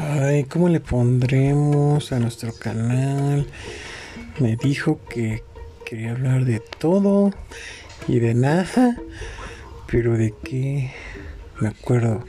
Ay, 0.00 0.44
¿cómo 0.44 0.68
le 0.68 0.78
pondremos 0.78 2.12
a 2.12 2.20
nuestro 2.20 2.52
canal? 2.54 3.48
Me 4.38 4.54
dijo 4.54 5.00
que 5.10 5.42
quería 5.84 6.12
hablar 6.12 6.44
de 6.44 6.60
todo 6.60 7.32
y 8.06 8.20
de 8.20 8.32
nada, 8.32 8.96
pero 9.90 10.16
de 10.16 10.34
qué 10.44 10.92
me 11.60 11.68
acuerdo, 11.68 12.24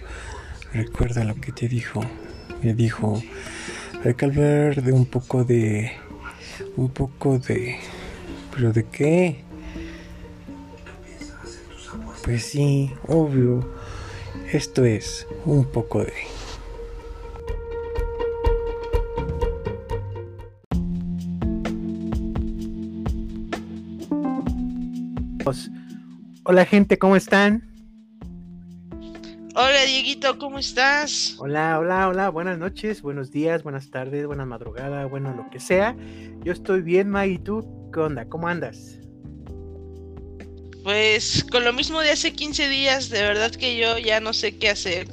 recuerda 0.74 1.24
lo 1.26 1.36
que 1.36 1.52
te 1.52 1.68
dijo. 1.68 2.02
Me 2.64 2.74
dijo, 2.74 3.22
hay 4.04 4.16
que 4.16 4.26
hablar 4.26 4.82
de 4.82 4.92
un 4.92 5.06
poco 5.06 5.44
de, 5.44 5.92
un 6.76 6.90
poco 6.90 7.38
de, 7.38 7.78
pero 8.56 8.74
de 8.74 8.86
qué? 8.86 9.44
Pues 12.24 12.46
sí, 12.46 12.92
obvio, 13.08 13.72
esto 14.52 14.86
es 14.86 15.28
un 15.46 15.66
poco 15.66 16.04
de... 16.04 16.29
Hola 26.60 26.68
gente, 26.68 27.00
¿cómo 27.00 27.16
están? 27.16 27.64
Hola 29.56 29.82
Dieguito, 29.86 30.38
¿cómo 30.38 30.60
estás? 30.60 31.38
Hola, 31.40 31.80
hola, 31.80 32.10
hola, 32.10 32.28
buenas 32.28 32.58
noches, 32.58 33.02
buenos 33.02 33.32
días, 33.32 33.64
buenas 33.64 33.90
tardes, 33.90 34.26
buena 34.26 34.44
madrugada, 34.44 35.06
bueno, 35.06 35.34
lo 35.34 35.50
que 35.50 35.62
sea. 35.62 35.96
Yo 36.44 36.52
estoy 36.52 36.82
bien, 36.82 37.10
May, 37.10 37.36
¿y 37.36 37.38
tú 37.38 37.66
qué 37.94 38.02
onda? 38.02 38.26
¿Cómo 38.28 38.50
andas? 38.50 39.00
Pues 40.84 41.46
con 41.50 41.64
lo 41.64 41.72
mismo 41.72 42.02
de 42.02 42.12
hace 42.12 42.34
15 42.34 42.68
días, 42.68 43.10
de 43.10 43.22
verdad 43.22 43.52
que 43.52 43.78
yo 43.78 43.98
ya 43.98 44.20
no 44.20 44.34
sé 44.34 44.58
qué 44.58 44.72
hacer. 44.72 45.08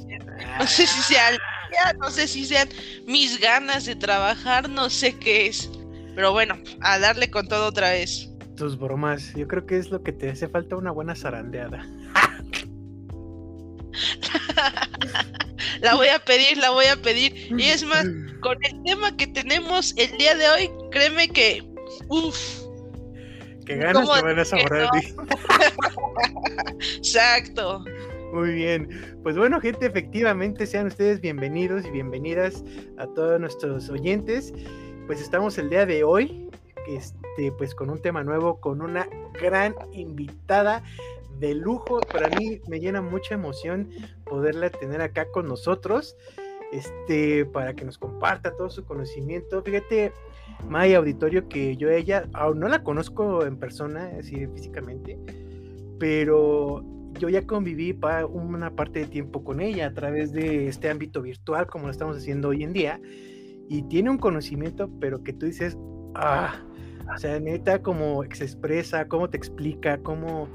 No 0.59 0.67
sé 0.67 0.85
si 0.85 1.01
sean, 1.01 1.37
ya 1.71 1.93
no 1.93 2.11
sé 2.11 2.27
si 2.27 2.43
sean 2.43 2.67
mis 3.05 3.39
ganas 3.39 3.85
de 3.85 3.95
trabajar, 3.95 4.67
no 4.67 4.89
sé 4.89 5.17
qué 5.17 5.47
es. 5.47 5.71
Pero 6.13 6.33
bueno, 6.33 6.57
a 6.81 6.99
darle 6.99 7.31
con 7.31 7.47
todo 7.47 7.67
otra 7.67 7.91
vez 7.91 8.29
tus 8.57 8.77
bromas. 8.77 9.33
Yo 9.35 9.47
creo 9.47 9.65
que 9.65 9.77
es 9.77 9.89
lo 9.89 10.03
que 10.03 10.11
te 10.11 10.29
hace 10.29 10.49
falta 10.49 10.75
una 10.75 10.91
buena 10.91 11.15
zarandeada. 11.15 11.87
la 15.79 15.95
voy 15.95 16.09
a 16.09 16.19
pedir, 16.19 16.57
la 16.57 16.71
voy 16.71 16.85
a 16.85 16.97
pedir. 16.97 17.33
Y 17.57 17.69
es 17.69 17.85
más, 17.85 18.05
con 18.41 18.57
el 18.65 18.83
tema 18.83 19.15
que 19.15 19.27
tenemos 19.27 19.95
el 19.95 20.17
día 20.17 20.35
de 20.35 20.49
hoy, 20.49 20.69
créeme 20.91 21.29
que. 21.29 21.63
Uff. 22.09 22.63
Que 23.65 23.77
ganas 23.77 24.09
te 24.09 24.21
van 24.21 24.39
a 24.39 24.45
saborear 24.45 24.89
Exacto. 26.97 27.83
Muy 28.33 28.53
bien. 28.53 28.89
Pues 29.23 29.37
bueno, 29.37 29.59
gente, 29.61 29.85
efectivamente 29.85 30.65
sean 30.65 30.87
ustedes 30.87 31.21
bienvenidos 31.21 31.85
y 31.85 31.91
bienvenidas 31.91 32.63
a 32.97 33.07
todos 33.07 33.39
nuestros 33.39 33.89
oyentes. 33.89 34.53
Pues 35.05 35.21
estamos 35.21 35.57
el 35.57 35.69
día 35.69 35.85
de 35.85 36.03
hoy 36.03 36.46
este, 36.87 37.51
pues 37.57 37.75
con 37.75 37.89
un 37.89 38.01
tema 38.01 38.23
nuevo, 38.23 38.59
con 38.59 38.81
una 38.81 39.07
gran 39.39 39.75
invitada 39.91 40.83
de 41.39 41.53
lujo. 41.53 41.99
Para 42.11 42.29
mí 42.37 42.61
me 42.67 42.79
llena 42.79 43.01
mucha 43.01 43.35
emoción 43.35 43.89
poderla 44.25 44.69
tener 44.69 45.01
acá 45.01 45.29
con 45.31 45.47
nosotros, 45.47 46.15
este, 46.71 47.45
para 47.45 47.73
que 47.73 47.85
nos 47.85 47.97
comparta 47.97 48.55
todo 48.55 48.69
su 48.69 48.85
conocimiento. 48.85 49.61
Fíjate, 49.63 50.11
Maya 50.67 50.97
Auditorio, 50.97 51.47
que 51.47 51.77
yo 51.77 51.89
ella, 51.89 52.27
aún 52.33 52.59
no 52.59 52.67
la 52.67 52.83
conozco 52.83 53.45
en 53.45 53.57
persona, 53.57 54.11
así 54.19 54.47
físicamente, 54.47 55.17
pero 55.99 56.83
yo 57.19 57.29
ya 57.29 57.45
conviví 57.45 57.93
para 57.93 58.25
una 58.25 58.75
parte 58.75 58.99
de 58.99 59.05
tiempo 59.07 59.43
con 59.43 59.59
ella 59.59 59.87
a 59.87 59.93
través 59.93 60.31
de 60.31 60.67
este 60.67 60.89
ámbito 60.89 61.21
virtual, 61.21 61.67
como 61.67 61.85
lo 61.85 61.91
estamos 61.91 62.17
haciendo 62.17 62.49
hoy 62.49 62.63
en 62.63 62.73
día, 62.73 62.99
y 63.69 63.83
tiene 63.83 64.09
un 64.09 64.17
conocimiento, 64.17 64.89
pero 64.99 65.23
que 65.23 65.33
tú 65.33 65.45
dices, 65.45 65.77
ah, 66.15 66.63
o 67.13 67.17
sea, 67.17 67.39
neta, 67.39 67.81
cómo 67.81 68.23
se 68.31 68.43
expresa, 68.43 69.07
cómo 69.07 69.29
te 69.29 69.37
explica, 69.37 69.97
cómo, 69.99 70.49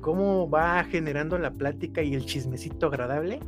cómo 0.00 0.48
va 0.48 0.84
generando 0.84 1.38
la 1.38 1.50
plática 1.50 2.02
y 2.02 2.14
el 2.14 2.24
chismecito 2.24 2.86
agradable, 2.86 3.40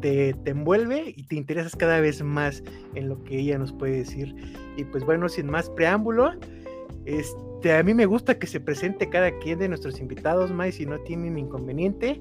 te, 0.00 0.34
te, 0.44 0.50
envuelve 0.50 1.14
y 1.16 1.22
te 1.24 1.36
interesas 1.36 1.74
cada 1.74 2.00
vez 2.00 2.22
más 2.22 2.62
en 2.94 3.08
lo 3.08 3.22
que 3.24 3.38
ella 3.38 3.58
nos 3.58 3.72
puede 3.72 3.98
decir. 3.98 4.34
Y 4.76 4.84
pues 4.84 5.04
bueno, 5.04 5.28
sin 5.28 5.46
más 5.46 5.70
preámbulo, 5.70 6.32
este, 7.06 7.72
a 7.72 7.82
mí 7.82 7.94
me 7.94 8.06
gusta 8.06 8.38
que 8.38 8.46
se 8.46 8.60
presente 8.60 9.08
cada 9.08 9.36
quien 9.38 9.58
de 9.58 9.68
nuestros 9.68 10.00
invitados, 10.00 10.50
más 10.50 10.74
si 10.74 10.86
no 10.86 10.98
tienen 11.00 11.38
inconveniente, 11.38 12.20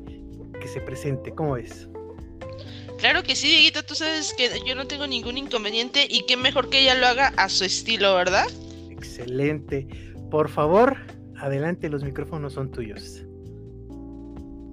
que 0.60 0.68
se 0.68 0.80
presente. 0.82 1.32
¿Cómo 1.32 1.58
es? 1.58 1.90
Claro 3.00 3.24
que 3.24 3.36
sí, 3.36 3.48
Dieguito, 3.48 3.84
tú 3.84 3.94
sabes 3.94 4.34
que 4.34 4.50
yo 4.66 4.74
no 4.74 4.88
tengo 4.88 5.06
ningún 5.06 5.38
inconveniente 5.38 6.08
y 6.10 6.26
qué 6.26 6.38
mejor 6.38 6.70
que 6.70 6.80
ella 6.80 6.96
lo 6.96 7.08
haga 7.08 7.34
a 7.36 7.50
su 7.50 7.66
estilo, 7.66 8.16
¿verdad? 8.16 8.48
Excelente. 8.98 9.88
Por 10.30 10.50
favor, 10.50 10.98
adelante, 11.38 11.90
los 11.90 12.04
micrófonos 12.04 12.54
son 12.54 12.72
tuyos. 12.72 13.26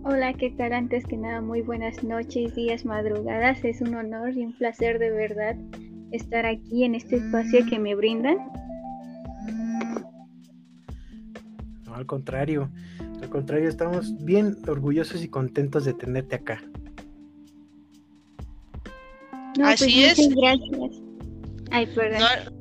Hola, 0.05 0.35
¿qué 0.35 0.51
tal? 0.51 0.73
Antes 0.73 1.07
que 1.07 1.17
nada, 1.17 1.41
muy 1.41 1.63
buenas 1.63 2.03
noches, 2.03 2.55
días, 2.57 2.85
madrugadas. 2.85 3.65
Es 3.65 3.81
un 3.81 3.95
honor 3.95 4.37
y 4.37 4.45
un 4.45 4.53
placer 4.53 4.99
de 4.99 5.11
verdad 5.11 5.57
estar 6.11 6.45
aquí 6.45 6.85
en 6.85 6.97
este 6.97 7.17
espacio 7.17 7.65
que 7.67 7.79
me 7.79 7.95
brindan. 7.95 8.39
No, 11.85 11.95
al 11.95 12.07
contrario, 12.07 12.69
al 13.23 13.29
contrario, 13.29 13.69
estamos 13.69 14.13
bien 14.25 14.57
orgullosos 14.67 15.23
y 15.23 15.29
contentos 15.29 15.85
de 15.85 15.95
tenerte 15.95 16.35
acá. 16.35 16.61
Así 19.63 20.03
pues, 20.03 20.19
es. 20.19 20.35
Gracias. 20.35 21.03
Ay, 21.71 21.87
perdón. 21.95 22.21
No 22.21 22.52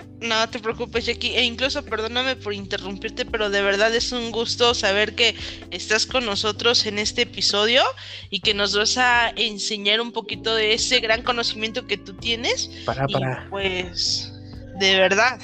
te 0.50 0.60
preocupes, 0.60 1.06
Jackie. 1.06 1.36
E 1.36 1.44
incluso 1.44 1.84
perdóname 1.84 2.36
por 2.36 2.54
interrumpirte, 2.54 3.26
pero 3.26 3.50
de 3.50 3.62
verdad 3.62 3.94
es 3.94 4.12
un 4.12 4.32
gusto 4.32 4.74
saber 4.74 5.16
que 5.16 5.36
estás 5.72 6.06
con 6.06 6.26
nosotros 6.26 6.86
en 6.86 7.00
este 7.00 7.24
episodio 7.24 7.82
y 8.30 8.40
que 8.40 8.54
nos 8.54 8.76
vas 8.76 8.98
a 8.98 9.30
enseñar 9.36 10.00
un 10.00 10.12
poquito 10.12 10.54
de 10.54 10.74
ese 10.74 11.00
gran 11.00 11.24
conocimiento 11.24 11.88
que 11.88 11.98
tú 11.98 12.14
tienes. 12.14 12.70
Para, 12.86 13.08
para. 13.08 13.48
pues, 13.50 14.32
de 14.80 14.96
verdad. 14.98 15.40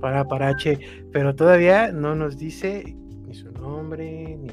Para, 0.00 0.24
para, 0.24 0.56
che. 0.56 0.78
Pero 1.12 1.34
todavía 1.34 1.92
no 1.92 2.14
nos 2.14 2.38
dice 2.38 2.96
ni 3.26 3.34
su 3.34 3.50
nombre, 3.52 4.36
ni 4.38 4.48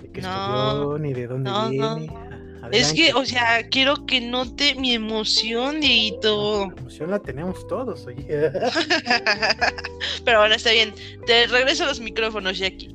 de 0.00 0.12
qué 0.12 0.20
estudió, 0.20 0.98
ni 0.98 1.12
de 1.12 1.26
dónde 1.26 1.50
viene. 1.70 2.25
Es 2.72 2.92
que, 2.92 3.12
o 3.14 3.24
sea, 3.24 3.68
quiero 3.68 4.06
que 4.06 4.20
note 4.20 4.74
mi 4.74 4.94
emoción, 4.94 5.80
Dieguito. 5.80 6.68
La 6.74 6.80
emoción 6.80 7.10
la 7.10 7.18
tenemos 7.20 7.66
todos, 7.66 8.06
oye. 8.06 8.26
Pero 10.24 10.38
bueno, 10.40 10.54
está 10.54 10.72
bien. 10.72 10.92
Te 11.26 11.46
regreso 11.46 11.84
a 11.84 11.86
los 11.88 12.00
micrófonos, 12.00 12.58
Jackie. 12.58 12.94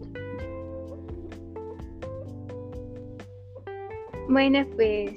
Bueno, 4.30 4.66
pues 4.76 5.12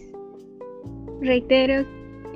reitero, 1.21 1.87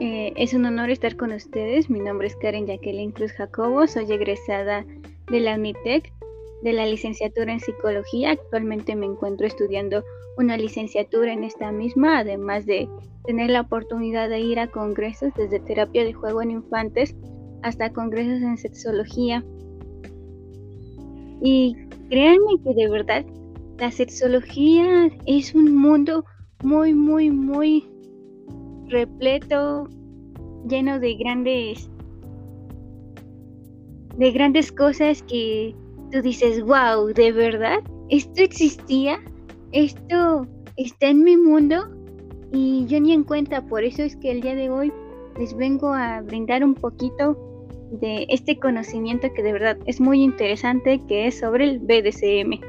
eh, 0.01 0.33
es 0.37 0.53
un 0.55 0.65
honor 0.65 0.91
estar 0.91 1.17
con 1.17 1.33
ustedes. 1.33 1.91
Mi 1.91 1.99
nombre 1.99 2.29
es 2.29 2.37
Karen 2.37 2.67
Jacqueline 2.67 3.13
Cruz 3.13 3.33
Jacobo, 3.33 3.87
soy 3.87 4.13
egresada 4.13 4.85
de 5.31 5.41
la 5.41 5.55
UNITEC 5.55 6.13
de 6.63 6.73
la 6.73 6.87
licenciatura 6.87 7.53
en 7.53 7.61
psicología. 7.61 8.33
Actualmente 8.33 8.97
me 8.97 9.07
encuentro 9.07 9.47
estudiando 9.47 10.03
una 10.37 10.57
licenciatura 10.57 11.33
en 11.33 11.45
esta 11.45 11.73
misma, 11.73 12.19
además 12.19 12.67
de 12.67 12.89
tener 13.25 13.51
la 13.51 13.63
oportunidad 13.63 14.29
de 14.29 14.41
ir 14.41 14.59
a 14.59 14.71
congresos 14.71 15.33
desde 15.37 15.61
terapia 15.61 16.05
de 16.05 16.13
juego 16.13 16.43
en 16.43 16.51
infantes 16.51 17.15
hasta 17.63 17.93
congresos 17.93 18.43
en 18.43 18.57
sexología. 18.57 19.45
Y 21.41 21.77
créanme 22.09 22.63
que 22.65 22.75
de 22.75 22.89
verdad 22.89 23.25
la 23.79 23.91
sexología 23.91 25.11
es 25.27 25.55
un 25.55 25.75
mundo 25.75 26.25
muy, 26.63 26.95
muy, 26.95 27.31
muy 27.31 27.87
repleto, 28.89 29.89
lleno 30.67 30.99
de 30.99 31.15
grandes 31.15 31.91
de 34.17 34.33
grandes 34.33 34.73
cosas 34.73 35.23
que 35.23 35.77
tú 36.11 36.23
dices, 36.23 36.63
wow, 36.63 37.13
¿de 37.15 37.33
verdad? 37.33 37.79
¿Esto 38.09 38.43
existía? 38.43 39.19
¿Esto 39.73 40.47
está 40.77 41.09
en 41.09 41.23
mi 41.23 41.37
mundo? 41.37 41.89
Y 42.53 42.87
yo 42.87 43.01
ni 43.01 43.13
en 43.13 43.25
cuenta, 43.25 43.65
por 43.67 43.85
eso 43.85 44.03
es 44.03 44.17
que 44.17 44.31
el 44.31 44.41
día 44.41 44.55
de 44.55 44.71
hoy 44.71 44.93
les 45.39 45.55
vengo 45.57 45.93
a 45.93 46.23
brindar 46.23 46.65
un 46.65 46.75
poquito 46.75 47.37
de 47.93 48.27
este 48.29 48.59
conocimiento 48.59 49.29
que 49.35 49.43
de 49.43 49.53
verdad 49.53 49.79
es 49.87 50.01
muy 50.01 50.23
interesante, 50.23 51.01
que 51.09 51.27
es 51.27 51.39
sobre 51.39 51.65
el 51.65 51.79
BDSM. 51.81 52.61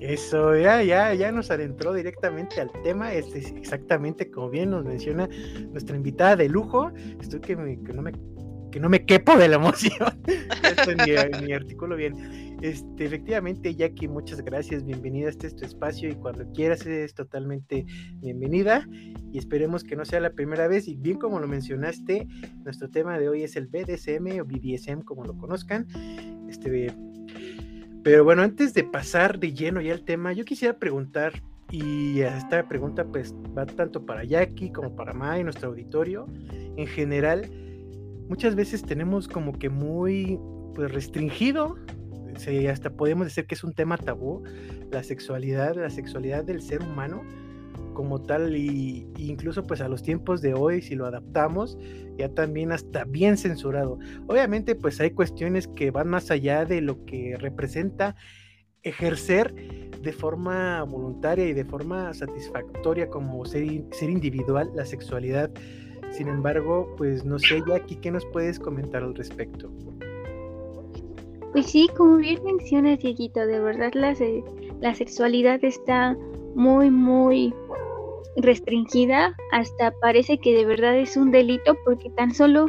Eso, 0.00 0.56
ya, 0.56 0.82
ya, 0.82 1.14
ya 1.14 1.30
nos 1.30 1.50
adentró 1.52 1.92
directamente 1.92 2.60
al 2.60 2.72
tema, 2.82 3.14
es 3.14 3.32
exactamente 3.34 4.28
como 4.28 4.50
bien 4.50 4.70
nos 4.70 4.84
menciona 4.84 5.28
nuestra 5.70 5.94
invitada 5.94 6.34
de 6.34 6.48
lujo. 6.48 6.90
Estoy 7.20 7.38
que, 7.40 7.54
que 7.54 7.92
no 7.92 8.02
me 8.02 8.12
que 8.72 8.80
no 8.80 8.88
me 8.88 9.04
quepo 9.04 9.36
de 9.36 9.46
la 9.46 9.56
emoción. 9.56 10.20
Esto 10.26 10.92
ni, 11.44 11.52
artículo 11.52 11.94
bien. 11.94 12.58
Este, 12.62 13.04
efectivamente, 13.04 13.74
Jackie, 13.74 14.08
muchas 14.08 14.42
gracias, 14.42 14.84
bienvenida 14.84 15.26
a 15.26 15.30
este 15.30 15.50
tu 15.50 15.64
espacio 15.64 16.08
y 16.08 16.14
cuando 16.14 16.50
quieras 16.52 16.86
es 16.86 17.14
totalmente 17.14 17.84
bienvenida 18.16 18.88
y 19.32 19.38
esperemos 19.38 19.84
que 19.84 19.94
no 19.94 20.04
sea 20.04 20.20
la 20.20 20.30
primera 20.30 20.68
vez 20.68 20.88
y 20.88 20.96
bien 20.96 21.18
como 21.18 21.38
lo 21.38 21.46
mencionaste, 21.46 22.26
nuestro 22.64 22.88
tema 22.88 23.18
de 23.18 23.28
hoy 23.28 23.42
es 23.42 23.56
el 23.56 23.66
BDSM 23.66 24.40
o 24.40 24.44
BDSM 24.44 25.02
como 25.02 25.24
lo 25.24 25.36
conozcan. 25.36 25.86
Este, 26.48 26.92
pero 28.02 28.24
bueno, 28.24 28.42
antes 28.42 28.74
de 28.74 28.84
pasar 28.84 29.38
de 29.38 29.52
lleno 29.52 29.80
ya 29.80 29.92
al 29.92 30.04
tema, 30.04 30.32
yo 30.32 30.44
quisiera 30.44 30.78
preguntar 30.78 31.34
y 31.70 32.20
esta 32.20 32.66
pregunta 32.68 33.04
pues 33.04 33.34
va 33.56 33.66
tanto 33.66 34.04
para 34.06 34.24
Jackie 34.24 34.70
como 34.70 34.94
para 34.96 35.12
Mai, 35.12 35.44
nuestro 35.44 35.68
auditorio 35.68 36.26
en 36.76 36.86
general. 36.86 37.50
Muchas 38.28 38.54
veces 38.54 38.82
tenemos 38.82 39.28
como 39.28 39.58
que 39.58 39.68
muy 39.68 40.38
pues 40.74 40.90
restringido 40.92 41.76
hasta 42.70 42.90
podemos 42.90 43.26
decir 43.26 43.46
que 43.46 43.54
es 43.54 43.64
un 43.64 43.72
tema 43.72 43.96
tabú, 43.96 44.42
la 44.90 45.02
sexualidad, 45.02 45.76
la 45.76 45.90
sexualidad 45.90 46.44
del 46.44 46.62
ser 46.62 46.82
humano 46.82 47.22
como 47.94 48.22
tal 48.22 48.56
y, 48.56 49.06
incluso 49.18 49.64
pues 49.64 49.80
a 49.80 49.88
los 49.88 50.02
tiempos 50.02 50.40
de 50.40 50.54
hoy 50.54 50.80
si 50.80 50.94
lo 50.94 51.06
adaptamos 51.06 51.76
ya 52.16 52.28
también 52.30 52.72
hasta 52.72 53.04
bien 53.04 53.36
censurado. 53.36 53.98
Obviamente 54.26 54.74
pues 54.74 55.00
hay 55.00 55.10
cuestiones 55.10 55.68
que 55.68 55.90
van 55.90 56.08
más 56.08 56.30
allá 56.30 56.64
de 56.64 56.80
lo 56.80 57.04
que 57.04 57.36
representa 57.38 58.16
ejercer 58.82 59.54
de 60.02 60.12
forma 60.12 60.82
voluntaria 60.82 61.46
y 61.46 61.52
de 61.52 61.64
forma 61.64 62.12
satisfactoria 62.14 63.08
como 63.08 63.44
ser, 63.44 63.84
ser 63.92 64.10
individual 64.10 64.70
la 64.74 64.84
sexualidad 64.84 65.50
sin 66.12 66.28
embargo 66.28 66.94
pues 66.96 67.24
no 67.24 67.38
sé 67.38 67.62
aquí 67.74 67.96
qué 67.96 68.10
nos 68.10 68.24
puedes 68.26 68.58
comentar 68.58 69.02
al 69.02 69.14
respecto 69.14 69.70
pues 71.52 71.66
sí, 71.66 71.88
como 71.94 72.16
bien 72.16 72.42
mencionas, 72.44 72.98
Dieguito, 73.00 73.46
de 73.46 73.60
verdad 73.60 73.92
la, 73.92 74.16
la 74.80 74.94
sexualidad 74.94 75.62
está 75.62 76.16
muy, 76.54 76.90
muy 76.90 77.54
restringida, 78.36 79.36
hasta 79.52 79.90
parece 80.00 80.38
que 80.38 80.54
de 80.54 80.64
verdad 80.64 80.96
es 80.96 81.14
un 81.18 81.30
delito 81.30 81.76
porque 81.84 82.08
tan 82.10 82.34
solo 82.34 82.68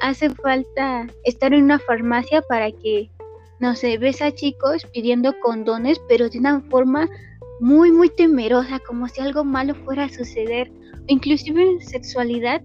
hace 0.00 0.30
falta 0.30 1.08
estar 1.24 1.52
en 1.52 1.64
una 1.64 1.80
farmacia 1.80 2.40
para 2.42 2.70
que, 2.70 3.10
no 3.58 3.74
sé, 3.74 3.98
ves 3.98 4.22
a 4.22 4.32
chicos 4.32 4.86
pidiendo 4.92 5.34
condones, 5.40 6.00
pero 6.08 6.28
de 6.28 6.38
una 6.38 6.60
forma 6.70 7.08
muy, 7.58 7.90
muy 7.90 8.10
temerosa, 8.10 8.78
como 8.78 9.08
si 9.08 9.20
algo 9.20 9.42
malo 9.42 9.74
fuera 9.74 10.04
a 10.04 10.08
suceder. 10.08 10.70
Inclusive 11.08 11.62
en 11.62 11.80
sexualidad 11.80 12.62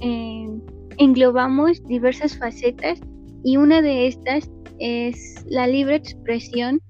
englobamos 0.00 1.82
diversas 1.86 2.36
facetas 2.36 3.00
y 3.42 3.56
una 3.56 3.82
de 3.82 4.06
estas 4.06 4.50
es 4.78 5.44
la 5.48 5.66
libre 5.66 5.96
expresión 5.96 6.80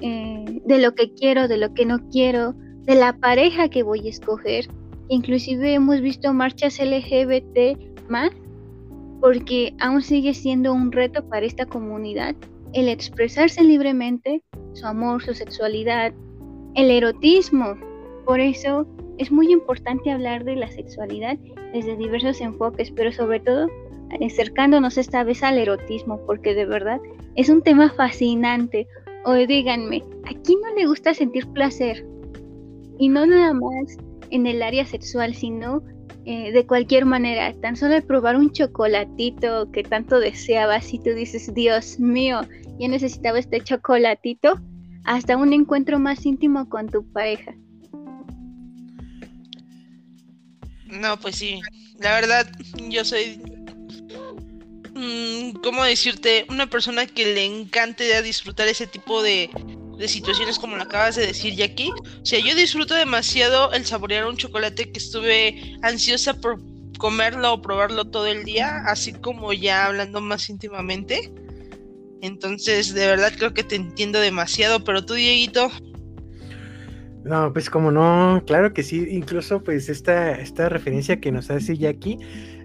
eh, 0.00 0.60
de 0.64 0.78
lo 0.78 0.94
que 0.94 1.12
quiero, 1.14 1.48
de 1.48 1.56
lo 1.56 1.72
que 1.74 1.86
no 1.86 2.08
quiero, 2.10 2.54
de 2.82 2.94
la 2.94 3.16
pareja 3.18 3.68
que 3.68 3.82
voy 3.82 4.06
a 4.06 4.10
escoger. 4.10 4.66
Inclusive 5.08 5.74
hemos 5.74 6.00
visto 6.00 6.32
marchas 6.32 6.78
LGBT 6.78 7.78
más 8.08 8.30
porque 9.20 9.74
aún 9.80 10.02
sigue 10.02 10.34
siendo 10.34 10.72
un 10.72 10.92
reto 10.92 11.26
para 11.28 11.46
esta 11.46 11.66
comunidad 11.66 12.36
el 12.72 12.88
expresarse 12.88 13.64
libremente 13.64 14.42
su 14.74 14.86
amor, 14.86 15.22
su 15.22 15.32
sexualidad, 15.32 16.12
el 16.74 16.90
erotismo. 16.90 17.74
Por 18.26 18.40
eso 18.40 18.86
es 19.16 19.32
muy 19.32 19.50
importante 19.50 20.10
hablar 20.10 20.44
de 20.44 20.56
la 20.56 20.70
sexualidad 20.70 21.38
desde 21.72 21.96
diversos 21.96 22.40
enfoques, 22.40 22.90
pero 22.90 23.12
sobre 23.12 23.40
todo 23.40 23.68
acercándonos 24.20 24.98
esta 24.98 25.24
vez 25.24 25.42
al 25.42 25.58
erotismo, 25.58 26.20
porque 26.26 26.54
de 26.54 26.66
verdad 26.66 27.00
es 27.34 27.48
un 27.48 27.62
tema 27.62 27.90
fascinante. 27.90 28.86
O 29.24 29.34
díganme, 29.34 30.02
¿a 30.24 30.34
quién 30.42 30.60
no 30.60 30.74
le 30.76 30.86
gusta 30.86 31.12
sentir 31.12 31.46
placer? 31.48 32.06
Y 32.98 33.08
no 33.08 33.26
nada 33.26 33.52
más 33.52 33.96
en 34.30 34.46
el 34.46 34.62
área 34.62 34.86
sexual, 34.86 35.34
sino 35.34 35.82
eh, 36.24 36.52
de 36.52 36.66
cualquier 36.66 37.04
manera. 37.04 37.52
Tan 37.60 37.76
solo 37.76 38.00
probar 38.06 38.36
un 38.36 38.50
chocolatito 38.50 39.70
que 39.72 39.82
tanto 39.82 40.20
deseabas 40.20 40.92
y 40.94 40.98
tú 40.98 41.10
dices, 41.10 41.52
Dios 41.54 41.98
mío, 41.98 42.40
yo 42.78 42.88
necesitaba 42.88 43.38
este 43.38 43.60
chocolatito, 43.60 44.60
hasta 45.04 45.36
un 45.36 45.52
encuentro 45.52 45.98
más 45.98 46.26
íntimo 46.26 46.68
con 46.68 46.88
tu 46.88 47.04
pareja. 47.12 47.54
No, 50.96 51.18
pues 51.18 51.36
sí, 51.36 51.60
la 51.98 52.14
verdad, 52.14 52.46
yo 52.88 53.04
soy 53.04 53.40
Mm, 54.96 55.50
¿cómo 55.62 55.84
decirte? 55.84 56.46
Una 56.48 56.68
persona 56.68 57.04
que 57.04 57.26
le 57.34 57.44
encante 57.44 58.22
disfrutar 58.22 58.66
ese 58.66 58.86
tipo 58.86 59.22
de, 59.22 59.50
situaciones 60.06 60.58
como 60.58 60.76
lo 60.76 60.82
acabas 60.82 61.16
de 61.16 61.26
decir, 61.26 61.54
Jackie. 61.54 61.90
O 61.90 62.24
sea, 62.24 62.38
yo 62.38 62.54
disfruto 62.54 62.94
demasiado 62.94 63.72
el 63.72 63.84
saborear 63.84 64.26
un 64.26 64.38
chocolate 64.38 64.90
que 64.90 64.98
estuve 64.98 65.76
ansiosa 65.82 66.32
por 66.32 66.58
comerlo 66.96 67.52
o 67.52 67.60
probarlo 67.60 68.06
todo 68.06 68.26
el 68.26 68.44
día, 68.44 68.84
así 68.86 69.12
como 69.12 69.52
ya 69.52 69.84
hablando 69.84 70.22
más 70.22 70.48
íntimamente. 70.48 71.30
Entonces, 72.22 72.94
de 72.94 73.06
verdad 73.06 73.34
creo 73.36 73.52
que 73.52 73.64
te 73.64 73.76
entiendo 73.76 74.18
demasiado, 74.18 74.82
pero 74.82 75.04
tú, 75.04 75.12
Dieguito. 75.12 75.70
No, 77.26 77.52
pues 77.52 77.68
como 77.70 77.90
no, 77.90 78.40
claro 78.46 78.72
que 78.72 78.84
sí, 78.84 79.04
incluso 79.10 79.60
pues 79.64 79.88
esta, 79.88 80.30
esta 80.40 80.68
referencia 80.68 81.20
que 81.20 81.32
nos 81.32 81.50
hace 81.50 81.76
Jackie 81.76 82.18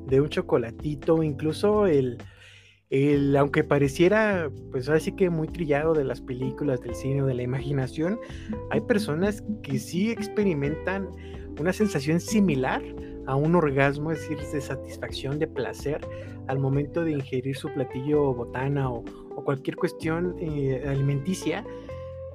de 0.05 0.21
un 0.21 0.29
chocolatito, 0.29 1.23
incluso 1.23 1.87
el, 1.87 2.19
el, 2.91 3.35
aunque 3.37 3.63
pareciera, 3.63 4.51
pues 4.71 4.87
así 4.87 5.13
que 5.13 5.31
muy 5.31 5.47
trillado 5.47 5.95
de 5.95 6.03
las 6.03 6.21
películas, 6.21 6.79
del 6.81 6.93
cine 6.93 7.23
o 7.23 7.25
de 7.25 7.33
la 7.33 7.41
imaginación, 7.41 8.19
hay 8.69 8.81
personas 8.81 9.43
que 9.63 9.79
sí 9.79 10.11
experimentan 10.11 11.09
una 11.59 11.73
sensación 11.73 12.19
similar 12.19 12.83
a 13.25 13.35
un 13.35 13.55
orgasmo, 13.55 14.11
es 14.11 14.19
decir, 14.19 14.37
de 14.53 14.61
satisfacción, 14.61 15.39
de 15.39 15.47
placer 15.47 16.01
al 16.45 16.59
momento 16.59 17.03
de 17.03 17.13
ingerir 17.13 17.55
su 17.55 17.67
platillo 17.73 18.31
botana 18.35 18.91
o, 18.91 19.03
cualquier 19.43 19.75
cuestión 19.75 20.35
eh, 20.39 20.83
alimenticia 20.87 21.65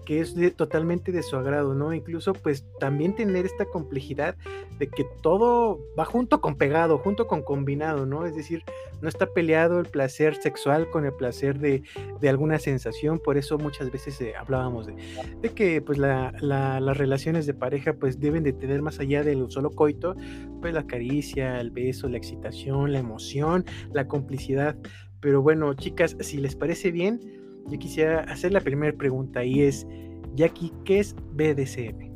que 0.07 0.21
es 0.21 0.35
totalmente 0.55 1.13
de 1.13 1.23
su 1.23 1.37
agrado, 1.37 1.75
¿no? 1.75 1.93
Incluso 1.93 2.33
pues 2.33 2.65
también 2.79 3.15
tener 3.15 3.45
esta 3.45 3.67
complejidad 3.67 4.37
de 4.79 4.87
que 4.89 5.05
todo 5.21 5.81
va 5.99 6.05
junto 6.05 6.41
con 6.41 6.57
pegado, 6.57 6.99
junto 6.99 7.27
con 7.27 7.43
combinado, 7.43 8.07
¿no? 8.07 8.25
Es 8.25 8.35
decir, 8.35 8.63
no 9.03 9.09
está 9.09 9.27
peleado 9.27 9.81
el 9.81 9.87
placer 9.87 10.37
sexual 10.37 10.89
con 10.91 11.05
el 11.05 11.13
placer 11.13 11.59
de, 11.59 11.83
alguna 12.27 12.59
sensación, 12.59 13.19
por 13.19 13.37
eso 13.37 13.59
muchas 13.59 13.91
veces 13.91 14.21
eh, 14.21 14.35
hablábamos 14.37 14.87
de, 14.87 14.95
de, 15.43 15.49
que 15.51 15.83
pues 15.83 15.99
las 15.99 16.97
relaciones 16.97 17.47
de 17.47 17.55
pareja 17.55 17.93
pues 17.95 18.21
deben 18.21 18.45
de 18.45 18.53
tener 18.53 18.83
más 18.83 19.01
allá 19.01 19.23
del 19.25 19.51
solo 19.51 19.71
coito, 19.71 20.15
pues 20.61 20.73
la 20.73 20.87
caricia, 20.87 21.61
el 21.61 21.73
beso, 21.73 22.09
la 22.09 22.17
excitación, 22.17 22.93
la 22.93 23.01
emoción, 23.01 23.65
la 23.93 24.07
complicidad. 24.07 24.77
Pero 25.21 25.43
bueno, 25.43 25.75
chicas, 25.75 26.17
si 26.21 26.37
les 26.37 26.55
parece 26.55 26.93
bien, 26.93 27.46
yo 27.69 27.79
quisiera 27.79 28.21
hacer 28.25 28.53
la 28.53 28.61
primera 28.61 28.97
pregunta 28.97 29.45
y 29.45 29.63
es, 29.63 29.87
Jackie, 30.35 30.73
¿qué 30.85 31.01
es 31.01 31.15
BDSM? 31.33 32.07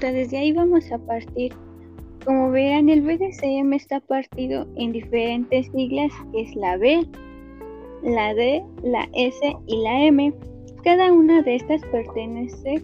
Desde 0.00 0.38
ahí 0.38 0.52
vamos 0.52 0.90
a 0.90 0.98
partir. 0.98 1.52
Como 2.24 2.50
verán, 2.50 2.88
el 2.88 3.02
BDSM 3.02 3.72
está 3.74 4.00
partido 4.00 4.66
en 4.76 4.92
diferentes 4.92 5.66
siglas, 5.72 6.12
es 6.34 6.54
la 6.54 6.76
B, 6.76 7.06
la 8.02 8.34
D, 8.34 8.62
la 8.82 9.08
S 9.14 9.56
y 9.66 9.82
la 9.82 10.04
M. 10.04 10.32
Cada 10.84 11.12
una 11.12 11.42
de 11.42 11.56
estas 11.56 11.82
pertenece 11.86 12.82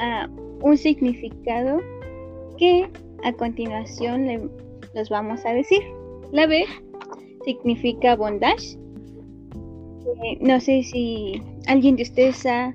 a 0.00 0.28
un 0.62 0.76
significado 0.76 1.80
que 2.58 2.88
a 3.22 3.32
continuación 3.32 4.26
les 4.26 4.42
los 4.94 5.08
vamos 5.08 5.44
a 5.44 5.52
decir. 5.52 5.80
La 6.30 6.46
B 6.46 6.64
significa 7.44 8.16
bondage. 8.16 8.78
Eh, 10.24 10.38
no 10.40 10.60
sé 10.60 10.82
si 10.82 11.42
alguien 11.66 11.96
de 11.96 12.02
ustedes 12.04 12.44
ha 12.46 12.74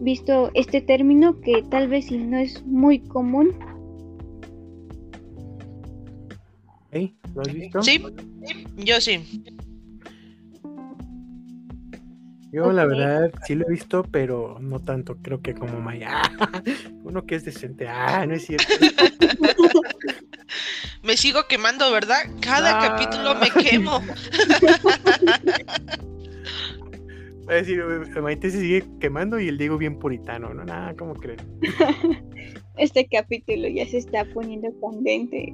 visto 0.00 0.50
este 0.54 0.80
término 0.80 1.40
que 1.40 1.62
tal 1.70 1.88
vez 1.88 2.06
si 2.06 2.18
no 2.18 2.38
es 2.38 2.64
muy 2.66 3.00
común. 3.00 3.54
¿Lo 7.34 7.42
has 7.42 7.52
visto? 7.52 7.82
Sí, 7.82 8.02
yo 8.76 9.00
sí. 9.00 9.20
Yo 12.52 12.70
la 12.70 12.84
verdad 12.84 13.32
sí 13.46 13.54
lo 13.54 13.66
he 13.66 13.70
visto, 13.70 14.02
pero 14.10 14.58
no 14.60 14.78
tanto, 14.80 15.16
creo 15.22 15.40
que 15.40 15.54
como 15.54 15.80
Maya. 15.80 16.20
Uno 17.04 17.24
que 17.24 17.36
es 17.36 17.44
decente. 17.46 17.88
Ah, 17.88 18.26
no 18.26 18.34
es 18.34 18.44
cierto. 18.44 18.66
me 21.02 21.16
sigo 21.16 21.46
quemando, 21.48 21.90
¿verdad? 21.90 22.18
Cada 22.40 22.78
capítulo 22.78 23.34
me 23.34 23.50
quemo. 23.50 24.00
A 27.48 27.54
decir, 27.54 27.82
Maite 28.22 28.50
se 28.50 28.60
sigue 28.60 28.84
quemando 29.00 29.40
y 29.40 29.48
el 29.48 29.58
Diego 29.58 29.76
bien 29.76 29.98
puritano, 29.98 30.54
¿no? 30.54 30.64
Nada, 30.64 30.94
¿cómo 30.94 31.14
creen? 31.14 31.40
Este 32.78 33.06
capítulo 33.06 33.68
ya 33.68 33.86
se 33.86 33.98
está 33.98 34.24
poniendo 34.32 34.68
candente. 34.80 35.52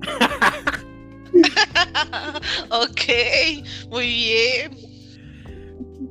ok, 2.70 3.00
muy 3.90 4.06
bien. 4.06 4.70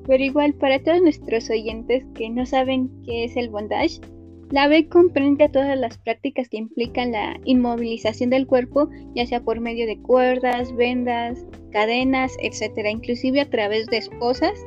Pero 0.06 0.24
igual, 0.24 0.54
para 0.56 0.84
todos 0.84 1.02
nuestros 1.02 1.50
oyentes 1.50 2.04
que 2.16 2.30
no 2.30 2.46
saben 2.46 2.90
qué 3.06 3.24
es 3.24 3.38
el 3.38 3.50
bondage, 3.50 4.02
la 4.50 4.68
B 4.68 4.88
comprende 4.88 5.50
todas 5.50 5.78
las 5.78 5.98
prácticas 5.98 6.48
que 6.48 6.58
implican 6.58 7.12
la 7.12 7.38
inmovilización 7.44 8.30
del 8.30 8.48
cuerpo, 8.48 8.90
ya 9.14 9.26
sea 9.26 9.42
por 9.42 9.60
medio 9.60 9.86
de 9.86 10.02
cuerdas, 10.02 10.74
vendas, 10.76 11.46
cadenas, 11.72 12.34
etcétera, 12.40 12.90
inclusive 12.90 13.42
a 13.42 13.50
través 13.50 13.88
de 13.88 13.98
esposas. 13.98 14.58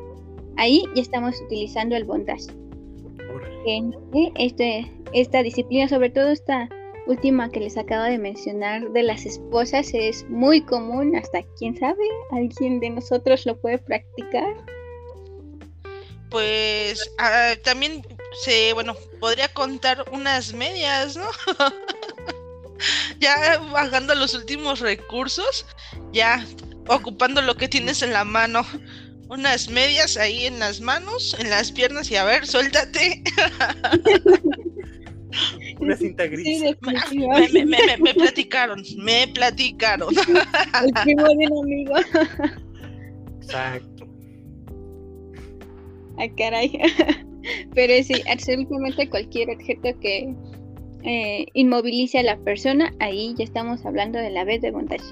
Ahí 0.56 0.84
ya 0.94 1.02
estamos 1.02 1.40
utilizando 1.40 1.96
el 1.96 2.04
bondage. 2.04 2.46
Este, 4.36 4.90
esta 5.14 5.42
disciplina, 5.42 5.88
sobre 5.88 6.10
todo 6.10 6.28
esta 6.30 6.68
última 7.06 7.50
que 7.50 7.60
les 7.60 7.78
acabo 7.78 8.04
de 8.04 8.18
mencionar 8.18 8.90
de 8.90 9.02
las 9.02 9.24
esposas, 9.24 9.94
es 9.94 10.28
muy 10.28 10.60
común, 10.60 11.16
hasta 11.16 11.42
quién 11.58 11.74
sabe, 11.76 12.04
alguien 12.32 12.80
de 12.80 12.90
nosotros 12.90 13.46
lo 13.46 13.58
puede 13.58 13.78
practicar. 13.78 14.56
Pues 16.30 17.10
ah, 17.18 17.54
también 17.64 18.02
se, 18.32 18.72
bueno, 18.72 18.94
podría 19.18 19.52
contar 19.52 20.04
unas 20.12 20.54
medias, 20.54 21.16
¿no? 21.16 21.26
ya 23.20 23.58
bajando 23.72 24.14
los 24.14 24.34
últimos 24.34 24.78
recursos, 24.80 25.66
ya 26.12 26.46
ocupando 26.88 27.42
lo 27.42 27.56
que 27.56 27.68
tienes 27.68 28.02
en 28.02 28.12
la 28.12 28.24
mano. 28.24 28.64
Unas 29.28 29.68
medias 29.68 30.16
ahí 30.16 30.46
en 30.46 30.58
las 30.58 30.80
manos, 30.80 31.36
en 31.38 31.50
las 31.50 31.70
piernas 31.70 32.10
y 32.10 32.16
a 32.16 32.24
ver, 32.24 32.44
suéltate. 32.46 33.22
Una 35.78 35.96
cinta 35.96 36.26
gris. 36.26 36.60
me, 36.82 37.64
me, 37.64 37.96
me, 37.98 38.14
platicaron, 38.14 38.82
me 38.98 39.28
platicaron. 39.28 40.12
El 40.18 40.92
primo 41.04 41.28
de 41.28 41.46
un 41.48 41.64
amigo. 41.64 41.94
Exacto. 43.40 44.08
Ah, 46.18 46.26
caray. 46.36 46.76
Pero 47.74 48.02
sí, 48.02 48.22
absolutamente 48.30 49.08
cualquier 49.08 49.50
objeto 49.50 49.88
que 50.00 50.34
eh, 51.02 51.46
inmovilice 51.54 52.18
a 52.18 52.22
la 52.22 52.38
persona, 52.38 52.92
ahí 53.00 53.34
ya 53.36 53.44
estamos 53.44 53.84
hablando 53.86 54.18
de 54.18 54.30
la 54.30 54.44
vez 54.44 54.60
de 54.60 54.72
montaje. 54.72 55.04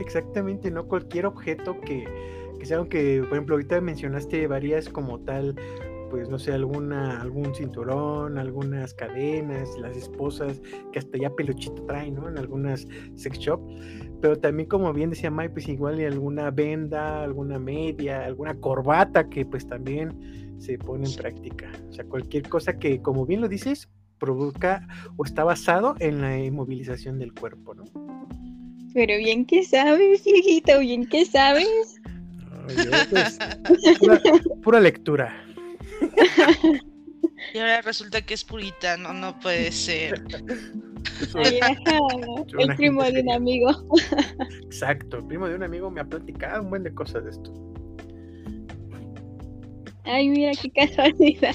exactamente, 0.00 0.70
no 0.70 0.86
cualquier 0.86 1.26
objeto 1.26 1.80
que, 1.80 2.04
que 2.58 2.66
sea, 2.66 2.78
aunque, 2.78 3.20
por 3.20 3.32
ejemplo, 3.34 3.54
ahorita 3.54 3.80
mencionaste 3.80 4.46
varias 4.48 4.88
como 4.88 5.20
tal, 5.20 5.54
pues 6.10 6.28
no 6.28 6.38
sé, 6.38 6.52
alguna, 6.52 7.20
algún 7.20 7.54
cinturón, 7.54 8.38
algunas 8.38 8.94
cadenas, 8.94 9.68
las 9.78 9.96
esposas, 9.96 10.60
que 10.92 10.98
hasta 10.98 11.18
ya 11.18 11.30
peluchito 11.30 11.84
traen, 11.86 12.14
¿no? 12.14 12.28
En 12.28 12.38
algunas 12.38 12.86
sex 13.14 13.38
shop. 13.38 13.60
Pero 14.20 14.36
también, 14.36 14.68
como 14.68 14.92
bien 14.92 15.10
decía 15.10 15.30
Mike, 15.30 15.50
pues 15.50 15.68
igual 15.68 16.00
y 16.00 16.04
alguna 16.04 16.50
venda, 16.50 17.22
alguna 17.22 17.58
media, 17.58 18.24
alguna 18.24 18.54
corbata 18.54 19.28
que 19.28 19.44
pues 19.46 19.66
también 19.66 20.56
se 20.58 20.78
pone 20.78 21.08
en 21.08 21.14
práctica. 21.14 21.70
O 21.88 21.92
sea, 21.92 22.04
cualquier 22.04 22.48
cosa 22.48 22.78
que, 22.78 23.00
como 23.00 23.26
bien 23.26 23.40
lo 23.40 23.48
dices, 23.48 23.88
provoca 24.18 24.86
o 25.16 25.24
está 25.24 25.44
basado 25.44 25.94
en 26.00 26.20
la 26.20 26.38
inmovilización 26.38 27.18
del 27.18 27.32
cuerpo, 27.32 27.74
¿no? 27.74 27.84
Pero 28.92 29.16
bien 29.18 29.44
que 29.44 29.62
sabes, 29.62 30.26
hijito, 30.26 30.80
bien 30.80 31.06
que 31.06 31.24
sabes. 31.24 32.00
Pues, 33.10 33.38
pura 34.62 34.80
lectura. 34.80 35.32
Y 37.54 37.58
ahora 37.58 37.80
resulta 37.82 38.20
que 38.22 38.34
es 38.34 38.44
purita, 38.44 38.96
no, 38.96 39.12
no 39.12 39.38
puede 39.38 39.72
ser. 39.72 40.22
el 42.58 42.76
primo 42.76 43.04
de 43.04 43.20
un 43.20 43.30
amigo. 43.30 43.70
Exacto, 44.64 45.18
el 45.18 45.24
primo 45.24 45.48
de 45.48 45.54
un 45.54 45.62
amigo 45.62 45.90
me 45.90 46.00
ha 46.00 46.04
platicado 46.04 46.62
un 46.62 46.70
buen 46.70 46.82
de 46.82 46.94
cosas 46.94 47.24
de 47.24 47.30
esto. 47.30 47.52
Ay, 50.04 50.28
mira 50.28 50.52
qué 50.60 50.70
casualidad. 50.70 51.54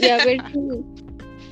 Y 0.00 0.06
a 0.06 0.24
ver 0.24 0.40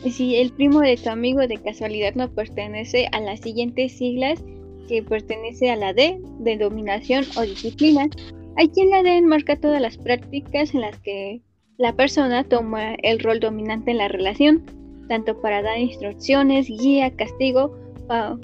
si, 0.03 0.11
si 0.11 0.37
el 0.37 0.53
primo 0.53 0.81
de 0.81 0.97
tu 0.97 1.11
amigo 1.11 1.47
de 1.47 1.57
casualidad 1.59 2.15
no 2.15 2.31
pertenece 2.33 3.09
a 3.13 3.21
las 3.21 3.41
siguientes 3.41 3.97
siglas 3.97 4.43
que 4.89 5.03
pertenece 5.03 5.71
a 5.71 5.77
la 5.77 5.93
D 5.93 6.21
de 6.41 6.57
dominación 6.59 7.25
o 7.37 7.43
disciplina. 7.43 8.09
Aquí 8.57 8.83
en 8.83 8.91
la 8.91 9.03
D 9.03 9.17
enmarca 9.17 9.57
todas 9.57 9.81
las 9.81 9.97
prácticas 9.97 10.75
en 10.75 10.83
las 10.83 10.99
que 11.01 11.43
la 11.79 11.95
persona 11.95 12.45
toma 12.45 12.95
el 13.03 13.19
rol 13.21 13.41
dominante 13.41 13.91
en 13.91 13.99
la 13.99 14.09
relación, 14.09 14.65
tanto 15.09 15.41
para 15.41 15.63
dar 15.63 15.79
instrucciones, 15.79 16.69
guía, 16.69 17.15
castigo, 17.17 17.77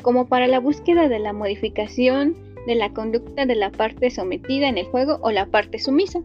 como 0.03 0.27
para 0.27 0.47
la 0.47 0.59
búsqueda 0.59 1.09
de 1.09 1.19
la 1.19 1.33
modificación 1.33 2.35
de 2.67 2.75
la 2.75 2.93
conducta 2.93 3.47
de 3.47 3.55
la 3.55 3.71
parte 3.71 4.11
sometida 4.11 4.69
en 4.69 4.79
el 4.79 4.87
juego 4.87 5.19
o 5.23 5.31
la 5.31 5.47
parte 5.47 5.79
sumisa. 5.79 6.21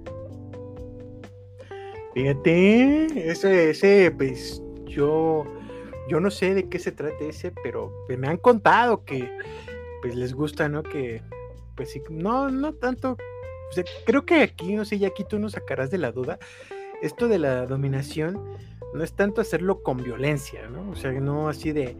Fíjate, 2.13 3.29
ese, 3.29 3.71
ese, 3.71 4.11
pues 4.11 4.61
yo, 4.85 5.45
yo 6.07 6.19
no 6.19 6.31
sé 6.31 6.53
de 6.53 6.69
qué 6.69 6.79
se 6.79 6.91
trata 6.91 7.25
ese, 7.25 7.51
pero 7.63 7.91
me 8.07 8.27
han 8.27 8.37
contado 8.37 9.03
que, 9.03 9.29
pues 10.01 10.15
les 10.15 10.33
gusta, 10.33 10.69
¿no? 10.69 10.81
Que, 10.81 11.21
pues 11.75 11.91
sí, 11.91 12.01
no, 12.09 12.49
no 12.49 12.73
tanto, 12.73 13.17
creo 14.05 14.25
que 14.25 14.35
aquí, 14.35 14.75
no 14.75 14.85
sé, 14.85 14.97
ya 14.97 15.09
aquí 15.09 15.25
tú 15.25 15.39
nos 15.39 15.53
sacarás 15.53 15.91
de 15.91 15.97
la 15.97 16.11
duda, 16.11 16.39
esto 17.05 17.27
de 17.27 17.39
la 17.39 17.65
dominación 17.65 18.41
no 18.93 19.03
es 19.03 19.13
tanto 19.13 19.41
hacerlo 19.41 19.83
con 19.83 19.97
violencia, 19.97 20.67
¿no? 20.69 20.89
O 20.89 20.95
sea, 20.95 21.11
no 21.11 21.49
así 21.49 21.71
de, 21.71 21.95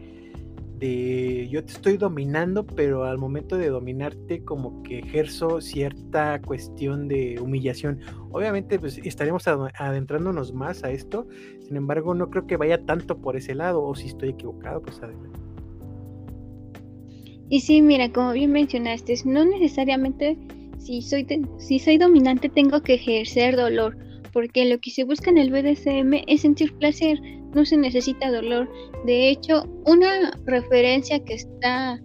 de 0.78 1.48
yo 1.50 1.64
te 1.64 1.72
estoy 1.72 1.96
dominando, 1.96 2.66
pero 2.66 3.04
al 3.04 3.18
momento 3.18 3.56
de 3.56 3.68
dominarte 3.68 4.42
como 4.44 4.82
que 4.82 5.00
ejerzo 5.00 5.60
cierta 5.60 6.40
cuestión 6.42 7.06
de 7.08 7.38
humillación. 7.40 8.00
Obviamente 8.30 8.78
pues 8.78 8.98
estaremos 8.98 9.46
adentrándonos 9.46 10.52
más 10.52 10.84
a 10.84 10.90
esto, 10.90 11.26
sin 11.60 11.76
embargo 11.76 12.14
no 12.14 12.30
creo 12.30 12.46
que 12.46 12.56
vaya 12.56 12.84
tanto 12.84 13.18
por 13.18 13.36
ese 13.36 13.54
lado, 13.54 13.82
o 13.82 13.94
si 13.94 14.08
estoy 14.08 14.30
equivocado, 14.30 14.82
pues 14.82 15.02
adelante. 15.02 15.38
Y 17.48 17.60
sí, 17.60 17.80
mira, 17.80 18.10
como 18.10 18.32
bien 18.32 18.50
mencionaste, 18.50 19.14
no 19.24 19.44
necesariamente 19.44 20.36
si 20.78 21.00
soy, 21.00 21.26
si 21.58 21.78
soy 21.78 21.96
dominante 21.96 22.48
tengo 22.48 22.82
que 22.82 22.94
ejercer 22.94 23.56
dolor 23.56 23.96
porque 24.36 24.66
lo 24.66 24.78
que 24.80 24.90
se 24.90 25.04
busca 25.04 25.30
en 25.30 25.38
el 25.38 25.50
BDSM 25.50 26.12
es 26.26 26.42
sentir 26.42 26.76
placer, 26.76 27.18
no 27.54 27.64
se 27.64 27.78
necesita 27.78 28.30
dolor. 28.30 28.70
De 29.06 29.30
hecho, 29.30 29.62
una 29.86 30.30
referencia 30.44 31.24
que 31.24 31.32
está 31.32 31.98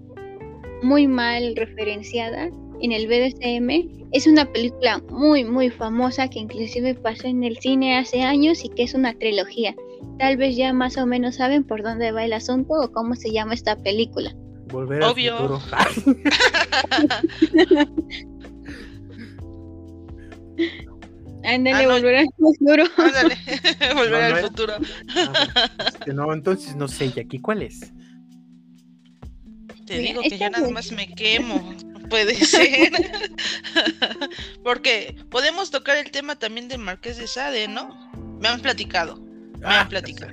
muy 0.81 1.07
mal 1.07 1.57
referenciada 1.57 2.49
en 2.79 2.93
el 2.93 3.07
BDSM 3.07 4.07
es 4.13 4.27
una 4.27 4.45
película 4.45 5.03
muy 5.09 5.43
muy 5.43 5.69
famosa 5.71 6.29
que 6.29 6.39
inclusive 6.39 6.95
pasó 6.95 7.27
en 7.27 7.43
el 7.43 7.57
cine 7.57 7.97
hace 7.97 8.21
años 8.21 8.63
y 8.63 8.69
que 8.69 8.83
es 8.83 8.93
una 8.93 9.13
trilogía. 9.13 9.75
Tal 10.17 10.37
vez 10.37 10.55
ya 10.55 10.71
más 10.71 10.97
o 10.97 11.05
menos 11.05 11.35
saben 11.35 11.65
por 11.65 11.83
dónde 11.83 12.13
va 12.13 12.23
el 12.23 12.31
asunto 12.31 12.75
o 12.75 12.93
cómo 12.93 13.15
se 13.15 13.33
llama 13.33 13.55
esta 13.55 13.75
película. 13.75 14.33
Volver 14.69 15.03
Obvio. 15.03 15.35
al 15.35 15.89
futuro. 15.89 16.25
Ándale, 21.51 21.83
ah, 21.83 21.87
volver 21.87 22.15
al 22.15 22.27
futuro. 22.37 22.83
Ándale, 22.97 23.37
volver 23.95 24.23
al 24.23 24.37
futuro. 24.37 24.73
no, 26.13 26.33
entonces 26.33 26.75
no 26.75 26.87
sé, 26.87 27.11
¿y 27.13 27.19
aquí 27.19 27.39
cuál 27.39 27.63
es? 27.63 27.91
Te 29.85 29.99
digo 29.99 30.21
que 30.21 30.37
yo 30.37 30.49
nada 30.49 30.69
más 30.69 30.91
me 30.93 31.13
quemo. 31.13 31.75
puede 32.09 32.35
ser. 32.35 32.91
Porque 34.63 35.17
podemos 35.29 35.71
tocar 35.71 35.97
el 35.97 36.09
tema 36.11 36.37
también 36.37 36.69
del 36.69 36.79
Marqués 36.79 37.17
de 37.17 37.27
Sade, 37.27 37.67
¿no? 37.67 38.11
Me 38.39 38.47
han 38.47 38.61
platicado. 38.61 39.17
Me 39.59 39.67
han 39.67 39.85
ah, 39.85 39.89
platicado. 39.89 40.31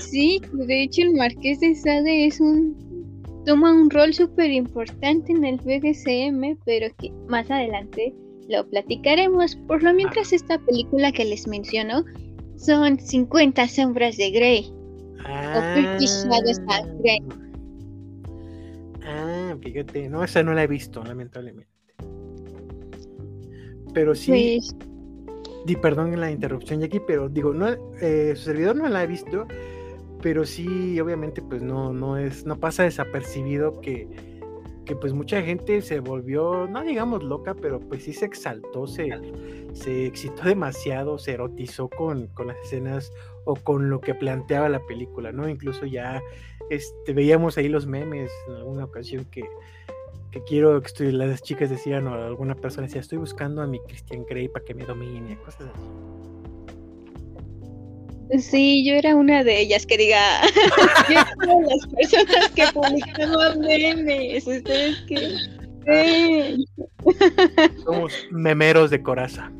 sí, 0.00 0.40
de 0.52 0.82
hecho 0.84 1.02
el 1.02 1.12
Marqués 1.14 1.60
de 1.60 1.74
Sade 1.74 2.26
es 2.26 2.40
un 2.40 2.80
toma 3.44 3.72
un 3.72 3.90
rol 3.90 4.14
súper 4.14 4.50
importante 4.50 5.32
en 5.32 5.44
el 5.44 5.56
BDSM, 5.56 6.58
pero 6.64 6.94
que 6.96 7.10
más 7.28 7.50
adelante 7.50 8.14
lo 8.48 8.68
platicaremos. 8.68 9.56
Por 9.68 9.82
lo 9.82 9.92
mientras, 9.94 10.32
esta 10.32 10.58
película 10.58 11.12
que 11.12 11.24
les 11.24 11.46
menciono 11.46 12.04
son 12.56 12.98
50 12.98 13.68
sombras 13.68 14.16
de 14.16 14.30
Grey. 14.30 14.72
Ah, 15.24 15.78
o 15.78 17.00
Grey. 17.00 17.18
Ah, 19.04 19.56
fíjate, 19.60 20.08
no, 20.08 20.22
esa 20.24 20.42
no 20.42 20.54
la 20.54 20.64
he 20.64 20.66
visto, 20.66 21.02
lamentablemente. 21.02 21.70
Pero 23.92 24.14
sí. 24.14 24.30
Pues 24.30 24.76
di 25.64 25.76
perdón 25.76 26.12
en 26.12 26.20
la 26.20 26.30
interrupción, 26.30 26.82
aquí 26.82 27.00
pero 27.00 27.28
digo, 27.28 27.52
no, 27.52 27.68
eh, 28.00 28.32
su 28.36 28.44
servidor 28.44 28.76
no 28.76 28.88
la 28.88 29.00
ha 29.00 29.06
visto, 29.06 29.46
pero 30.20 30.44
sí, 30.44 30.98
obviamente, 31.00 31.42
pues 31.42 31.62
no, 31.62 31.92
no 31.92 32.16
es, 32.16 32.44
no 32.46 32.58
pasa 32.58 32.84
desapercibido 32.84 33.80
que 33.80 34.08
que 34.84 34.96
pues 34.96 35.12
mucha 35.12 35.42
gente 35.42 35.80
se 35.82 36.00
volvió, 36.00 36.66
no 36.66 36.82
digamos 36.82 37.22
loca, 37.22 37.54
pero 37.54 37.80
pues 37.80 38.04
sí 38.04 38.12
se 38.12 38.24
exaltó, 38.24 38.86
se, 38.86 39.10
se 39.72 40.06
excitó 40.06 40.44
demasiado, 40.44 41.18
se 41.18 41.32
erotizó 41.32 41.88
con, 41.88 42.26
con 42.28 42.48
las 42.48 42.56
escenas 42.64 43.12
o 43.44 43.54
con 43.54 43.90
lo 43.90 44.00
que 44.00 44.14
planteaba 44.14 44.68
la 44.68 44.80
película, 44.86 45.32
¿no? 45.32 45.48
Incluso 45.48 45.86
ya 45.86 46.20
este, 46.70 47.12
veíamos 47.12 47.58
ahí 47.58 47.68
los 47.68 47.86
memes 47.86 48.30
en 48.48 48.54
alguna 48.54 48.84
ocasión 48.84 49.24
que, 49.26 49.44
que 50.30 50.42
quiero 50.44 50.80
que 50.80 50.86
estoy, 50.86 51.12
las 51.12 51.42
chicas 51.42 51.70
decían 51.70 52.06
o 52.08 52.14
alguna 52.14 52.54
persona 52.54 52.86
decía, 52.86 53.00
estoy 53.00 53.18
buscando 53.18 53.62
a 53.62 53.66
mi 53.66 53.80
Christian 53.80 54.24
Grey 54.24 54.48
para 54.48 54.64
que 54.64 54.74
me 54.74 54.84
domine, 54.84 55.38
cosas 55.44 55.68
así. 55.74 56.31
Sí, 58.38 58.84
yo 58.86 58.94
era 58.94 59.14
una 59.14 59.44
de 59.44 59.60
ellas 59.60 59.84
que 59.84 59.98
diga, 59.98 60.18
yo 61.08 61.14
las 61.16 61.86
personas 61.88 62.50
que 62.54 62.64
publicaban 62.72 63.60
memes, 63.60 64.46
ustedes 64.46 65.02
que... 65.06 65.36
Somos 67.84 68.12
memeros 68.30 68.90
de 68.90 69.02
coraza. 69.02 69.52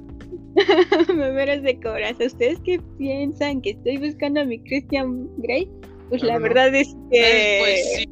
memeros 1.15 1.63
de 1.63 1.81
coraza. 1.81 2.25
¿Ustedes 2.25 2.59
qué 2.65 2.81
piensan? 2.99 3.61
¿Que 3.61 3.71
estoy 3.71 3.99
buscando 3.99 4.41
a 4.41 4.45
mi 4.45 4.63
Christian 4.63 5.29
Grey? 5.39 5.69
Pues 6.09 6.23
la 6.23 6.39
verdad 6.39 6.75
es 6.75 6.95
que... 7.11 7.59
Pues 7.61 7.93
sí. 7.97 8.09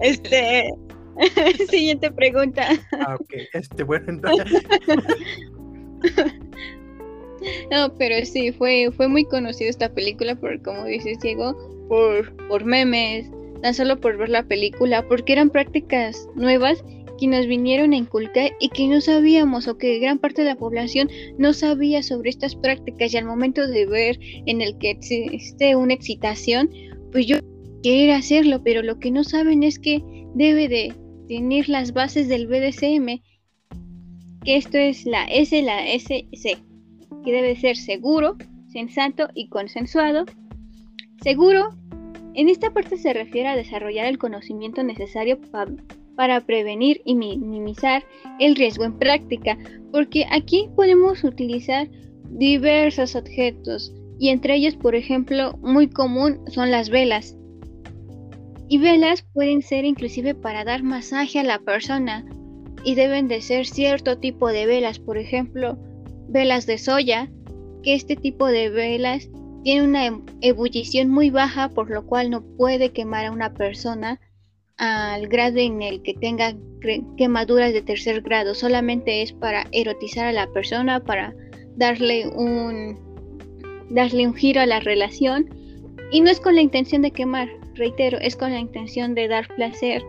Este... 0.00 0.68
Siguiente 1.70 2.10
pregunta. 2.10 2.66
Ah, 3.06 3.14
ok. 3.14 3.34
Este, 3.52 3.84
bueno, 3.84 4.06
entonces... 4.08 4.62
No, 7.70 7.94
pero 7.98 8.24
sí, 8.24 8.52
fue, 8.52 8.90
fue 8.96 9.08
muy 9.08 9.24
conocida 9.24 9.68
esta 9.68 9.92
película 9.92 10.34
por, 10.34 10.62
como 10.62 10.84
dices, 10.84 11.18
Diego, 11.20 11.56
por, 11.88 12.34
por 12.48 12.64
memes, 12.64 13.30
tan 13.62 13.74
solo 13.74 14.00
por 14.00 14.16
ver 14.16 14.28
la 14.28 14.44
película, 14.44 15.06
porque 15.08 15.32
eran 15.32 15.50
prácticas 15.50 16.28
nuevas 16.34 16.84
que 17.18 17.26
nos 17.26 17.46
vinieron 17.46 17.92
a 17.92 17.96
inculcar 17.96 18.52
y 18.60 18.68
que 18.68 18.88
no 18.88 19.00
sabíamos 19.00 19.68
o 19.68 19.78
que 19.78 19.98
gran 19.98 20.18
parte 20.18 20.42
de 20.42 20.48
la 20.48 20.56
población 20.56 21.08
no 21.38 21.52
sabía 21.52 22.02
sobre 22.02 22.30
estas 22.30 22.56
prácticas. 22.56 23.14
Y 23.14 23.18
al 23.18 23.24
momento 23.24 23.66
de 23.66 23.86
ver 23.86 24.18
en 24.46 24.60
el 24.60 24.76
que 24.78 24.90
existe 24.90 25.76
una 25.76 25.94
excitación, 25.94 26.70
pues 27.12 27.26
yo 27.26 27.38
quiero 27.82 28.14
hacerlo, 28.14 28.62
pero 28.64 28.82
lo 28.82 28.98
que 28.98 29.10
no 29.10 29.24
saben 29.24 29.62
es 29.62 29.78
que 29.78 30.02
debe 30.34 30.68
de 30.68 30.92
tener 31.28 31.68
las 31.68 31.92
bases 31.92 32.28
del 32.28 32.48
BDSM, 32.48 33.22
que 34.44 34.56
esto 34.56 34.76
es 34.76 35.06
la 35.06 35.24
S, 35.26 35.62
la 35.62 35.86
SC 35.86 36.58
que 37.24 37.32
debe 37.32 37.56
ser 37.56 37.76
seguro, 37.76 38.36
sensato 38.68 39.28
y 39.34 39.48
consensuado. 39.48 40.26
Seguro, 41.22 41.70
en 42.34 42.48
esta 42.48 42.70
parte 42.70 42.96
se 42.96 43.12
refiere 43.12 43.48
a 43.48 43.56
desarrollar 43.56 44.06
el 44.06 44.18
conocimiento 44.18 44.82
necesario 44.82 45.38
para 46.16 46.40
prevenir 46.40 47.00
y 47.04 47.14
minimizar 47.14 48.04
el 48.38 48.56
riesgo 48.56 48.84
en 48.84 48.98
práctica, 48.98 49.56
porque 49.92 50.26
aquí 50.30 50.68
podemos 50.76 51.24
utilizar 51.24 51.88
diversos 52.30 53.14
objetos 53.14 53.92
y 54.18 54.28
entre 54.28 54.56
ellos, 54.56 54.76
por 54.76 54.94
ejemplo, 54.94 55.56
muy 55.62 55.88
común 55.88 56.40
son 56.48 56.70
las 56.70 56.90
velas. 56.90 57.36
Y 58.68 58.78
velas 58.78 59.22
pueden 59.32 59.62
ser 59.62 59.84
inclusive 59.84 60.34
para 60.34 60.64
dar 60.64 60.82
masaje 60.82 61.38
a 61.38 61.44
la 61.44 61.58
persona 61.58 62.24
y 62.84 62.94
deben 62.94 63.28
de 63.28 63.40
ser 63.40 63.66
cierto 63.66 64.18
tipo 64.18 64.48
de 64.48 64.66
velas, 64.66 64.98
por 64.98 65.18
ejemplo, 65.18 65.78
velas 66.34 66.66
de 66.66 66.76
soya, 66.76 67.30
que 67.82 67.94
este 67.94 68.16
tipo 68.16 68.48
de 68.48 68.68
velas 68.68 69.30
tiene 69.62 69.86
una 69.86 70.04
em, 70.04 70.22
ebullición 70.42 71.08
muy 71.08 71.30
baja, 71.30 71.70
por 71.70 71.88
lo 71.88 72.04
cual 72.04 72.28
no 72.28 72.42
puede 72.58 72.90
quemar 72.90 73.24
a 73.24 73.30
una 73.30 73.54
persona 73.54 74.20
al 74.76 75.28
grado 75.28 75.58
en 75.58 75.80
el 75.80 76.02
que 76.02 76.14
tenga 76.14 76.54
quemaduras 77.16 77.72
de 77.72 77.80
tercer 77.80 78.20
grado. 78.20 78.54
Solamente 78.54 79.22
es 79.22 79.32
para 79.32 79.66
erotizar 79.70 80.26
a 80.26 80.32
la 80.32 80.48
persona, 80.48 81.02
para 81.02 81.32
darle 81.76 82.28
un, 82.28 82.98
darle 83.88 84.26
un 84.26 84.34
giro 84.34 84.60
a 84.60 84.66
la 84.66 84.80
relación. 84.80 85.48
Y 86.10 86.20
no 86.20 86.30
es 86.30 86.40
con 86.40 86.56
la 86.56 86.60
intención 86.60 87.02
de 87.02 87.12
quemar, 87.12 87.48
reitero, 87.74 88.18
es 88.18 88.36
con 88.36 88.50
la 88.50 88.58
intención 88.58 89.14
de 89.14 89.28
dar 89.28 89.46
placer 89.54 90.02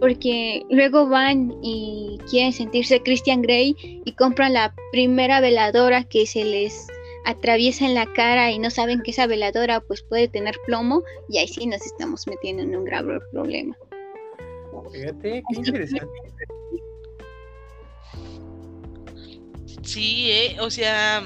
porque 0.00 0.62
luego 0.70 1.08
van 1.08 1.54
y 1.62 2.18
quieren 2.28 2.52
sentirse 2.52 3.02
Christian 3.02 3.42
Grey 3.42 3.74
y 3.78 4.12
compran 4.12 4.52
la 4.52 4.74
primera 4.92 5.40
veladora 5.40 6.04
que 6.04 6.26
se 6.26 6.44
les 6.44 6.86
atraviesa 7.24 7.84
en 7.84 7.94
la 7.94 8.06
cara 8.12 8.50
y 8.50 8.58
no 8.58 8.70
saben 8.70 9.02
que 9.02 9.10
esa 9.10 9.26
veladora 9.26 9.80
pues 9.80 10.02
puede 10.02 10.28
tener 10.28 10.54
plomo 10.64 11.02
y 11.28 11.38
ahí 11.38 11.48
sí 11.48 11.66
nos 11.66 11.84
estamos 11.84 12.26
metiendo 12.26 12.62
en 12.62 12.76
un 12.76 12.84
grave 12.84 13.18
problema. 13.32 13.76
Fíjate, 14.92 15.42
qué 15.48 15.56
interesante. 15.56 16.12
Sí, 19.82 20.30
eh, 20.30 20.56
o 20.60 20.70
sea, 20.70 21.22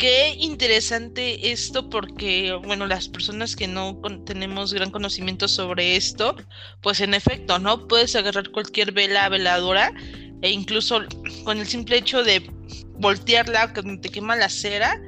qué 0.00 0.34
interesante 0.38 1.52
esto 1.52 1.90
porque, 1.90 2.58
bueno, 2.64 2.86
las 2.86 3.06
personas 3.06 3.54
que 3.54 3.68
no 3.68 4.00
tenemos 4.24 4.72
gran 4.72 4.90
conocimiento 4.90 5.46
sobre 5.46 5.94
esto, 5.94 6.36
pues 6.80 7.02
en 7.02 7.12
efecto, 7.12 7.58
¿no? 7.58 7.86
Puedes 7.86 8.16
agarrar 8.16 8.50
cualquier 8.50 8.92
vela 8.92 9.28
veladora 9.28 9.92
e 10.40 10.50
incluso 10.50 11.02
con 11.44 11.58
el 11.58 11.66
simple 11.66 11.98
hecho 11.98 12.24
de 12.24 12.50
voltearla 12.94 13.74
cuando 13.74 14.00
te 14.00 14.08
quema 14.08 14.36
la 14.36 14.48
cera, 14.48 14.98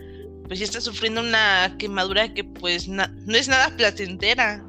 pues 0.47 0.59
ya 0.59 0.67
estás 0.67 0.85
sufriendo 0.85 1.23
una 1.23 1.75
quemadura 1.79 2.35
que 2.35 2.45
pues 2.45 2.87
no 2.87 3.07
es 3.29 3.49
nada 3.49 3.75
placentera. 3.75 4.63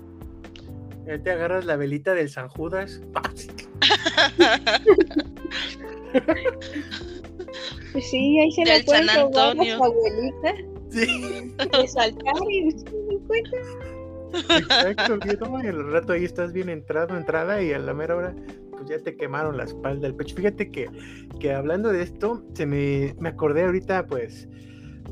Ya 1.06 1.22
te 1.22 1.32
agarras 1.32 1.66
la 1.66 1.76
velita 1.76 2.14
del 2.14 2.30
San 2.30 2.48
Judas. 2.48 3.02
Pues 7.92 8.10
sí, 8.10 8.40
ahí 8.40 8.52
se 8.52 8.66
la 8.66 8.84
pueden 8.86 9.08
robar 9.08 9.60
a 9.60 9.78
su 9.78 9.84
abuelita. 9.84 10.56
Sí. 10.90 11.52
De 11.58 11.88
saltar 11.88 12.34
y 12.50 12.72
se 12.72 12.86
encuentra. 13.10 13.60
Exacto, 14.34 15.20
y 15.64 15.68
el 15.68 15.92
rato 15.92 16.14
ahí 16.14 16.24
estás 16.24 16.54
bien 16.54 16.70
entrado, 16.70 17.16
entrada, 17.18 17.62
y 17.62 17.72
a 17.72 17.80
la 17.80 17.94
mera 17.94 18.16
hora, 18.16 18.36
pues 18.72 18.90
ya 18.90 19.00
te 19.00 19.16
quemaron 19.16 19.58
la 19.58 19.64
espalda, 19.64 20.08
el 20.08 20.16
pecho. 20.16 20.36
Fíjate 20.36 20.72
que, 20.72 20.88
que 21.40 21.54
hablando 21.54 21.92
de 21.92 22.02
esto, 22.02 22.44
se 22.54 22.66
me, 22.66 23.16
me 23.20 23.30
acordé 23.30 23.64
ahorita, 23.64 24.08
pues, 24.08 24.48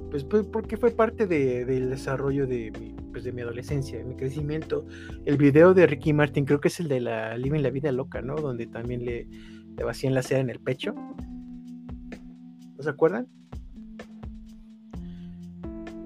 pues, 0.10 0.24
pues 0.24 0.46
porque 0.46 0.78
fue 0.78 0.92
parte 0.92 1.28
de, 1.28 1.66
del 1.66 1.90
desarrollo 1.90 2.48
de 2.48 2.72
mi, 2.80 2.96
pues, 3.12 3.24
de 3.24 3.32
mi 3.32 3.42
adolescencia, 3.42 3.98
de 4.00 4.06
mi 4.06 4.16
crecimiento. 4.16 4.86
El 5.26 5.38
video 5.38 5.74
de 5.74 5.86
Ricky 5.86 6.14
Martin, 6.14 6.46
creo 6.46 6.60
que 6.60 6.70
es 6.70 6.80
el 6.80 6.88
de 6.88 7.02
la 7.02 7.38
Living 7.38 7.62
la 7.62 7.70
Vida 7.70 7.92
Loca, 7.92 8.22
¿no? 8.22 8.36
Donde 8.36 8.66
también 8.68 9.06
le, 9.06 9.28
le 9.78 9.84
vacían 9.84 10.14
la 10.16 10.24
cera 10.24 10.42
en 10.42 10.50
el 10.50 10.60
pecho 10.60 10.96
se 12.82 12.90
acuerdan? 12.90 13.28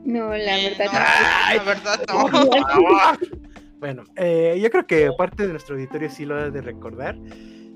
No, 0.06 0.30
la 0.30 0.60
eh, 0.60 0.76
verdad 0.78 0.86
no. 0.94 1.58
La 1.58 1.64
verdad 1.64 2.06
no. 3.28 3.40
bueno, 3.80 4.04
eh, 4.16 4.60
yo 4.62 4.70
creo 4.70 4.86
que 4.86 5.10
parte 5.18 5.44
de 5.48 5.50
nuestro 5.50 5.76
auditorio 5.76 6.10
sí 6.10 6.26
lo 6.26 6.36
ha 6.36 6.50
de 6.50 6.62
recordar. 6.62 7.18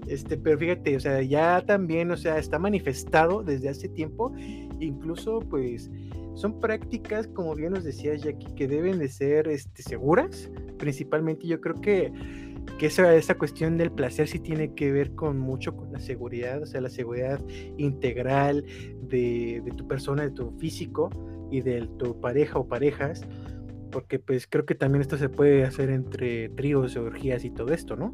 Este, 0.08 0.38
pero 0.38 0.58
fíjate, 0.58 0.96
o 0.96 1.00
sea, 1.00 1.22
ya 1.22 1.62
también, 1.66 2.10
o 2.12 2.18
sea, 2.18 2.38
está 2.38 2.58
manifestado 2.58 3.44
desde 3.44 3.70
hace 3.70 3.90
tiempo, 3.90 4.34
incluso 4.80 5.40
pues 5.40 5.92
son 6.36 6.60
prácticas, 6.60 7.28
como 7.28 7.54
bien 7.54 7.74
nos 7.74 7.84
decía 7.84 8.16
Jackie, 8.16 8.54
que 8.56 8.68
deben 8.68 8.98
de 8.98 9.08
ser 9.08 9.48
este, 9.48 9.84
seguras, 9.84 10.50
principalmente 10.78 11.46
yo 11.46 11.60
creo 11.62 11.76
que 11.76 12.12
que 12.78 12.88
esa, 12.88 13.14
esa 13.16 13.36
cuestión 13.36 13.78
del 13.78 13.92
placer 13.92 14.28
sí 14.28 14.40
tiene 14.40 14.74
que 14.74 14.92
ver 14.92 15.14
con 15.16 15.38
mucho 15.38 15.76
con 15.76 15.92
la 15.92 16.00
seguridad, 16.00 16.62
o 16.62 16.66
sea, 16.66 16.82
la 16.82 16.90
seguridad 16.90 17.42
integral 17.78 18.66
de, 19.02 19.62
tu 19.76 19.88
persona, 19.88 20.24
de 20.24 20.32
tu 20.32 20.52
físico 20.52 21.10
y 21.52 21.62
de 21.62 21.88
tu 21.98 22.20
pareja 22.20 22.60
o 22.60 22.68
parejas, 22.68 23.26
porque 23.92 24.20
pues 24.20 24.48
creo 24.48 24.66
que 24.66 24.76
también 24.76 25.02
esto 25.02 25.18
se 25.18 25.30
puede 25.30 25.64
hacer 25.64 25.90
entre 25.90 26.50
tríos, 26.50 26.96
orgías 26.96 27.44
y 27.44 27.50
todo 27.50 27.74
esto, 27.74 27.96
¿no? 27.96 28.14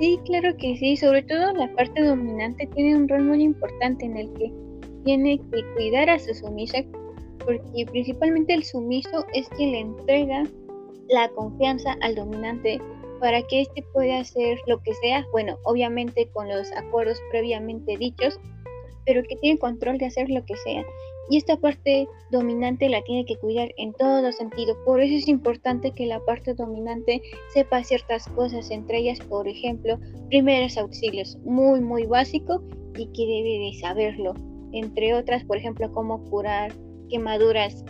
Sí, 0.00 0.18
claro 0.24 0.56
que 0.56 0.76
sí, 0.76 0.96
sobre 0.96 1.22
todo 1.22 1.52
la 1.52 1.72
parte 1.74 2.02
dominante 2.02 2.68
tiene 2.74 2.96
un 2.96 3.08
rol 3.08 3.24
muy 3.24 3.42
importante 3.42 4.04
en 4.04 4.16
el 4.16 4.32
que 4.32 4.52
tiene 5.04 5.38
que 5.38 5.62
cuidar 5.76 6.10
a 6.10 6.18
su 6.18 6.34
sumisa, 6.34 6.78
porque 7.44 7.86
principalmente 7.90 8.54
el 8.54 8.64
sumiso 8.64 9.24
es 9.34 9.48
quien 9.50 9.72
le 9.72 9.80
entrega 9.80 10.42
la 11.08 11.28
confianza 11.30 11.96
al 12.00 12.14
dominante 12.14 12.80
para 13.20 13.42
que 13.42 13.62
éste 13.62 13.82
pueda 13.92 14.20
hacer 14.20 14.58
lo 14.66 14.82
que 14.82 14.94
sea, 14.94 15.26
bueno, 15.32 15.58
obviamente 15.64 16.28
con 16.32 16.48
los 16.48 16.70
acuerdos 16.72 17.18
previamente 17.30 17.96
dichos, 17.96 18.38
pero 19.06 19.22
que 19.22 19.36
tiene 19.36 19.58
control 19.58 19.98
de 19.98 20.06
hacer 20.06 20.30
lo 20.30 20.44
que 20.44 20.56
sea. 20.56 20.84
Y 21.30 21.38
esta 21.38 21.56
parte 21.56 22.06
dominante 22.30 22.88
la 22.88 23.02
tiene 23.02 23.24
que 23.24 23.36
cuidar 23.36 23.70
en 23.78 23.94
todo 23.94 24.30
sentido. 24.32 24.76
Por 24.84 25.00
eso 25.00 25.14
es 25.14 25.28
importante 25.28 25.92
que 25.92 26.06
la 26.06 26.20
parte 26.20 26.52
dominante 26.52 27.22
sepa 27.52 27.82
ciertas 27.82 28.28
cosas, 28.28 28.70
entre 28.70 28.98
ellas, 28.98 29.20
por 29.20 29.48
ejemplo, 29.48 29.98
primeros 30.28 30.76
auxilios, 30.76 31.38
muy, 31.44 31.80
muy 31.80 32.04
básico 32.04 32.62
y 32.96 33.06
que 33.06 33.26
debe 33.26 33.58
de 33.64 33.78
saberlo. 33.80 34.34
Entre 34.72 35.14
otras, 35.14 35.44
por 35.44 35.56
ejemplo, 35.56 35.90
cómo 35.92 36.22
curar 36.24 36.72
quemaduras 37.08 37.84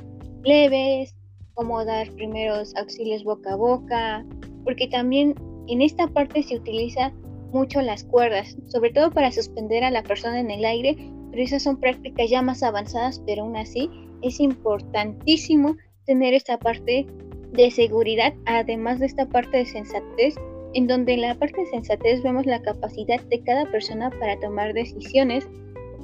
leves, 0.45 1.17
cómo 1.55 1.85
dar 1.85 2.11
primeros 2.13 2.75
auxilios 2.77 3.25
boca 3.25 3.53
a 3.53 3.57
boca, 3.57 4.27
porque 4.65 4.89
también 4.89 5.35
en 5.69 5.83
esta 5.83 6.07
parte 6.09 6.43
se 6.43 6.57
utiliza 6.57 7.13
mucho 7.53 7.81
las 7.81 8.05
cuerdas, 8.05 8.57
sobre 8.67 8.91
todo 8.91 9.11
para 9.11 9.31
suspender 9.31 9.85
a 9.85 9.91
la 9.91 10.03
persona 10.03 10.41
en 10.41 10.51
el 10.51 10.65
aire, 10.65 10.97
pero 11.31 11.43
esas 11.43 11.63
son 11.63 11.79
prácticas 11.79 12.29
ya 12.29 12.43
más 12.43 12.63
avanzadas, 12.63 13.23
pero 13.25 13.43
aún 13.43 13.57
así 13.57 13.89
es 14.23 14.41
importantísimo 14.41 15.77
tener 16.05 16.35
esta 16.35 16.59
parte 16.59 17.07
de 17.53 17.71
seguridad, 17.71 18.35
además 18.47 18.99
de 18.99 19.07
esta 19.07 19.27
parte 19.27 19.59
de 19.59 19.67
sensatez, 19.67 20.35
en 20.75 20.89
donde 20.89 21.15
en 21.15 21.21
la 21.21 21.35
parte 21.37 21.61
de 21.61 21.67
sensatez 21.67 22.23
vemos 22.23 22.47
la 22.47 22.61
capacidad 22.61 23.21
de 23.23 23.41
cada 23.45 23.71
persona 23.71 24.11
para 24.11 24.39
tomar 24.41 24.75
decisiones 24.75 25.49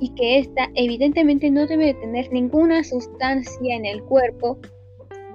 y 0.01 0.11
que 0.15 0.39
ésta 0.39 0.71
evidentemente 0.77 1.51
no 1.51 1.67
debe 1.67 1.93
tener 1.95 2.33
ninguna 2.33 2.85
sustancia 2.85 3.75
en 3.75 3.85
el 3.85 4.03
cuerpo 4.05 4.59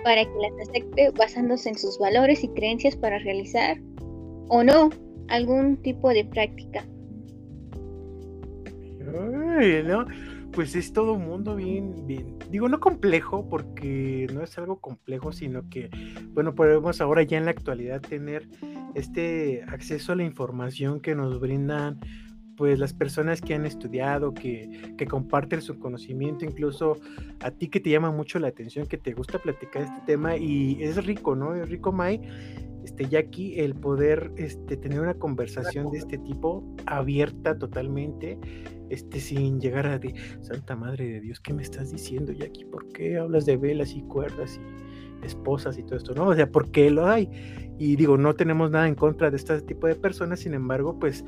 para 0.05 0.23
que 0.23 0.37
las 0.39 0.69
acepte 0.69 1.09
basándose 1.17 1.67
en 1.67 1.79
sus 1.79 1.97
valores 1.97 2.43
y 2.43 2.47
creencias 2.49 2.95
para 2.95 3.17
realizar 3.17 3.81
o 4.49 4.63
no 4.63 4.91
algún 5.29 5.77
tipo 5.77 6.09
de 6.09 6.23
práctica. 6.23 6.85
¿no? 9.83 10.05
pues 10.51 10.75
es 10.75 10.93
todo 10.93 11.13
un 11.13 11.25
mundo 11.25 11.55
bien, 11.55 12.05
bien, 12.05 12.37
digo, 12.51 12.69
no 12.69 12.79
complejo, 12.79 13.49
porque 13.49 14.27
no 14.31 14.43
es 14.43 14.55
algo 14.59 14.79
complejo, 14.79 15.31
sino 15.31 15.67
que, 15.69 15.89
bueno, 16.29 16.53
podemos 16.53 17.01
ahora 17.01 17.23
ya 17.23 17.39
en 17.39 17.45
la 17.45 17.51
actualidad 17.51 17.99
tener 17.99 18.47
este 18.93 19.63
acceso 19.67 20.13
a 20.13 20.15
la 20.15 20.23
información 20.23 21.01
que 21.01 21.15
nos 21.15 21.39
brindan 21.39 21.99
pues 22.55 22.79
las 22.79 22.93
personas 22.93 23.41
que 23.41 23.53
han 23.53 23.65
estudiado, 23.65 24.33
que, 24.33 24.93
que, 24.97 25.05
comparten 25.05 25.61
su 25.61 25.77
conocimiento, 25.79 26.45
incluso 26.45 26.97
a 27.41 27.51
ti 27.51 27.67
que 27.67 27.79
te 27.79 27.89
llama 27.89 28.11
mucho 28.11 28.39
la 28.39 28.47
atención, 28.47 28.85
que 28.87 28.97
te 28.97 29.13
gusta 29.13 29.39
platicar 29.39 29.83
este 29.83 30.01
tema 30.05 30.37
y 30.37 30.81
es 30.81 31.03
rico, 31.05 31.35
¿no? 31.35 31.55
Es 31.55 31.69
rico, 31.69 31.91
Mai, 31.91 32.21
este, 32.85 33.07
Jackie, 33.07 33.59
el 33.59 33.73
poder 33.73 34.31
este, 34.37 34.77
tener 34.77 34.99
una 34.99 35.15
conversación 35.15 35.89
de 35.89 35.97
este 35.97 36.19
tipo 36.19 36.63
abierta 36.85 37.57
totalmente 37.57 38.37
este, 38.89 39.19
sin 39.19 39.59
llegar 39.59 39.87
a 39.87 39.97
de 39.97 40.13
Santa 40.41 40.75
Madre 40.75 41.05
de 41.05 41.21
Dios, 41.21 41.39
¿qué 41.39 41.51
me 41.51 41.63
estás 41.63 41.91
diciendo, 41.91 42.31
Jackie? 42.31 42.65
¿Por 42.65 42.87
qué 42.89 43.17
hablas 43.17 43.47
de 43.47 43.57
velas 43.57 43.95
y 43.95 44.03
cuerdas 44.03 44.59
y 44.61 45.25
esposas 45.25 45.79
y 45.79 45.83
todo 45.83 45.95
esto? 45.95 46.13
No, 46.13 46.27
o 46.27 46.35
sea, 46.35 46.51
¿por 46.51 46.69
qué 46.69 46.91
lo 46.91 47.07
hay? 47.07 47.27
Y 47.79 47.95
digo, 47.95 48.17
no 48.17 48.35
tenemos 48.35 48.69
nada 48.69 48.87
en 48.87 48.93
contra 48.93 49.31
de 49.31 49.37
este 49.37 49.59
tipo 49.63 49.87
de 49.87 49.95
personas, 49.95 50.41
sin 50.41 50.53
embargo, 50.53 50.99
pues 50.99 51.25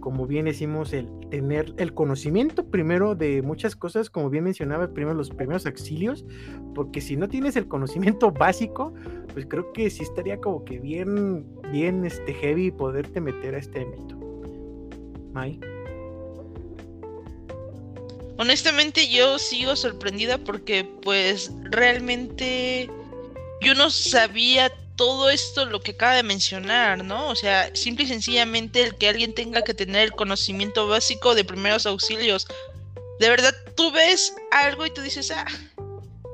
como 0.00 0.26
bien 0.26 0.46
decimos, 0.46 0.92
el 0.92 1.08
tener 1.30 1.74
el 1.76 1.92
conocimiento 1.94 2.64
primero 2.66 3.14
de 3.14 3.42
muchas 3.42 3.76
cosas, 3.76 4.10
como 4.10 4.30
bien 4.30 4.44
mencionaba, 4.44 4.92
primero 4.92 5.14
los 5.14 5.30
primeros 5.30 5.66
auxilios, 5.66 6.24
porque 6.74 7.00
si 7.00 7.16
no 7.16 7.28
tienes 7.28 7.56
el 7.56 7.68
conocimiento 7.68 8.30
básico, 8.32 8.94
pues 9.32 9.46
creo 9.46 9.72
que 9.72 9.90
sí 9.90 10.02
estaría 10.02 10.38
como 10.40 10.64
que 10.64 10.78
bien, 10.78 11.46
bien 11.70 12.04
este 12.04 12.32
heavy 12.34 12.70
poderte 12.70 13.20
meter 13.20 13.54
a 13.54 13.58
este 13.58 13.82
ámbito. 13.82 14.16
Mai. 15.32 15.60
Honestamente 18.38 19.08
yo 19.08 19.38
sigo 19.38 19.74
sorprendida 19.74 20.38
porque 20.38 20.88
pues 21.02 21.52
realmente 21.70 22.88
yo 23.60 23.74
no 23.74 23.90
sabía 23.90 24.70
todo 24.98 25.30
esto 25.30 25.64
lo 25.64 25.80
que 25.80 25.92
acaba 25.92 26.16
de 26.16 26.24
mencionar, 26.24 27.04
¿no? 27.04 27.28
O 27.28 27.36
sea, 27.36 27.70
simple 27.74 28.04
y 28.04 28.08
sencillamente 28.08 28.82
el 28.82 28.96
que 28.96 29.08
alguien 29.08 29.32
tenga 29.32 29.62
que 29.62 29.72
tener 29.72 30.02
el 30.02 30.12
conocimiento 30.12 30.88
básico 30.88 31.36
de 31.36 31.44
primeros 31.44 31.86
auxilios. 31.86 32.46
De 33.20 33.30
verdad, 33.30 33.54
tú 33.76 33.92
ves 33.92 34.34
algo 34.50 34.84
y 34.84 34.90
tú 34.90 35.00
dices, 35.00 35.30
ah, 35.30 35.46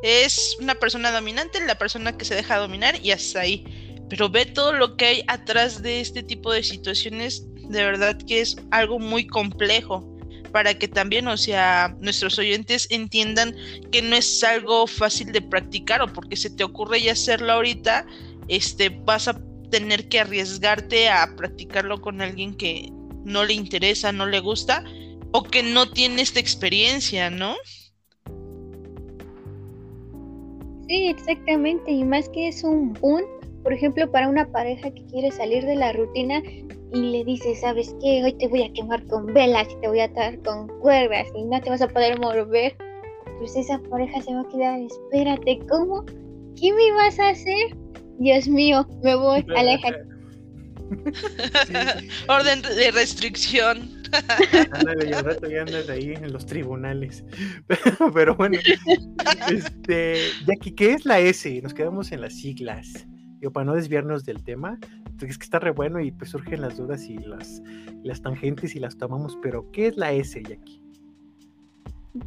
es 0.03 0.57
una 0.61 0.75
persona 0.75 1.13
dominante, 1.13 1.65
la 1.65 1.79
persona 1.79 2.17
que 2.17 2.25
se 2.25 2.35
deja 2.35 2.57
dominar 2.57 2.99
y 3.05 3.13
hasta 3.13 3.41
ahí. 3.41 3.65
Pero 4.09 4.31
ve 4.31 4.47
todo 4.47 4.73
lo 4.73 4.97
que 4.97 5.05
hay 5.05 5.25
atrás 5.29 5.83
de 5.83 6.01
este 6.01 6.23
tipo 6.23 6.51
de 6.51 6.63
situaciones, 6.63 7.45
de 7.69 7.85
verdad 7.85 8.19
que 8.27 8.41
es 8.41 8.57
algo 8.71 8.99
muy 8.99 9.27
complejo 9.27 10.11
para 10.55 10.73
que 10.73 10.87
también, 10.87 11.27
o 11.27 11.37
sea, 11.37 11.97
nuestros 11.99 12.39
oyentes 12.39 12.87
entiendan 12.89 13.57
que 13.91 14.01
no 14.03 14.15
es 14.15 14.45
algo 14.45 14.87
fácil 14.87 15.33
de 15.33 15.43
practicar 15.43 16.01
o 16.01 16.07
porque 16.07 16.37
se 16.37 16.49
te 16.49 16.63
ocurre 16.63 17.03
ya 17.03 17.11
hacerlo 17.11 17.55
ahorita, 17.55 18.07
este, 18.49 18.91
vas 18.91 19.29
a 19.29 19.41
tener 19.71 20.09
que 20.09 20.21
arriesgarte 20.21 21.09
a 21.09 21.35
practicarlo 21.37 22.01
con 22.01 22.21
alguien 22.21 22.55
que 22.57 22.91
no 23.25 23.45
le 23.45 23.55
interesa, 23.55 24.13
no 24.13 24.27
le 24.27 24.41
gusta 24.41 24.85
o 25.33 25.43
que 25.43 25.63
no 25.63 25.91
tiene 25.91 26.23
esta 26.23 26.39
experiencia, 26.39 27.31
¿no? 27.31 27.57
Sí, 30.87 31.09
exactamente, 31.09 31.91
y 31.91 32.05
más 32.05 32.29
que 32.29 32.49
es 32.49 32.63
un 32.63 32.93
boom, 32.93 33.23
por 33.63 33.73
ejemplo, 33.73 34.11
para 34.11 34.29
una 34.29 34.47
pareja 34.53 34.91
que 34.93 35.05
quiere 35.07 35.31
salir 35.33 35.65
de 35.65 35.77
la 35.77 35.93
rutina 35.93 36.43
y 36.93 37.01
le 37.01 37.25
dice, 37.25 37.57
¿sabes 37.57 37.97
qué? 38.01 38.23
Hoy 38.23 38.35
te 38.35 38.47
voy 38.47 38.63
a 38.63 38.73
quemar 38.73 39.05
con 39.07 39.27
velas 39.27 39.67
y 39.71 39.81
te 39.81 39.89
voy 39.89 40.01
a 40.01 40.05
atar 40.05 40.39
con 40.43 40.69
cuerdas 40.81 41.27
y 41.35 41.45
no 41.45 41.61
te 41.61 41.71
vas 41.71 41.83
a 41.83 41.89
poder 41.89 42.21
mover. 42.21 42.77
Pues 43.39 43.57
esa 43.57 43.81
pareja 43.91 44.21
se 44.23 44.35
va 44.35 44.43
a 44.43 44.49
quedar, 44.49 44.81
espérate, 44.81 45.59
¿cómo? 45.69 46.05
¿Qué 46.61 46.73
me 46.73 46.93
vas 46.93 47.19
a 47.19 47.31
hacer? 47.31 47.84
Dios 48.19 48.49
mío, 48.49 48.87
me 49.03 49.15
voy, 49.15 49.45
aleja. 49.57 49.89
Orden 52.29 52.63
de 52.63 52.91
restricción. 52.91 54.03
Ándale, 54.73 55.11
y 55.11 55.13
al 55.13 55.25
rato 55.25 55.49
ya 55.49 55.63
andas 55.63 55.89
ahí 55.89 56.13
en 56.13 56.33
los 56.33 56.47
tribunales. 56.47 57.25
Pero, 58.15 58.37
bueno, 58.37 58.59
este, 59.51 60.17
Jackie, 60.47 60.75
¿qué 60.75 60.93
es 60.93 61.05
la 61.05 61.19
S? 61.21 61.61
Nos 61.63 61.75
quedamos 61.75 62.13
en 62.13 62.21
las 62.21 62.35
siglas. 62.35 63.07
Yo, 63.41 63.53
para 63.53 63.65
no 63.65 63.75
desviarnos 63.75 64.25
del 64.25 64.45
tema, 64.45 64.79
es 65.21 65.39
que 65.39 65.45
está 65.45 65.59
re 65.59 65.71
bueno 65.71 66.01
y 66.01 66.13
pues 66.13 66.31
surgen 66.31 66.61
las 66.61 66.77
dudas 66.77 67.09
y 67.09 67.19
las, 67.19 67.63
las 68.03 68.23
tangentes 68.23 68.75
y 68.75 68.81
las 68.81 68.97
tomamos, 68.97 69.39
pero 69.43 69.71
¿qué 69.73 69.89
es 69.89 69.97
la 69.97 70.13
S, 70.13 70.41
Jackie? 70.43 70.84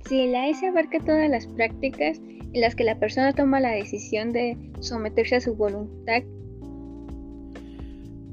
Sí, 0.08 0.28
la 0.28 0.50
S 0.50 0.66
abarca 0.68 1.00
todas 1.00 1.30
las 1.30 1.48
prácticas 1.48 2.20
en 2.20 2.62
las 2.62 2.76
que 2.76 2.84
la 2.84 3.00
persona 3.00 3.34
toma 3.34 3.60
la 3.60 3.72
decisión 3.72 4.32
de 4.32 4.58
someterse 4.80 5.36
a 5.38 5.42
su 5.42 5.56
voluntad. 5.56 6.24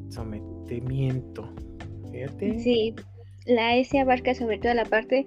Sometimiento. 0.09 1.49
Fíjate. 2.11 2.61
Sí, 2.61 2.95
la 3.47 3.77
S 3.77 3.99
abarca 3.99 4.35
sobre 4.35 4.59
todo 4.59 4.75
la 4.75 4.85
parte 4.85 5.27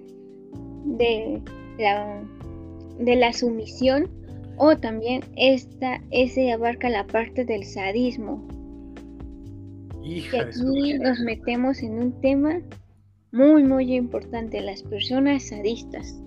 de 0.84 1.40
la, 1.78 2.22
de 2.98 3.16
la 3.16 3.32
sumisión 3.32 4.08
o 4.56 4.76
también 4.76 5.22
esta 5.36 6.00
S 6.10 6.52
abarca 6.52 6.88
la 6.88 7.06
parte 7.06 7.44
del 7.44 7.64
sadismo, 7.64 8.46
y 10.02 10.24
aquí 10.36 10.98
nos 10.98 11.20
metemos 11.20 11.82
en 11.82 11.98
un 11.98 12.20
tema 12.20 12.60
muy, 13.32 13.62
muy 13.64 13.94
importante, 13.94 14.60
las 14.60 14.82
personas 14.82 15.48
sadistas. 15.48 16.20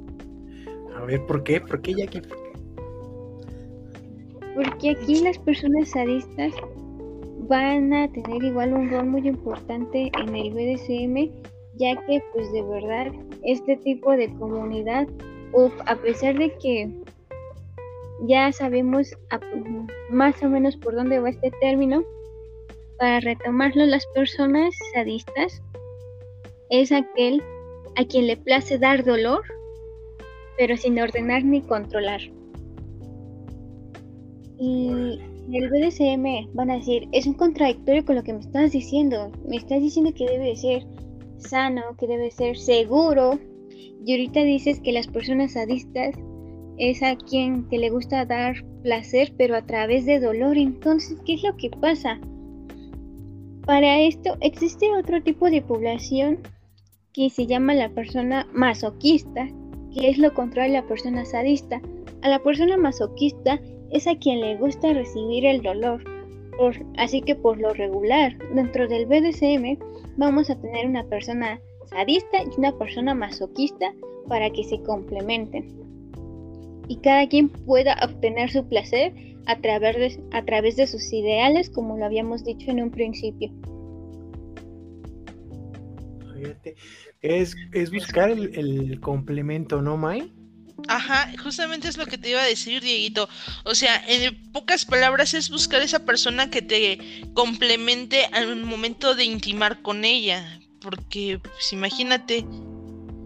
A 0.96 1.06
ver, 1.06 1.26
¿por 1.26 1.44
qué? 1.44 1.60
¿Por 1.60 1.82
qué, 1.82 1.94
Jackie? 1.94 2.22
Porque 4.54 4.92
aquí 4.92 5.22
las 5.22 5.38
personas 5.40 5.90
sadistas 5.90 6.54
van 7.48 7.94
a 7.94 8.08
tener 8.12 8.44
igual 8.44 8.74
un 8.74 8.90
rol 8.90 9.08
muy 9.08 9.28
importante 9.28 10.12
en 10.22 10.36
el 10.36 10.52
BDSM, 10.52 11.32
ya 11.76 11.96
que 12.06 12.22
pues 12.34 12.52
de 12.52 12.62
verdad 12.62 13.08
este 13.44 13.78
tipo 13.78 14.12
de 14.12 14.28
comunidad, 14.36 15.08
a 15.86 15.96
pesar 15.96 16.38
de 16.38 16.54
que 16.58 16.90
ya 18.28 18.52
sabemos 18.52 19.18
más 20.12 20.42
o 20.44 20.50
menos 20.50 20.78
por 20.78 20.96
dónde 20.96 21.20
va 21.20 21.30
este 21.30 21.52
término, 21.62 22.04
para 23.00 23.20
retomarlo, 23.22 23.86
las 23.86 24.06
personas 24.14 24.76
sadistas 24.94 25.64
es 26.72 26.92
aquel 26.92 27.44
a 27.98 28.06
quien 28.06 28.28
le 28.28 28.38
place 28.38 28.80
dar 28.80 29.04
dolor, 29.04 29.44
pero 30.58 30.78
sin 30.78 31.00
ordenar 31.00 31.44
ni 31.44 31.62
controlar. 31.62 32.22
Y 34.58 35.20
el 35.52 35.70
BDSM 35.70 36.54
van 36.54 36.72
a 36.72 36.76
decir, 36.76 37.10
es 37.12 37.28
un 37.28 37.34
contradictorio 37.34 38.06
con 38.06 38.16
lo 38.16 38.24
que 38.24 38.34
me 38.34 38.40
estás 38.40 38.72
diciendo. 38.72 39.32
Me 39.48 39.58
estás 39.58 39.82
diciendo 39.82 40.14
que 40.16 40.26
debe 40.26 40.56
ser 40.56 40.86
sano, 41.38 41.82
que 42.00 42.08
debe 42.08 42.32
ser 42.32 42.58
seguro. 42.58 43.38
Y 44.06 44.14
ahorita 44.14 44.42
dices 44.44 44.80
que 44.80 44.94
las 44.94 45.08
personas 45.08 45.54
sadistas 45.54 46.16
es 46.78 47.04
a 47.04 47.18
quien 47.18 47.68
que 47.68 47.80
le 47.80 47.90
gusta 47.90 48.26
dar 48.26 48.56
placer, 48.82 49.34
pero 49.38 49.58
a 49.58 49.66
través 49.66 50.06
de 50.06 50.22
dolor. 50.22 50.58
Entonces, 50.58 51.18
¿qué 51.26 51.34
es 51.34 51.44
lo 51.44 51.58
que 51.58 51.70
pasa? 51.70 52.20
Para 53.66 54.00
esto 54.00 54.38
existe 54.40 54.90
otro 54.96 55.22
tipo 55.22 55.50
de 55.50 55.62
población 55.62 56.40
que 57.14 57.30
se 57.30 57.46
llama 57.46 57.74
la 57.74 57.90
persona 57.90 58.48
masoquista, 58.54 59.48
que 59.94 60.10
es 60.10 60.18
lo 60.18 60.34
contrario 60.34 60.78
a 60.78 60.82
la 60.82 60.88
persona 60.88 61.26
sadista. 61.26 61.82
A 62.22 62.30
la 62.30 62.40
persona 62.40 62.78
masoquista 62.78 63.60
es 63.92 64.08
a 64.08 64.16
quien 64.16 64.42
le 64.42 64.58
gusta 64.58 64.94
recibir 64.94 65.46
el 65.46 65.62
dolor. 65.62 66.04
así 66.98 67.22
que 67.22 67.36
por 67.36 67.60
lo 67.60 67.74
regular, 67.74 68.38
dentro 68.54 68.88
del 68.88 69.08
BDSM 69.08 69.78
vamos 70.18 70.50
a 70.50 70.60
tener 70.60 70.86
una 70.86 71.04
persona 71.06 71.60
sadista 71.88 72.44
y 72.44 72.60
una 72.60 72.78
persona 72.78 73.16
masoquista 73.16 73.94
para 74.28 74.50
que 74.52 74.64
se 74.64 74.82
complementen. 74.84 75.76
Y 76.88 76.98
cada 76.98 77.28
quien 77.28 77.50
pueda 77.50 77.98
obtener 78.04 78.52
su 78.52 78.66
placer 78.68 79.14
a 79.46 79.60
través, 79.60 79.96
de, 79.96 80.24
a 80.32 80.44
través 80.46 80.76
de 80.76 80.88
sus 80.88 81.12
ideales, 81.12 81.70
como 81.70 81.98
lo 81.98 82.06
habíamos 82.06 82.44
dicho 82.44 82.70
en 82.70 82.84
un 82.84 82.92
principio. 82.92 83.52
Es, 87.22 87.56
es 87.72 87.92
buscar 87.92 88.30
el, 88.30 89.00
complemento, 89.00 89.82
¿no, 89.82 89.98
Mai? 89.98 90.32
Ajá, 90.88 91.32
justamente 91.42 91.88
es 91.88 91.98
lo 91.98 92.08
que 92.08 92.18
te 92.18 92.30
iba 92.30 92.42
a 92.42 92.46
decir, 92.46 92.82
Dieguito. 92.82 93.30
O 93.66 93.76
sea, 93.76 94.04
en 94.08 94.52
pocas 94.52 94.86
palabras 94.86 95.34
es 95.34 95.50
buscar 95.50 95.82
esa 95.82 96.06
persona 96.06 96.50
que 96.50 96.62
te 96.62 97.00
complemente 97.34 98.26
al 98.32 98.64
momento 98.64 99.14
de 99.14 99.26
intimar 99.26 99.82
con 99.82 100.04
ella. 100.04 100.60
Porque, 100.80 101.40
pues 101.44 101.72
imagínate, 101.74 102.44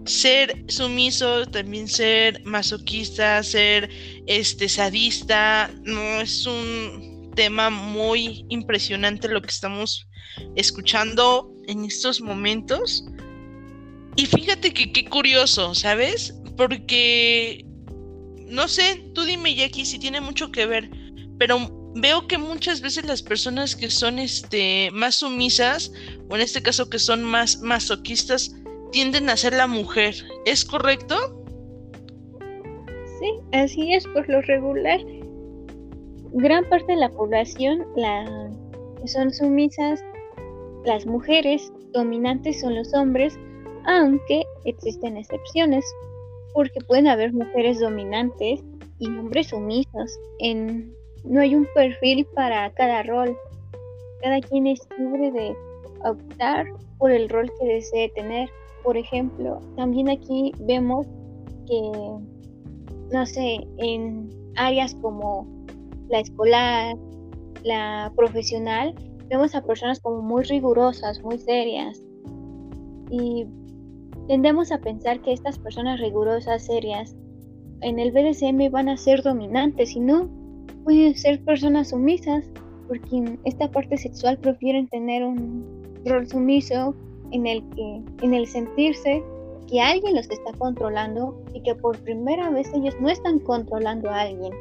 ser 0.05 0.65
sumiso, 0.67 1.45
también 1.47 1.87
ser 1.87 2.43
masoquista, 2.43 3.41
ser 3.43 3.89
este 4.27 4.67
sadista, 4.67 5.71
no 5.83 6.21
es 6.21 6.45
un 6.45 7.14
tema 7.35 7.69
muy 7.69 8.45
impresionante 8.49 9.27
lo 9.27 9.41
que 9.41 9.49
estamos 9.49 10.07
escuchando 10.55 11.51
en 11.67 11.85
estos 11.85 12.21
momentos. 12.21 13.05
Y 14.15 14.25
fíjate 14.25 14.73
que 14.73 14.91
qué 14.91 15.05
curioso, 15.05 15.75
¿sabes? 15.75 16.33
Porque, 16.57 17.65
no 18.47 18.67
sé, 18.67 19.11
tú 19.13 19.23
dime 19.23 19.55
Jackie 19.55 19.85
si 19.85 19.99
tiene 19.99 20.21
mucho 20.21 20.51
que 20.51 20.65
ver, 20.65 20.89
pero 21.37 21.91
veo 21.95 22.27
que 22.27 22.37
muchas 22.37 22.81
veces 22.81 23.05
las 23.05 23.21
personas 23.21 23.75
que 23.75 23.89
son 23.89 24.19
este, 24.19 24.89
más 24.91 25.15
sumisas, 25.15 25.91
o 26.29 26.35
en 26.35 26.41
este 26.41 26.61
caso 26.61 26.89
que 26.89 26.99
son 26.99 27.23
más 27.23 27.59
masoquistas, 27.59 28.51
tienden 28.91 29.29
a 29.29 29.37
ser 29.37 29.53
la 29.53 29.67
mujer. 29.67 30.15
¿Es 30.45 30.63
correcto? 30.63 31.15
Sí, 33.19 33.29
así 33.53 33.93
es 33.93 34.05
por 34.07 34.27
lo 34.29 34.41
regular. 34.41 34.99
Gran 36.37 36.67
parte 36.67 36.91
de 36.91 36.97
la 36.97 37.07
población 37.07 37.85
la, 37.95 38.51
son 39.05 39.31
sumisas 39.31 40.03
las 40.83 41.05
mujeres, 41.05 41.71
dominantes 41.93 42.59
son 42.59 42.75
los 42.75 42.93
hombres, 42.93 43.39
aunque 43.85 44.43
existen 44.65 45.15
excepciones, 45.15 45.85
porque 46.53 46.81
pueden 46.81 47.07
haber 47.07 47.31
mujeres 47.31 47.79
dominantes 47.79 48.61
y 48.99 49.07
hombres 49.07 49.47
sumisos. 49.47 50.19
En, 50.39 50.93
no 51.23 51.39
hay 51.39 51.55
un 51.55 51.69
perfil 51.73 52.27
para 52.35 52.69
cada 52.73 53.03
rol. 53.03 53.37
Cada 54.21 54.41
quien 54.41 54.67
es 54.67 54.85
libre 54.99 55.31
de 55.31 55.55
optar 56.03 56.65
por 56.97 57.11
el 57.11 57.29
rol 57.29 57.49
que 57.57 57.65
desee 57.65 58.09
tener. 58.09 58.49
Por 58.83 58.97
ejemplo, 58.97 59.61
también 59.77 60.09
aquí 60.09 60.51
vemos 60.59 61.07
que, 61.65 61.91
no 63.13 63.25
sé, 63.25 63.65
en 63.77 64.29
áreas 64.57 64.93
como 64.95 65.54
la 66.09 66.19
escolar, 66.19 66.97
la 67.63 68.11
profesional, 68.15 68.95
vemos 69.29 69.55
a 69.55 69.61
personas 69.61 69.99
como 69.99 70.21
muy 70.21 70.43
rigurosas, 70.43 71.21
muy 71.21 71.37
serias. 71.39 72.01
Y 73.09 73.45
tendemos 74.27 74.71
a 74.71 74.79
pensar 74.79 75.21
que 75.21 75.33
estas 75.33 75.59
personas 75.59 75.99
rigurosas, 75.99 76.65
serias, 76.65 77.15
en 77.81 77.99
el 77.99 78.11
BDSM 78.11 78.71
van 78.71 78.89
a 78.89 78.97
ser 78.97 79.21
dominantes 79.21 79.95
y 79.95 79.99
no, 79.99 80.29
pueden 80.83 81.15
ser 81.15 81.43
personas 81.43 81.89
sumisas, 81.89 82.45
porque 82.87 83.17
en 83.17 83.39
esta 83.43 83.69
parte 83.69 83.97
sexual 83.97 84.37
prefieren 84.37 84.87
tener 84.87 85.23
un 85.23 85.65
rol 86.05 86.27
sumiso 86.27 86.95
en 87.31 87.47
el 87.47 87.67
que, 87.69 88.01
en 88.21 88.33
el 88.33 88.47
sentirse 88.47 89.23
que 89.67 89.81
alguien 89.81 90.15
los 90.15 90.29
está 90.29 90.53
controlando 90.57 91.41
y 91.53 91.61
que 91.61 91.73
por 91.75 91.97
primera 91.99 92.49
vez 92.51 92.71
ellos 92.73 92.95
no 93.01 93.09
están 93.09 93.39
controlando 93.39 94.09
a 94.09 94.21
alguien. 94.21 94.53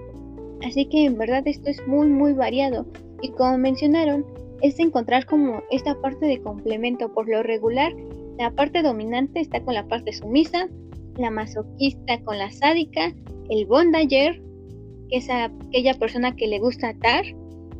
Así 0.62 0.86
que 0.86 1.04
en 1.04 1.18
verdad 1.18 1.42
esto 1.46 1.68
es 1.68 1.86
muy 1.86 2.08
muy 2.08 2.32
variado 2.32 2.86
y 3.22 3.30
como 3.30 3.58
mencionaron, 3.58 4.24
es 4.62 4.78
encontrar 4.78 5.26
como 5.26 5.62
esta 5.70 5.94
parte 6.00 6.26
de 6.26 6.40
complemento. 6.40 7.12
Por 7.12 7.28
lo 7.28 7.42
regular, 7.42 7.92
la 8.38 8.50
parte 8.50 8.82
dominante 8.82 9.40
está 9.40 9.62
con 9.62 9.74
la 9.74 9.86
parte 9.86 10.12
sumisa, 10.12 10.68
la 11.16 11.30
masoquista 11.30 12.20
con 12.22 12.38
la 12.38 12.50
sádica, 12.50 13.14
el 13.50 13.66
bondager, 13.66 14.42
que 15.08 15.18
es 15.18 15.28
aquella 15.30 15.94
persona 15.94 16.34
que 16.34 16.46
le 16.46 16.58
gusta 16.58 16.90
atar, 16.90 17.24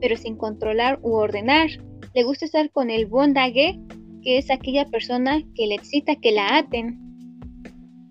pero 0.01 0.17
sin 0.17 0.37
controlar 0.37 0.99
u 1.03 1.13
ordenar. 1.13 1.69
Le 2.15 2.23
gusta 2.23 2.45
estar 2.45 2.71
con 2.71 2.91
el 2.91 3.07
bondage, 3.07 3.79
que 4.23 4.39
es 4.39 4.51
aquella 4.51 4.85
persona 4.87 5.43
que 5.55 5.67
le 5.67 5.75
excita 5.75 6.17
que 6.17 6.33
la 6.33 6.59
aten. 6.59 7.01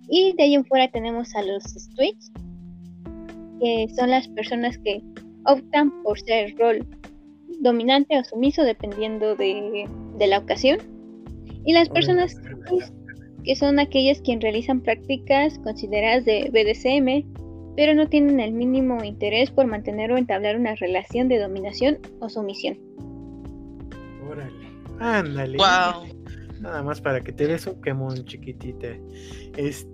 Y 0.09 0.33
de 0.33 0.43
ahí 0.43 0.55
en 0.55 0.65
fuera 0.65 0.91
tenemos 0.91 1.33
a 1.35 1.43
los 1.43 1.63
switch, 1.63 2.31
que 3.59 3.87
son 3.95 4.09
las 4.09 4.27
personas 4.29 4.77
que 4.79 5.01
optan 5.45 5.91
por 6.03 6.19
ser 6.19 6.49
el 6.49 6.57
rol 6.57 6.87
dominante 7.59 8.17
o 8.17 8.23
sumiso 8.23 8.63
dependiendo 8.63 9.35
de, 9.35 9.87
la 10.19 10.37
ocasión. 10.37 10.79
Y 11.65 11.73
las 11.73 11.89
personas 11.89 12.35
que 13.43 13.55
son 13.55 13.79
aquellas 13.79 14.21
quien 14.21 14.41
realizan 14.41 14.81
prácticas 14.81 15.59
consideradas 15.59 16.25
de 16.25 16.49
BDSM, 16.49 17.75
pero 17.75 17.93
no 17.93 18.07
tienen 18.07 18.39
el 18.39 18.53
mínimo 18.53 19.03
interés 19.03 19.49
por 19.51 19.65
mantener 19.65 20.11
o 20.11 20.17
entablar 20.17 20.57
una 20.57 20.75
relación 20.75 21.27
de 21.27 21.39
dominación 21.39 21.99
o 22.19 22.29
sumisión. 22.29 22.77
Órale, 24.29 24.67
ándale. 24.99 25.57
Wow. 25.57 26.07
Nada 26.61 26.81
más 26.83 27.01
para 27.01 27.21
que 27.21 27.33
te 27.33 27.47
des 27.47 27.67
un 27.67 27.81
quemón 27.81 28.23
chiquitita. 28.25 28.87
Este, 29.57 29.92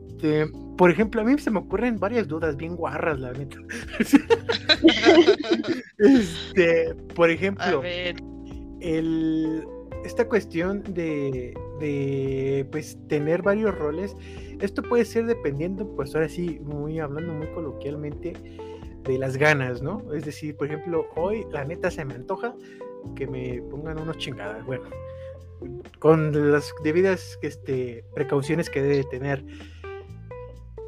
por 0.78 0.92
ejemplo, 0.92 1.22
a 1.22 1.24
mí 1.24 1.38
se 1.40 1.52
me 1.52 1.60
ocurren 1.60 2.00
varias 2.00 2.28
dudas 2.28 2.56
bien 2.56 2.76
guarras, 2.76 3.20
la 3.20 3.34
neta. 3.34 3.58
este, 5.98 6.96
por 7.16 7.30
ejemplo, 7.30 7.82
El, 8.82 9.66
esta 10.06 10.28
cuestión 10.28 10.84
de, 10.84 11.54
de, 11.80 12.68
pues, 12.72 12.98
tener 13.08 13.42
varios 13.42 13.78
roles, 13.78 14.16
esto 14.62 14.82
puede 14.84 15.06
ser 15.06 15.26
dependiendo, 15.26 15.88
pues 15.96 16.16
ahora 16.16 16.30
sí, 16.30 16.60
muy 16.64 17.00
hablando 17.00 17.34
muy 17.34 17.48
coloquialmente, 17.48 18.34
de 19.04 19.18
las 19.18 19.38
ganas, 19.38 19.82
¿no? 19.82 20.14
Es 20.14 20.26
decir, 20.26 20.56
por 20.56 20.68
ejemplo, 20.68 21.08
hoy 21.16 21.46
la 21.52 21.66
neta 21.66 21.90
se 21.90 22.06
me 22.06 22.14
antoja 22.16 22.54
que 23.16 23.28
me 23.28 23.62
pongan 23.70 24.00
unos 24.00 24.18
chingadas, 24.18 24.66
bueno, 24.66 24.86
con 26.00 26.52
las 26.52 26.74
debidas 26.84 27.40
este, 27.42 28.04
precauciones 28.14 28.70
que 28.70 28.82
debe 28.82 29.04
tener. 29.06 29.44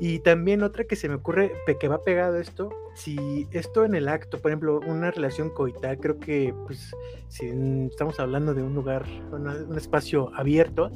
Y 0.04 0.18
también 0.18 0.64
otra 0.64 0.86
que 0.86 0.96
se 0.96 1.08
me 1.08 1.14
ocurre 1.14 1.52
que 1.80 1.88
va 1.88 2.04
pegado 2.04 2.38
esto, 2.38 2.72
si 2.96 3.48
esto 3.52 3.86
en 3.86 3.94
el 3.94 4.08
acto, 4.08 4.42
por 4.42 4.50
ejemplo, 4.50 4.80
una 4.88 5.12
relación 5.12 5.52
coital, 5.52 6.00
creo 6.00 6.20
que 6.20 6.56
pues 6.66 6.90
si 7.28 7.46
estamos 7.92 8.20
hablando 8.20 8.56
de 8.56 8.64
un 8.64 8.74
lugar, 8.74 9.06
un 9.32 9.78
espacio 9.78 10.32
abierto, 10.36 10.90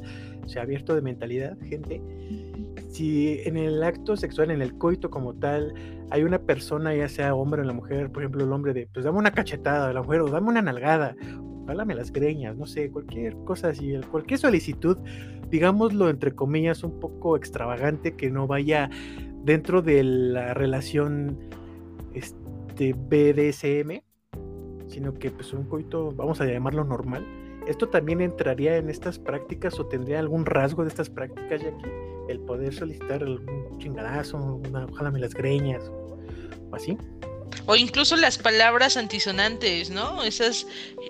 o 0.44 0.48
sea, 0.48 0.62
abierto 0.62 0.96
de 0.96 1.02
mentalidad, 1.02 1.56
gente, 1.60 2.02
si 2.90 3.42
en 3.44 3.56
el 3.56 3.80
acto 3.84 4.16
sexual, 4.16 4.50
en 4.50 4.60
el 4.60 4.76
coito 4.76 5.08
como 5.08 5.34
tal, 5.34 5.72
hay 6.10 6.24
una 6.24 6.40
persona, 6.40 6.92
ya 6.92 7.08
sea 7.08 7.32
hombre 7.36 7.62
o 7.62 7.64
la 7.64 7.74
mujer, 7.74 8.10
por 8.10 8.24
ejemplo, 8.24 8.42
el 8.42 8.52
hombre 8.52 8.72
de, 8.72 8.88
pues 8.92 9.04
dame 9.04 9.18
una 9.18 9.30
cachetada, 9.30 9.92
la 9.92 10.02
mujer, 10.02 10.22
o 10.22 10.30
dame 10.30 10.48
una 10.48 10.62
nalgada, 10.62 11.14
pálame 11.66 11.94
las 11.94 12.12
greñas, 12.12 12.56
no 12.56 12.66
sé, 12.66 12.90
cualquier 12.90 13.34
cosa 13.44 13.68
así, 13.68 13.92
cualquier 14.10 14.38
solicitud, 14.38 14.96
digámoslo 15.50 16.08
entre 16.08 16.34
comillas, 16.34 16.84
un 16.84 17.00
poco 17.00 17.36
extravagante 17.36 18.14
que 18.14 18.30
no 18.30 18.46
vaya 18.46 18.90
dentro 19.44 19.82
de 19.82 20.02
la 20.02 20.54
relación 20.54 21.38
este, 22.14 22.94
BDSM, 22.94 24.02
sino 24.88 25.14
que 25.14 25.30
pues 25.30 25.52
un 25.52 25.64
coito, 25.64 26.12
vamos 26.12 26.40
a 26.40 26.46
llamarlo 26.46 26.84
normal. 26.84 27.26
¿Esto 27.66 27.88
también 27.88 28.20
entraría 28.20 28.76
en 28.76 28.88
estas 28.88 29.18
prácticas 29.18 29.78
o 29.80 29.86
tendría 29.86 30.20
algún 30.20 30.46
rasgo 30.46 30.82
de 30.82 30.88
estas 30.88 31.10
prácticas, 31.10 31.62
ya 31.62 31.76
que 31.76 31.90
el 32.28 32.40
poder 32.40 32.72
solicitar 32.72 33.24
un 33.24 33.78
chingadazo, 33.78 34.62
una, 34.68 34.86
jálame 34.94 35.18
las 35.18 35.34
greñas 35.34 35.90
o 36.70 36.74
así? 36.74 36.96
O 37.64 37.76
incluso 37.76 38.16
las 38.16 38.38
palabras 38.38 38.96
antisonantes, 38.96 39.90
¿no? 39.90 40.22
Esas, 40.22 40.66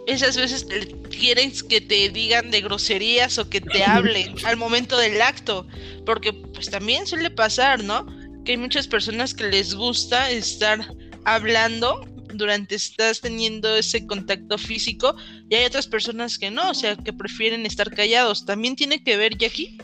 esas 0.06 0.37
veces 0.37 0.66
quieren 1.11 1.52
que 1.68 1.80
te 1.80 2.09
digan 2.09 2.50
de 2.50 2.61
groserías 2.61 3.38
o 3.38 3.50
que 3.50 3.61
te 3.61 3.85
hablen 3.85 4.35
al 4.44 4.56
momento 4.56 4.96
del 4.96 5.20
acto. 5.20 5.66
Porque 6.04 6.32
pues 6.32 6.70
también 6.70 7.06
suele 7.06 7.30
pasar, 7.30 7.82
¿no? 7.82 8.06
Que 8.44 8.52
hay 8.52 8.59
muchas 8.59 8.87
personas 8.87 9.35
que 9.35 9.44
les 9.44 9.74
gusta 9.74 10.30
estar 10.30 10.87
hablando 11.24 12.00
durante 12.35 12.74
estás 12.74 13.20
teniendo 13.20 13.76
ese 13.76 14.06
contacto 14.06 14.59
físico 14.59 15.16
y 15.48 15.54
hay 15.54 15.64
otras 15.64 15.87
personas 15.87 16.38
que 16.38 16.50
no, 16.50 16.70
o 16.70 16.74
sea, 16.74 16.96
que 16.96 17.12
prefieren 17.12 17.66
estar 17.66 17.90
callados. 17.90 18.44
¿También 18.44 18.76
tiene 18.76 19.02
que 19.02 19.16
ver, 19.16 19.37
Jackie? 19.37 19.78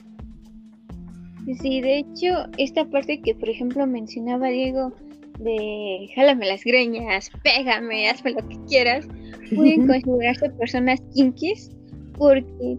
Sí, 1.60 1.80
de 1.80 1.98
hecho, 1.98 2.46
esta 2.56 2.84
parte 2.84 3.20
que 3.20 3.34
por 3.34 3.48
ejemplo 3.48 3.86
mencionaba 3.86 4.48
Diego, 4.48 4.94
de 5.38 6.08
jálame 6.14 6.46
las 6.46 6.64
greñas, 6.64 7.30
pégame, 7.42 8.08
hazme 8.08 8.32
lo 8.32 8.48
que 8.48 8.58
quieras, 8.68 9.06
pueden 9.54 9.86
considerarse 9.86 10.50
personas 10.50 11.00
kinkies 11.14 11.70
porque 12.18 12.78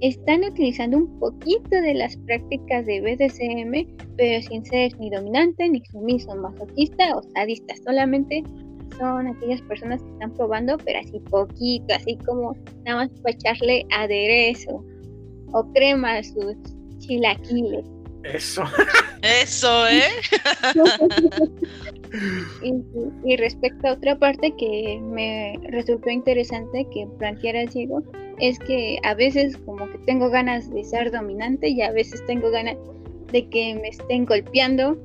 están 0.00 0.44
utilizando 0.44 0.98
un 0.98 1.18
poquito 1.18 1.70
de 1.70 1.94
las 1.94 2.16
prácticas 2.18 2.86
de 2.86 3.00
BDSM, 3.00 3.96
pero 4.16 4.42
sin 4.42 4.64
ser 4.64 4.98
ni 5.00 5.10
dominante, 5.10 5.68
ni 5.68 5.84
sumiso, 5.86 6.34
masoquista 6.36 7.16
o 7.16 7.22
sadista. 7.34 7.74
Solamente 7.84 8.42
son 8.98 9.26
aquellas 9.26 9.60
personas 9.62 10.02
que 10.02 10.10
están 10.10 10.32
probando, 10.34 10.76
pero 10.84 11.00
así 11.00 11.18
poquito, 11.30 11.94
así 11.94 12.16
como 12.26 12.54
nada 12.84 13.06
más 13.06 13.10
para 13.22 13.34
echarle 13.34 13.86
aderezo 13.90 14.84
o 15.52 15.72
crema 15.72 16.18
a 16.18 16.22
sus 16.22 16.56
chilaquiles. 16.98 17.84
Eso. 18.24 18.64
Eso, 19.22 19.88
¿eh? 19.88 20.02
y, 23.24 23.36
respecto 23.36 23.88
a 23.88 23.92
otra 23.92 24.18
parte 24.18 24.54
que 24.56 25.00
me 25.02 25.58
resultó 25.68 26.10
interesante 26.10 26.86
que 26.92 27.06
planteara 27.18 27.64
Diego, 27.66 28.02
es 28.38 28.58
que 28.60 28.98
a 29.02 29.14
veces 29.14 29.56
como 29.58 29.90
que 29.90 29.98
tengo 29.98 30.30
ganas 30.30 30.70
de 30.70 30.84
ser 30.84 31.10
dominante 31.10 31.68
y 31.68 31.82
a 31.82 31.92
veces 31.92 32.24
tengo 32.26 32.50
ganas 32.50 32.76
de 33.32 33.48
que 33.48 33.74
me 33.74 33.88
estén 33.88 34.24
golpeando. 34.24 34.96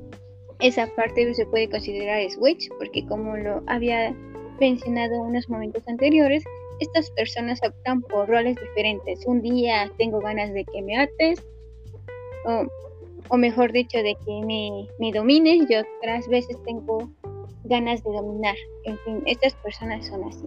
Esa 0.60 0.86
parte 0.94 1.34
se 1.34 1.46
puede 1.46 1.68
considerar 1.68 2.30
switch, 2.30 2.68
porque 2.78 3.04
como 3.06 3.36
lo 3.36 3.62
había 3.66 4.14
mencionado 4.60 5.20
unos 5.22 5.48
momentos 5.48 5.82
anteriores, 5.88 6.44
estas 6.80 7.10
personas 7.10 7.60
optan 7.66 8.02
por 8.02 8.28
roles 8.28 8.56
diferentes. 8.56 9.26
Un 9.26 9.42
día 9.42 9.90
tengo 9.98 10.20
ganas 10.20 10.52
de 10.52 10.64
que 10.64 10.82
me 10.82 10.96
ates, 10.96 11.42
o 12.46 12.66
o 13.28 13.36
mejor 13.36 13.72
dicho, 13.72 13.98
de 13.98 14.16
que 14.24 14.46
me, 14.46 14.86
me 14.98 15.12
domines, 15.12 15.66
yo 15.68 15.80
otras 15.98 16.28
veces 16.28 16.56
tengo 16.64 17.10
ganas 17.64 18.02
de 18.04 18.12
dominar. 18.12 18.56
En 18.84 18.98
fin, 18.98 19.22
estas 19.26 19.54
personas 19.56 20.06
son 20.06 20.24
así. 20.24 20.44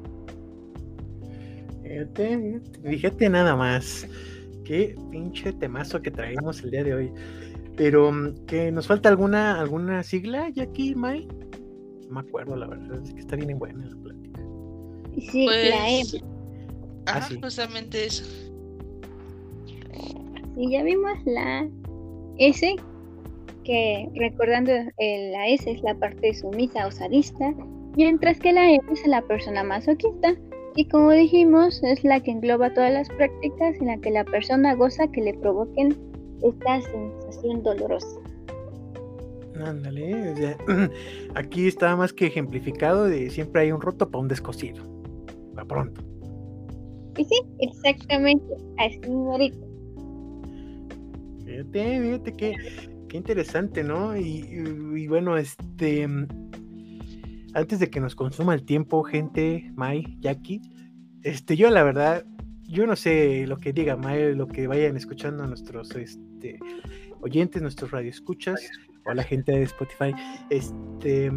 Fíjate, 1.84 2.62
fíjate 2.84 3.30
nada 3.30 3.56
más. 3.56 4.08
Qué 4.66 4.96
pinche 5.10 5.54
temazo 5.54 6.02
que 6.02 6.12
traemos 6.12 6.62
el 6.64 6.72
día 6.72 6.84
de 6.84 6.94
hoy. 6.94 7.12
Pero, 7.78 8.12
¿que 8.48 8.72
nos 8.72 8.88
falta 8.88 9.08
alguna 9.10 9.60
alguna 9.60 10.04
sigla, 10.04 10.50
Jackie, 10.50 10.96
Mai? 10.96 11.28
No 12.08 12.16
me 12.16 12.20
acuerdo, 12.22 12.56
la 12.56 12.68
verdad, 12.68 13.02
es 13.04 13.14
que 13.14 13.20
está 13.20 13.36
bien 13.36 13.58
buena 13.58 13.86
la 13.86 13.96
plática. 13.96 14.42
Sí, 15.32 15.46
la 15.46 15.90
E. 15.90 16.04
Ah, 17.06 17.28
justamente 17.42 18.06
eso. 18.06 18.26
Sí, 20.56 20.72
ya 20.72 20.84
vimos 20.84 21.14
la 21.26 21.70
S, 22.40 22.76
que 23.64 24.10
recordando 24.16 24.72
la 24.72 25.48
S 25.50 25.70
es 25.70 25.82
la 25.84 25.96
parte 25.96 26.34
sumisa 26.34 26.88
o 26.88 26.92
sadista, 26.92 27.54
mientras 27.96 28.40
que 28.40 28.54
la 28.54 28.70
M 28.70 28.80
es 28.92 29.06
la 29.08 29.22
persona 29.22 29.64
masoquista, 29.64 30.36
y 30.76 30.88
como 30.90 31.12
dijimos, 31.12 31.82
es 31.84 32.04
la 32.04 32.20
que 32.20 32.32
engloba 32.32 32.74
todas 32.74 32.94
las 32.94 33.10
prácticas 33.10 33.76
en 33.82 33.88
la 33.88 33.98
que 33.98 34.12
la 34.12 34.24
persona 34.24 34.76
goza 34.76 35.08
que 35.12 35.22
le 35.22 35.34
provoquen 35.34 35.98
esta 36.44 36.82
sensación 36.82 37.64
dolorosa. 37.64 38.20
Ándale, 39.60 40.56
aquí 41.36 41.68
está 41.68 41.96
más 41.96 42.14
que 42.14 42.28
ejemplificado 42.28 43.06
de 43.06 43.30
siempre 43.32 43.64
hay 43.64 43.72
un 43.72 43.82
roto 43.82 44.10
para 44.10 44.22
un 44.22 44.28
descosido. 44.28 44.84
Va 45.58 45.66
pronto. 45.66 46.02
Y 47.18 47.26
sí, 47.26 47.42
exactamente, 47.60 48.46
así 48.78 49.00
ahorita. 49.08 49.67
Fíjate, 51.48 52.02
fíjate 52.02 52.34
qué, 52.34 52.56
interesante, 53.14 53.82
¿no? 53.82 54.18
Y, 54.18 55.08
bueno, 55.08 55.38
este. 55.38 56.04
Antes 57.54 57.80
de 57.80 57.90
que 57.90 58.02
nos 58.02 58.16
consuma 58.16 58.54
el 58.54 58.66
tiempo, 58.66 59.02
gente, 59.04 59.72
Mai, 59.76 60.18
Jackie, 60.20 60.62
este, 61.24 61.56
yo 61.56 61.72
la 61.72 61.84
verdad, 61.84 62.26
yo 62.64 62.86
no 62.86 62.96
sé 62.96 63.48
lo 63.48 63.58
que 63.58 63.72
diga 63.72 63.96
Mai, 63.96 64.36
lo 64.36 64.48
que 64.48 64.68
vayan 64.68 64.98
escuchando 64.98 65.48
nuestros 65.48 65.96
este, 65.96 66.60
oyentes, 67.22 67.62
nuestros 67.62 67.92
radioescuchas, 67.92 68.70
o 69.06 69.14
la 69.14 69.24
gente 69.24 69.54
de 69.54 69.64
Spotify. 69.64 70.14
Este. 70.50 71.32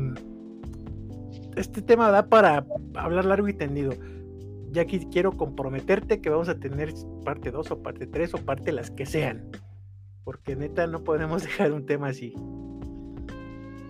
Este 1.57 1.83
tema 1.83 2.11
da 2.11 2.29
para 2.29 2.67
hablar 2.95 3.25
largo 3.25 3.49
y 3.49 3.55
tendido. 3.55 3.93
Jackie, 4.73 5.07
quiero 5.11 5.37
comprometerte 5.37 6.21
que 6.21 6.31
vamos 6.31 6.49
a 6.49 6.59
tener 6.59 6.93
parte 7.25 7.51
2 7.53 7.71
o 7.71 7.83
parte 7.83 8.07
3 8.07 8.35
o 8.35 8.39
parte 8.39 8.73
las 8.73 8.91
que 8.91 9.07
sean 9.07 9.51
porque 10.25 10.57
neta 10.57 10.87
no 10.87 11.03
podemos 11.03 11.43
dejar 11.45 11.73
un 11.73 11.87
tema 11.87 12.09
así. 12.09 12.35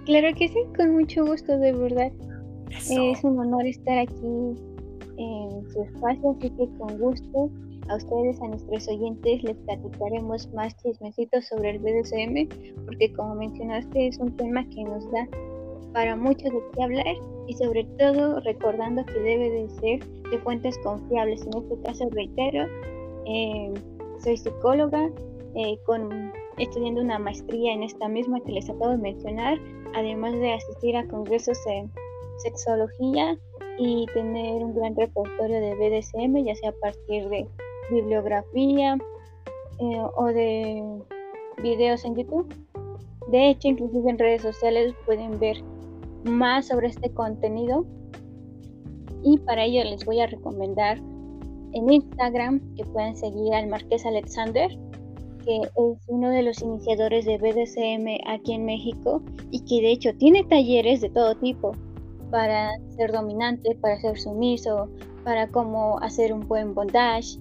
Claro 0.07 0.29
que 0.37 0.49
sí, 0.49 0.59
con 0.77 0.93
mucho 0.93 1.25
gusto, 1.25 1.59
de 1.59 1.73
verdad. 1.73 2.13
Es 2.71 3.25
un 3.25 3.39
honor 3.39 3.67
estar 3.67 3.99
aquí 3.99 4.55
en 5.17 5.71
su 5.71 5.83
espacio, 5.83 6.31
así 6.31 6.51
que 6.51 6.69
con 6.79 6.99
gusto 6.99 7.51
a 7.89 7.97
ustedes, 7.97 8.41
a 8.41 8.49
nuestros 8.49 8.89
oyentes, 8.89 9.43
les 9.43 9.57
platicaremos 9.57 10.49
más 10.55 10.77
chismecitos 10.77 11.47
sobre 11.47 11.71
el 11.71 11.79
BDSM, 11.81 12.85
porque 12.85 13.13
como 13.13 13.35
mencionaste 13.35 14.09
es 14.09 14.19
un 14.19 14.37
tema 14.37 14.65
que 14.69 14.85
nos 14.85 15.11
da 15.11 15.29
para 15.93 16.15
mucho 16.17 16.45
de 16.45 16.61
qué 16.75 16.83
hablar 16.83 17.17
y 17.49 17.55
sobre 17.55 17.85
todo 17.99 18.41
recordando 18.41 19.05
que 19.05 19.19
debe 19.21 19.51
de 19.51 19.71
ser 19.81 20.09
de 20.31 20.39
fuentes 20.39 20.79
confiables. 20.79 21.43
En 21.43 21.63
este 21.63 21.81
caso, 21.83 22.09
reitero, 22.13 22.67
eh, 23.27 23.75
soy 24.23 24.37
psicóloga, 24.37 25.11
eh, 25.55 25.79
con, 25.85 26.33
estudiando 26.59 27.01
una 27.01 27.19
maestría 27.19 27.73
en 27.73 27.83
esta 27.83 28.09
misma 28.09 28.41
que 28.41 28.53
les 28.53 28.69
acabo 28.69 28.91
de 28.91 28.99
mencionar, 28.99 29.59
además 29.95 30.33
de 30.35 30.53
asistir 30.53 30.97
a 30.97 31.07
congresos 31.09 31.59
en 31.67 31.91
sexología 32.39 33.39
y 33.79 34.07
tener 34.15 34.65
un 34.65 34.75
gran 34.75 34.95
repertorio 34.97 35.61
de 35.61 35.75
BDSM, 35.75 36.45
ya 36.45 36.55
sea 36.55 36.71
a 36.71 36.81
partir 36.81 37.29
de 37.29 37.47
bibliografía 37.91 38.97
eh, 39.79 40.03
o 40.15 40.27
de 40.27 40.83
videos 41.63 42.05
en 42.05 42.15
YouTube. 42.15 42.55
De 43.29 43.51
hecho, 43.51 43.69
inclusive 43.69 44.11
en 44.11 44.19
redes 44.19 44.43
sociales 44.43 44.95
pueden 45.07 45.39
ver 45.39 45.63
más 46.25 46.69
sobre 46.69 46.89
este 46.89 47.11
contenido 47.13 47.85
y 49.23 49.39
para 49.39 49.65
ello 49.65 49.85
les 49.85 50.05
voy 50.05 50.21
a 50.21 50.27
recomendar 50.27 50.99
en 51.73 51.91
Instagram 51.91 52.61
que 52.77 52.85
pueden 52.85 53.17
seguir 53.17 53.55
al 53.55 53.69
Marqués 53.69 54.05
Alexander 54.05 54.71
es 55.57 55.71
uno 56.07 56.31
de 56.31 56.43
los 56.43 56.63
iniciadores 56.63 57.25
de 57.25 57.39
BDSM 57.39 58.21
aquí 58.27 58.53
en 58.53 58.65
México 58.65 59.23
y 59.51 59.61
que 59.61 59.83
de 59.83 59.93
hecho 59.93 60.15
tiene 60.17 60.45
talleres 60.45 61.01
de 61.01 61.11
todo 61.11 61.35
tipo 61.37 61.73
para 62.31 62.71
ser 62.97 63.13
dominante, 63.13 63.75
para 63.81 64.01
ser 64.01 64.19
sumiso, 64.19 64.89
para 65.25 65.49
cómo 65.49 65.99
hacer 66.01 66.33
un 66.33 66.47
buen 66.47 66.75
bondage. 66.75 67.39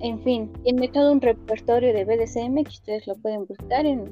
En 0.00 0.20
fin, 0.20 0.50
tiene 0.64 0.88
todo 0.88 1.12
un 1.12 1.20
repertorio 1.20 1.92
de 1.92 2.04
BDSM 2.04 2.54
que 2.64 2.70
ustedes 2.70 3.06
lo 3.06 3.14
pueden 3.16 3.46
buscar 3.46 3.86
en 3.86 4.04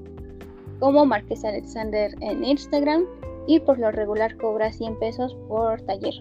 como 0.79 1.05
Marqués 1.05 1.45
Alexander 1.45 2.15
en 2.21 2.45
Instagram 2.45 3.05
y 3.47 3.61
por 3.61 3.79
lo 3.79 3.91
regular 3.91 4.37
cobra 4.37 4.73
100 4.73 4.99
pesos 4.99 5.37
por 5.49 5.81
taller. 5.83 6.15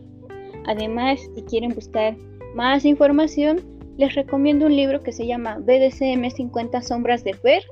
Además, 0.65 1.19
si 1.35 1.41
quieren 1.43 1.73
buscar 1.73 2.15
más 2.55 2.85
información, 2.85 3.61
les 3.99 4.15
recomiendo 4.15 4.65
un 4.65 4.77
libro 4.77 5.03
que 5.03 5.11
se 5.11 5.27
llama 5.27 5.59
BDSM 5.59 6.29
50 6.29 6.81
sombras 6.81 7.25
de 7.25 7.33
Fer. 7.33 7.63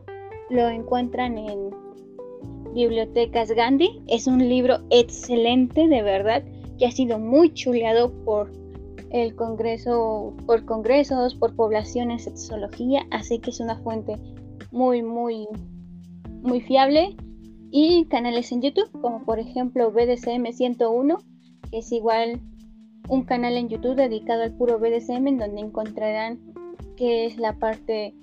Lo 0.50 0.68
encuentran 0.68 1.38
en 1.38 1.70
Bibliotecas 2.74 3.50
Gandhi. 3.50 4.02
Es 4.08 4.28
un 4.28 4.40
libro 4.40 4.80
excelente, 4.90 5.88
de 5.88 6.02
verdad, 6.02 6.44
que 6.78 6.86
ha 6.86 6.92
sido 6.92 7.18
muy 7.18 7.54
chuleado 7.54 8.12
por 8.26 8.52
el 9.12 9.38
Congreso, 9.38 10.36
por 10.46 10.66
congresos, 10.66 11.34
por 11.34 11.56
poblaciones 11.56 12.26
de 12.26 12.32
sexología, 12.32 13.06
así 13.10 13.40
que 13.40 13.52
es 13.52 13.62
una 13.62 13.78
fuente 13.78 14.18
muy, 14.74 15.02
muy, 15.02 15.48
muy 16.42 16.60
fiable. 16.60 17.16
Y 17.72 18.04
canales 18.08 18.52
en 18.52 18.64
YouTube, 18.64 18.92
como 19.02 19.24
por 19.24 19.40
ejemplo 19.40 19.92
BDSM 19.92 20.52
101, 20.52 21.20
que 21.72 21.78
es 21.78 21.90
igual 21.94 22.42
un 23.08 23.24
canal 23.24 23.56
en 23.58 23.70
YouTube 23.70 23.96
dedicado 23.96 24.44
al 24.44 24.54
puro 24.54 24.80
BDSM 24.80 25.28
en 25.28 25.38
donde 25.38 25.62
encontrarán 25.62 26.40
qué 26.96 27.26
es 27.26 27.38
la 27.38 27.54
parte 27.54 28.14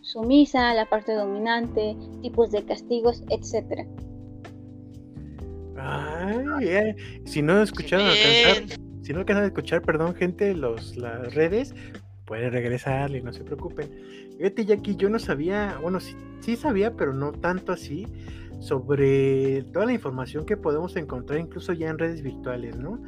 sumisa, 0.00 0.72
la 0.74 0.86
parte 0.86 1.12
dominante, 1.12 1.96
tipos 2.22 2.50
de 2.50 2.64
castigos, 2.64 3.22
etcétera. 3.28 3.84
Ay, 5.78 6.94
si 7.24 7.42
no 7.42 7.62
escucharon 7.62 8.06
alcanzar, 8.06 8.78
si 9.02 9.12
no 9.12 9.20
alcanzan 9.20 9.44
a 9.44 9.48
escuchar, 9.48 9.82
perdón, 9.82 10.14
gente, 10.14 10.54
los 10.54 10.96
las 10.96 11.34
redes, 11.34 11.74
pueden 12.24 12.52
regresarle, 12.52 13.20
no 13.22 13.32
se 13.32 13.44
preocupen. 13.44 13.90
Fíjate, 14.38 14.64
Jackie, 14.64 14.96
yo 14.96 15.08
no 15.08 15.18
sabía, 15.18 15.78
bueno, 15.82 16.00
sí, 16.00 16.14
sí 16.40 16.56
sabía, 16.56 16.94
pero 16.96 17.12
no 17.12 17.32
tanto 17.32 17.72
así, 17.72 18.06
sobre 18.60 19.62
toda 19.72 19.86
la 19.86 19.92
información 19.92 20.46
que 20.46 20.56
podemos 20.56 20.96
encontrar 20.96 21.38
incluso 21.38 21.72
ya 21.72 21.88
en 21.88 21.98
redes 21.98 22.22
virtuales, 22.22 22.76
¿no? 22.76 23.00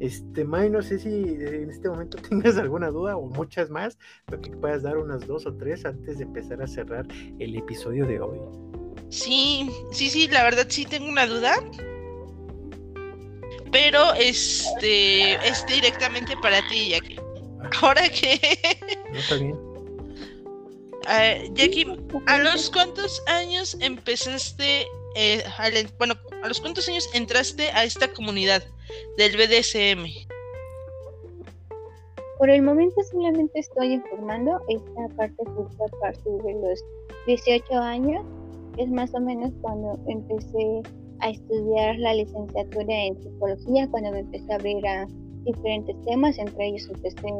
Este, 0.00 0.44
May, 0.44 0.68
no 0.68 0.82
sé 0.82 0.98
si 0.98 1.08
en 1.08 1.70
este 1.70 1.88
momento 1.88 2.18
tengas 2.28 2.56
alguna 2.58 2.88
duda 2.88 3.16
o 3.16 3.26
muchas 3.26 3.70
más, 3.70 3.98
pero 4.26 4.40
que 4.40 4.50
puedas 4.50 4.82
dar 4.82 4.98
unas 4.98 5.26
dos 5.26 5.46
o 5.46 5.54
tres 5.54 5.84
antes 5.84 6.18
de 6.18 6.24
empezar 6.24 6.62
a 6.62 6.66
cerrar 6.66 7.06
el 7.38 7.56
episodio 7.56 8.06
de 8.06 8.20
hoy. 8.20 8.38
Sí, 9.08 9.70
sí, 9.92 10.10
sí, 10.10 10.28
la 10.28 10.42
verdad 10.44 10.66
sí 10.68 10.84
tengo 10.84 11.08
una 11.08 11.26
duda. 11.26 11.56
Pero 13.72 14.14
este 14.14 15.34
es 15.46 15.66
directamente 15.66 16.34
para 16.40 16.66
ti, 16.68 16.90
Jackie. 16.90 17.18
Ah. 17.60 17.70
Ahora 17.82 18.08
que. 18.08 18.38
No 19.12 19.18
está 19.18 19.34
bien. 19.36 19.66
Jackie, 21.54 21.86
¿a 22.26 22.38
los 22.38 22.70
cuántos 22.70 23.22
años 23.26 23.76
empezaste? 23.80 24.86
Eh, 25.14 25.44
bueno, 25.98 26.14
¿a 26.46 26.48
los 26.48 26.60
cuántos 26.60 26.88
años 26.88 27.10
entraste 27.12 27.70
a 27.74 27.82
esta 27.82 28.12
comunidad? 28.12 28.62
del 29.18 29.32
BDSM? 29.32 30.06
Por 32.38 32.50
el 32.50 32.62
momento 32.62 33.02
solamente 33.10 33.58
estoy 33.58 33.94
informando, 33.94 34.60
esta 34.68 35.08
parte 35.16 35.44
justo 35.44 35.84
a 35.84 36.00
partir 36.00 36.32
de 36.44 36.52
los 36.54 36.84
18 37.26 37.74
años 37.74 38.24
es 38.76 38.88
más 38.90 39.12
o 39.14 39.20
menos 39.20 39.50
cuando 39.60 39.98
empecé 40.06 40.82
a 41.18 41.30
estudiar 41.30 41.98
la 41.98 42.14
licenciatura 42.14 42.94
en 42.94 43.20
psicología, 43.20 43.88
cuando 43.90 44.12
me 44.12 44.20
empecé 44.20 44.52
a 44.52 44.54
abrir 44.54 44.86
a 44.86 45.08
diferentes 45.44 45.96
temas, 46.04 46.38
entre 46.38 46.68
ellos 46.68 46.88
empecé 46.94 47.32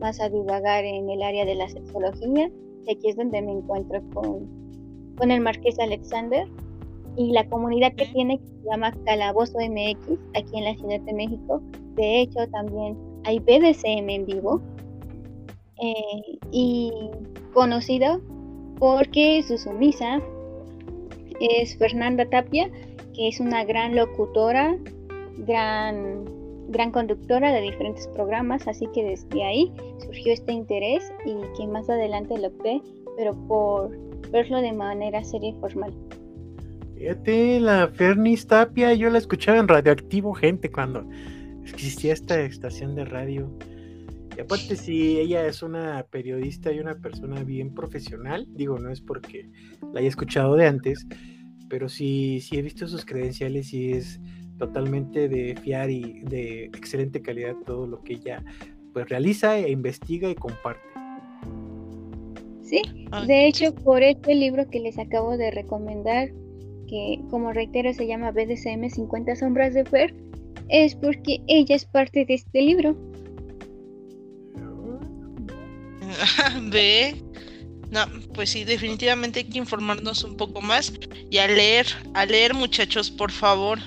más 0.00 0.20
a 0.20 0.28
divagar 0.28 0.84
en 0.84 1.08
el 1.08 1.22
área 1.22 1.46
de 1.46 1.54
la 1.54 1.68
sexología, 1.70 2.50
y 2.86 2.92
aquí 2.92 3.08
es 3.08 3.16
donde 3.16 3.40
me 3.40 3.52
encuentro 3.52 4.02
con, 4.12 5.14
con 5.16 5.30
el 5.30 5.40
Marqués 5.40 5.78
Alexander 5.78 6.46
y 7.16 7.32
la 7.32 7.48
comunidad 7.48 7.92
que 7.94 8.06
tiene 8.06 8.38
que 8.38 8.46
se 8.46 8.70
llama 8.70 8.92
Calabozo 9.04 9.58
MX, 9.58 10.18
aquí 10.34 10.58
en 10.58 10.64
la 10.64 10.74
Ciudad 10.74 11.00
de 11.00 11.12
México. 11.12 11.62
De 11.94 12.20
hecho, 12.20 12.46
también 12.52 12.96
hay 13.24 13.38
BDSM 13.38 14.08
en 14.08 14.26
vivo 14.26 14.60
eh, 15.82 16.38
y 16.50 16.92
conocido 17.52 18.20
porque 18.78 19.42
su 19.42 19.58
sumisa 19.58 20.20
es 21.40 21.76
Fernanda 21.76 22.28
Tapia, 22.28 22.70
que 23.14 23.28
es 23.28 23.40
una 23.40 23.64
gran 23.64 23.94
locutora, 23.94 24.76
gran, 25.38 26.24
gran 26.68 26.90
conductora 26.90 27.52
de 27.52 27.62
diferentes 27.62 28.06
programas, 28.08 28.66
así 28.68 28.86
que 28.94 29.04
desde 29.04 29.42
ahí 29.42 29.72
surgió 29.98 30.32
este 30.32 30.52
interés 30.52 31.12
y 31.24 31.36
que 31.56 31.66
más 31.66 31.88
adelante 31.88 32.38
lo 32.38 32.48
opté, 32.48 32.80
pero 33.16 33.34
por 33.48 33.90
verlo 34.30 34.60
de 34.60 34.72
manera 34.72 35.24
seria 35.24 35.50
y 35.50 35.54
formal. 35.54 35.92
Fíjate, 37.00 37.60
la 37.60 37.88
Fernis 37.88 38.46
Tapia, 38.46 38.92
yo 38.92 39.08
la 39.08 39.16
escuchaba 39.16 39.56
en 39.56 39.68
Radioactivo 39.68 40.34
Gente 40.34 40.70
cuando 40.70 41.08
existía 41.64 42.12
esta 42.12 42.38
estación 42.42 42.94
de 42.94 43.06
radio. 43.06 43.50
Y 44.36 44.40
aparte, 44.42 44.76
sí, 44.76 45.18
ella 45.18 45.46
es 45.46 45.62
una 45.62 46.04
periodista 46.10 46.70
y 46.70 46.78
una 46.78 46.96
persona 46.96 47.42
bien 47.42 47.72
profesional. 47.72 48.46
Digo, 48.50 48.78
no 48.78 48.90
es 48.90 49.00
porque 49.00 49.50
la 49.94 50.00
haya 50.00 50.10
escuchado 50.10 50.56
de 50.56 50.66
antes, 50.66 51.06
pero 51.70 51.88
sí, 51.88 52.38
sí 52.42 52.58
he 52.58 52.62
visto 52.62 52.86
sus 52.86 53.06
credenciales 53.06 53.72
y 53.72 53.92
es 53.92 54.20
totalmente 54.58 55.30
de 55.30 55.56
fiar 55.56 55.88
y 55.88 56.20
de 56.24 56.64
excelente 56.64 57.22
calidad 57.22 57.56
todo 57.64 57.86
lo 57.86 58.02
que 58.02 58.12
ella 58.12 58.44
pues 58.92 59.08
realiza 59.08 59.56
e 59.56 59.70
investiga 59.70 60.28
y 60.28 60.34
comparte. 60.34 60.82
Sí, 62.62 62.82
de 63.26 63.46
hecho 63.46 63.74
por 63.74 64.02
este 64.02 64.34
libro 64.34 64.68
que 64.68 64.80
les 64.80 64.98
acabo 64.98 65.38
de 65.38 65.50
recomendar, 65.50 66.28
que 66.90 67.20
como 67.30 67.52
reitero 67.52 67.94
se 67.94 68.06
llama 68.06 68.32
BDSM 68.32 68.90
50 68.90 69.36
sombras 69.36 69.72
de 69.74 69.84
Fer, 69.84 70.12
es 70.68 70.96
porque 70.96 71.38
ella 71.46 71.76
es 71.76 71.84
parte 71.84 72.24
de 72.24 72.34
este 72.34 72.60
libro. 72.60 72.96
Ve, 76.72 77.14
no, 77.92 78.00
pues 78.34 78.50
sí, 78.50 78.64
definitivamente 78.64 79.40
hay 79.40 79.44
que 79.46 79.58
informarnos 79.58 80.24
un 80.24 80.36
poco 80.36 80.60
más 80.60 80.92
y 81.30 81.38
a 81.38 81.46
leer, 81.46 81.86
a 82.14 82.26
leer 82.26 82.54
muchachos, 82.54 83.10
por 83.10 83.30
favor. 83.30 83.78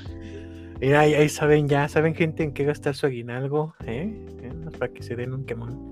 Mira, 0.79 1.01
ahí, 1.01 1.29
saben 1.29 1.67
ya, 1.67 1.87
saben 1.89 2.15
gente 2.15 2.43
en 2.43 2.53
qué 2.53 2.63
gastar 2.63 2.95
su 2.95 3.05
aguinaldo, 3.05 3.75
¿eh? 3.85 4.13
¿Eh? 4.41 4.51
Para 4.79 4.91
que 4.91 5.03
se 5.03 5.15
den 5.15 5.33
un 5.33 5.45
quemón. 5.45 5.91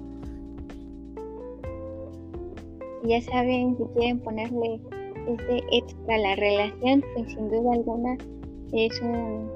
Ya 3.03 3.21
saben, 3.21 3.75
si 3.77 3.83
quieren 3.95 4.19
ponerle 4.19 4.79
ese 5.27 5.63
extra 5.71 6.17
la 6.17 6.35
relación, 6.35 7.03
pues 7.13 7.31
sin 7.31 7.49
duda 7.49 7.73
alguna 7.73 8.17
es 8.73 9.01
un, 9.01 9.49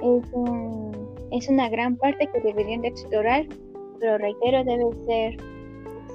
es 0.00 0.32
un, 0.32 1.08
es 1.30 1.48
una 1.48 1.68
gran 1.68 1.96
parte 1.96 2.26
que 2.26 2.40
deberían 2.40 2.82
de 2.82 2.88
explorar, 2.88 3.46
pero 3.98 4.18
reitero, 4.18 4.64
debe 4.64 4.84
ser 5.06 5.36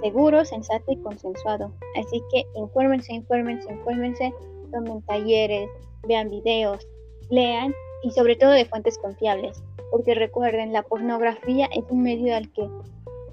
seguro, 0.01 0.43
sensato 0.45 0.91
y 0.91 0.97
consensuado. 0.97 1.71
Así 1.95 2.21
que 2.31 2.45
infórmense, 2.55 3.13
infórmense, 3.13 3.71
infórmense, 3.71 4.33
tomen 4.71 5.01
talleres, 5.03 5.69
vean 6.07 6.29
videos, 6.29 6.87
lean 7.29 7.73
y 8.03 8.11
sobre 8.11 8.35
todo 8.35 8.51
de 8.51 8.65
fuentes 8.65 8.97
confiables. 8.97 9.63
Porque 9.91 10.15
recuerden, 10.15 10.73
la 10.73 10.83
pornografía 10.83 11.67
es 11.67 11.83
un 11.89 12.03
medio 12.03 12.35
al 12.35 12.51
que 12.53 12.67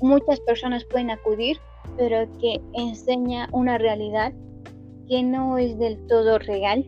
muchas 0.01 0.41
personas 0.41 0.85
pueden 0.85 1.11
acudir, 1.11 1.59
pero 1.97 2.27
que 2.41 2.61
enseña 2.75 3.49
una 3.53 3.79
realidad 3.79 4.33
que 5.09 5.23
no 5.23 5.59
es 5.59 5.79
del 5.79 5.99
todo 6.07 6.39
real. 6.39 6.87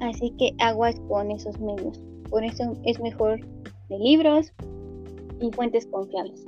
Así 0.00 0.30
que 0.38 0.52
aguas 0.58 1.00
con 1.08 1.30
esos 1.30 1.58
medios. 1.60 2.02
Por 2.30 2.44
eso 2.44 2.76
es 2.84 2.98
mejor 3.00 3.40
de 3.88 3.98
libros 3.98 4.52
y 5.40 5.50
fuentes 5.52 5.86
confiables. 5.86 6.44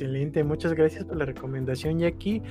Excelente, 0.00 0.42
muchas 0.44 0.72
gracias 0.72 1.04
por 1.04 1.18
la 1.18 1.26
recomendación, 1.26 1.98
Jackie. 1.98 2.42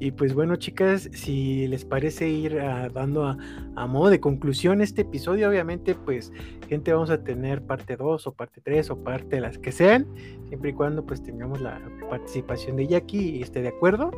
Y 0.00 0.10
pues 0.10 0.34
bueno, 0.34 0.56
chicas, 0.56 1.08
si 1.12 1.68
les 1.68 1.84
parece 1.84 2.28
ir 2.28 2.58
ah, 2.58 2.88
dando 2.92 3.24
a, 3.24 3.86
modo 3.86 4.10
de 4.10 4.18
conclusión 4.18 4.80
este 4.80 5.02
episodio, 5.02 5.48
obviamente, 5.48 5.94
pues, 5.94 6.32
gente, 6.68 6.92
vamos 6.92 7.10
a 7.10 7.22
tener 7.22 7.62
parte 7.62 7.96
2 7.96 8.26
o 8.26 8.32
parte 8.32 8.60
3 8.60 8.90
o 8.90 8.96
parte 8.98 9.40
las 9.40 9.56
que 9.56 9.70
sean, 9.72 10.06
siempre 10.48 10.70
y 10.70 10.72
cuando 10.72 11.06
pues 11.06 11.22
tengamos 11.22 11.60
la 11.60 11.80
participación 12.10 12.76
de 12.76 12.88
Jackie 12.88 13.36
y 13.36 13.42
esté 13.42 13.62
de 13.62 13.68
acuerdo. 13.68 14.10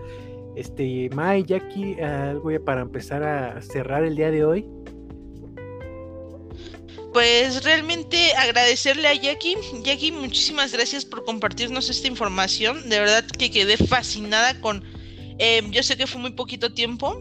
Este, 0.59 1.09
Mai, 1.15 1.45
Jackie, 1.45 2.01
algo 2.01 2.51
para 2.65 2.81
empezar 2.81 3.23
a 3.23 3.63
cerrar 3.63 4.05
el 4.05 4.17
día 4.17 4.31
de 4.31 4.45
hoy 4.45 4.67
pues 7.13 7.65
realmente 7.65 8.33
agradecerle 8.35 9.09
a 9.09 9.15
Jackie. 9.15 9.57
Jackie, 9.83 10.13
muchísimas 10.13 10.73
gracias 10.73 11.05
por 11.05 11.25
compartirnos 11.25 11.91
esta 11.91 12.07
información. 12.07 12.89
De 12.89 13.01
verdad 13.01 13.25
que 13.27 13.51
quedé 13.51 13.77
fascinada 13.77 14.61
con... 14.61 14.85
Eh, 15.39 15.63
yo 15.71 15.83
sé 15.83 15.97
que 15.97 16.07
fue 16.07 16.21
muy 16.21 16.33
poquito 16.33 16.73
tiempo, 16.75 17.21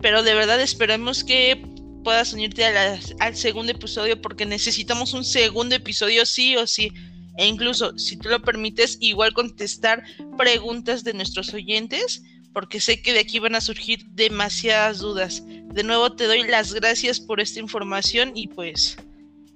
pero 0.00 0.22
de 0.22 0.34
verdad 0.34 0.60
esperamos 0.60 1.24
que 1.24 1.60
puedas 2.04 2.32
unirte 2.32 2.64
al 2.64 3.36
segundo 3.36 3.72
episodio 3.72 4.20
porque 4.20 4.46
necesitamos 4.46 5.12
un 5.12 5.24
segundo 5.24 5.74
episodio 5.74 6.26
sí 6.26 6.56
o 6.56 6.66
sí. 6.66 6.92
E 7.36 7.46
incluso, 7.46 7.98
si 7.98 8.16
tú 8.18 8.28
lo 8.28 8.42
permites, 8.42 8.98
igual 9.00 9.32
contestar 9.32 10.04
preguntas 10.36 11.02
de 11.02 11.14
nuestros 11.14 11.52
oyentes, 11.54 12.22
porque 12.52 12.80
sé 12.80 13.02
que 13.02 13.12
de 13.12 13.20
aquí 13.20 13.38
van 13.38 13.54
a 13.54 13.60
surgir 13.60 14.04
demasiadas 14.10 14.98
dudas. 14.98 15.44
De 15.46 15.82
nuevo 15.82 16.14
te 16.14 16.26
doy 16.26 16.42
las 16.42 16.72
gracias 16.72 17.20
por 17.20 17.40
esta 17.40 17.60
información 17.60 18.32
y 18.34 18.48
pues 18.48 18.96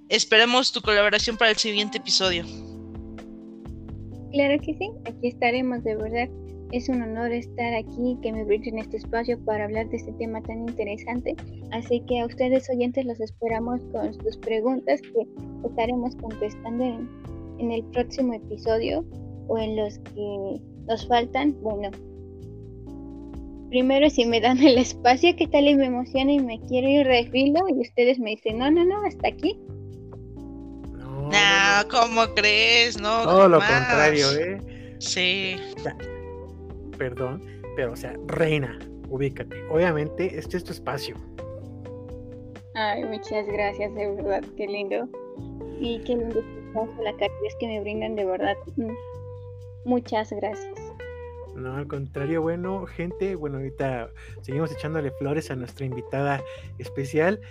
Esperemos 0.09 0.71
tu 0.71 0.81
colaboración 0.81 1.35
para 1.35 1.51
el 1.51 1.57
siguiente 1.57 1.97
episodio. 1.97 2.45
Claro 4.31 4.57
que 4.61 4.73
sí, 4.75 4.89
aquí 5.05 5.27
estaremos, 5.27 5.83
de 5.83 5.95
verdad. 5.97 6.29
Es 6.71 6.87
un 6.87 7.01
honor 7.01 7.31
estar 7.31 7.73
aquí, 7.73 8.17
que 8.21 8.31
me 8.31 8.43
brinden 8.45 8.79
este 8.79 8.97
espacio 8.97 9.37
para 9.43 9.65
hablar 9.65 9.89
de 9.89 9.97
este 9.97 10.13
tema 10.13 10.41
tan 10.43 10.59
interesante. 10.69 11.35
Así 11.71 12.01
que 12.07 12.21
a 12.21 12.25
ustedes 12.25 12.69
oyentes 12.69 13.05
los 13.05 13.19
esperamos 13.19 13.81
con 13.91 14.13
sus 14.13 14.37
preguntas 14.37 15.01
que 15.01 15.27
estaremos 15.67 16.15
contestando 16.15 16.83
en, 16.85 17.09
en 17.59 17.71
el 17.71 17.83
próximo 17.91 18.33
episodio 18.33 19.05
o 19.47 19.57
en 19.57 19.75
los 19.75 19.99
que 19.99 20.61
nos 20.87 21.05
faltan. 21.07 21.53
Bueno, 21.61 21.91
primero 23.69 24.09
si 24.09 24.25
me 24.25 24.39
dan 24.41 24.59
el 24.59 24.77
espacio, 24.77 25.35
¿qué 25.35 25.47
tal 25.47 25.67
y 25.67 25.75
me 25.75 25.85
emociona 25.85 26.31
y 26.31 26.39
me 26.39 26.59
quiero 26.67 26.87
ir 26.87 27.05
refilo 27.05 27.67
y 27.69 27.81
ustedes 27.81 28.19
me 28.19 28.31
dicen, 28.31 28.59
no, 28.59 28.71
no, 28.71 28.85
no, 28.85 29.03
hasta 29.05 29.27
aquí. 29.29 29.59
No, 31.29 31.29
¿cómo 31.89 32.33
crees? 32.35 32.99
No. 32.99 33.23
Todo 33.23 33.49
lo 33.49 33.59
contrario, 33.59 34.31
¿eh? 34.33 34.95
Sí. 34.99 35.57
perdón, 36.97 37.43
pero 37.75 37.93
o 37.93 37.95
sea, 37.95 38.15
reina, 38.27 38.79
ubícate. 39.09 39.55
Obviamente, 39.69 40.37
este 40.37 40.57
es 40.57 40.63
tu 40.63 40.71
espacio. 40.71 41.15
Ay, 42.73 43.03
muchas 43.03 43.45
gracias, 43.47 43.93
de 43.95 44.11
verdad, 44.11 44.43
qué 44.55 44.67
lindo. 44.67 45.07
Y 45.79 45.99
qué 45.99 46.15
lindo 46.15 46.43
la 47.03 47.11
calidez 47.13 47.55
que 47.59 47.67
me 47.67 47.81
brindan, 47.81 48.15
de 48.15 48.25
verdad. 48.25 48.55
Mm, 48.75 48.93
muchas 49.85 50.31
gracias. 50.31 50.76
No, 51.57 51.75
al 51.75 51.87
contrario, 51.87 52.43
bueno, 52.43 52.85
gente, 52.85 53.35
bueno, 53.35 53.57
ahorita 53.57 54.11
seguimos 54.41 54.71
echándole 54.71 55.11
flores 55.11 55.49
a 55.49 55.55
nuestra 55.55 55.85
invitada 55.85 56.41
especial. 56.77 57.41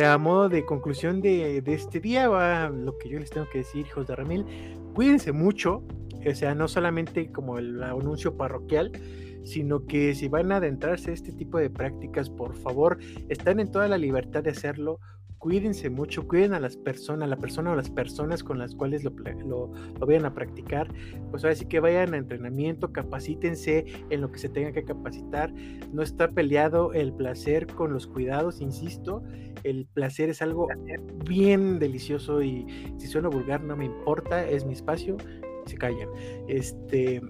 A 0.00 0.16
modo 0.16 0.48
de 0.48 0.64
conclusión 0.64 1.20
de, 1.20 1.60
este 1.66 1.98
día, 1.98 2.28
va 2.28 2.68
lo 2.68 2.96
que 2.98 3.08
yo 3.08 3.18
les 3.18 3.30
tengo 3.30 3.48
que 3.50 3.58
decir, 3.58 3.84
hijos 3.86 4.06
de 4.06 4.14
Ramil, 4.14 4.46
cuídense 4.94 5.32
mucho, 5.32 5.82
o 6.24 6.34
sea, 6.34 6.54
no 6.54 6.68
solamente 6.68 7.32
como 7.32 7.58
el 7.58 7.82
anuncio 7.82 8.36
parroquial, 8.36 8.92
sino 9.42 9.86
que 9.86 10.14
si 10.14 10.28
van 10.28 10.52
a 10.52 10.56
adentrarse 10.56 11.10
a 11.10 11.14
este 11.14 11.32
tipo 11.32 11.58
de 11.58 11.70
prácticas, 11.70 12.30
por 12.30 12.54
favor, 12.54 12.98
están 13.28 13.58
en 13.58 13.72
toda 13.72 13.88
la 13.88 13.98
libertad 13.98 14.44
de 14.44 14.50
hacerlo 14.50 15.00
cuídense 15.38 15.90
mucho, 15.90 16.26
cuiden 16.26 16.54
a 16.54 16.60
las 16.60 16.76
personas, 16.76 17.28
la 17.28 17.36
persona 17.36 17.72
o 17.72 17.76
las 17.76 17.90
personas 17.90 18.42
con 18.42 18.58
las 18.58 18.74
cuales 18.74 19.04
lo, 19.04 19.12
lo, 19.46 19.70
vayan 20.06 20.24
a 20.24 20.34
practicar, 20.34 20.92
pues 21.30 21.44
ahora 21.44 21.54
sí 21.54 21.66
que 21.66 21.80
vayan 21.80 22.14
a 22.14 22.18
entrenamiento, 22.18 22.92
capacítense 22.92 23.84
en 24.10 24.20
lo 24.20 24.32
que 24.32 24.38
se 24.38 24.48
tenga 24.48 24.72
que 24.72 24.84
capacitar, 24.84 25.52
no 25.92 26.02
está 26.02 26.28
peleado 26.28 26.92
el 26.92 27.12
placer 27.12 27.66
con 27.66 27.92
los 27.92 28.06
cuidados, 28.06 28.60
insisto, 28.60 29.22
el 29.64 29.86
placer 29.86 30.30
es 30.30 30.42
algo 30.42 30.68
bien 31.24 31.78
delicioso 31.78 32.42
y 32.42 32.66
si 32.98 33.06
suena 33.06 33.28
vulgar 33.28 33.62
no 33.62 33.76
me 33.76 33.84
importa, 33.84 34.46
es 34.46 34.64
mi 34.64 34.72
espacio, 34.72 35.16
se 35.66 35.76
callan. 35.76 36.08
Este, 36.48 37.20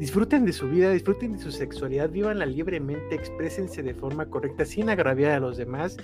disfruten 0.00 0.46
de 0.46 0.52
su 0.54 0.68
vida, 0.68 0.90
disfruten 0.90 1.32
de 1.32 1.38
su 1.38 1.52
sexualidad, 1.52 2.08
vivanla 2.08 2.46
libremente, 2.46 3.14
exprésense 3.14 3.82
de 3.82 3.94
forma 3.94 4.30
correcta 4.30 4.64
sin 4.64 4.88
agraviar 4.88 5.32
a 5.32 5.40
los 5.40 5.58
demás. 5.58 5.98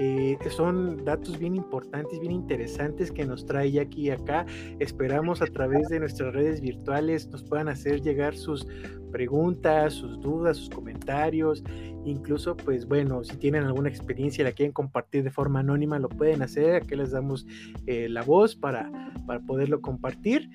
Eh, 0.00 0.38
son 0.50 1.04
datos 1.04 1.40
bien 1.40 1.56
importantes, 1.56 2.20
bien 2.20 2.32
interesantes 2.32 3.10
que 3.10 3.26
nos 3.26 3.44
trae 3.44 3.72
Jackie 3.72 4.02
y 4.02 4.10
acá. 4.10 4.46
Esperamos 4.78 5.42
a 5.42 5.46
través 5.46 5.88
de 5.88 5.98
nuestras 5.98 6.32
redes 6.32 6.60
virtuales 6.60 7.26
nos 7.28 7.42
puedan 7.42 7.68
hacer 7.68 8.00
llegar 8.00 8.36
sus 8.36 8.64
preguntas, 9.10 9.94
sus 9.94 10.20
dudas, 10.20 10.56
sus 10.56 10.70
comentarios. 10.70 11.64
Incluso, 12.04 12.56
pues 12.56 12.86
bueno, 12.86 13.24
si 13.24 13.36
tienen 13.36 13.64
alguna 13.64 13.88
experiencia 13.88 14.42
y 14.42 14.44
la 14.44 14.52
quieren 14.52 14.72
compartir 14.72 15.24
de 15.24 15.30
forma 15.30 15.60
anónima, 15.60 15.98
lo 15.98 16.08
pueden 16.08 16.42
hacer. 16.42 16.76
Aquí 16.76 16.94
les 16.94 17.10
damos 17.10 17.44
eh, 17.86 18.08
la 18.08 18.22
voz 18.22 18.54
para, 18.54 18.90
para 19.26 19.40
poderlo 19.40 19.80
compartir. 19.80 20.48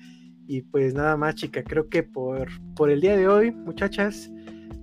Y 0.46 0.62
pues 0.62 0.94
nada 0.94 1.16
más, 1.16 1.34
chica, 1.34 1.62
creo 1.62 1.88
que 1.88 2.02
por, 2.02 2.48
por 2.74 2.90
el 2.90 3.00
día 3.00 3.16
de 3.16 3.28
hoy, 3.28 3.50
muchachas, 3.50 4.30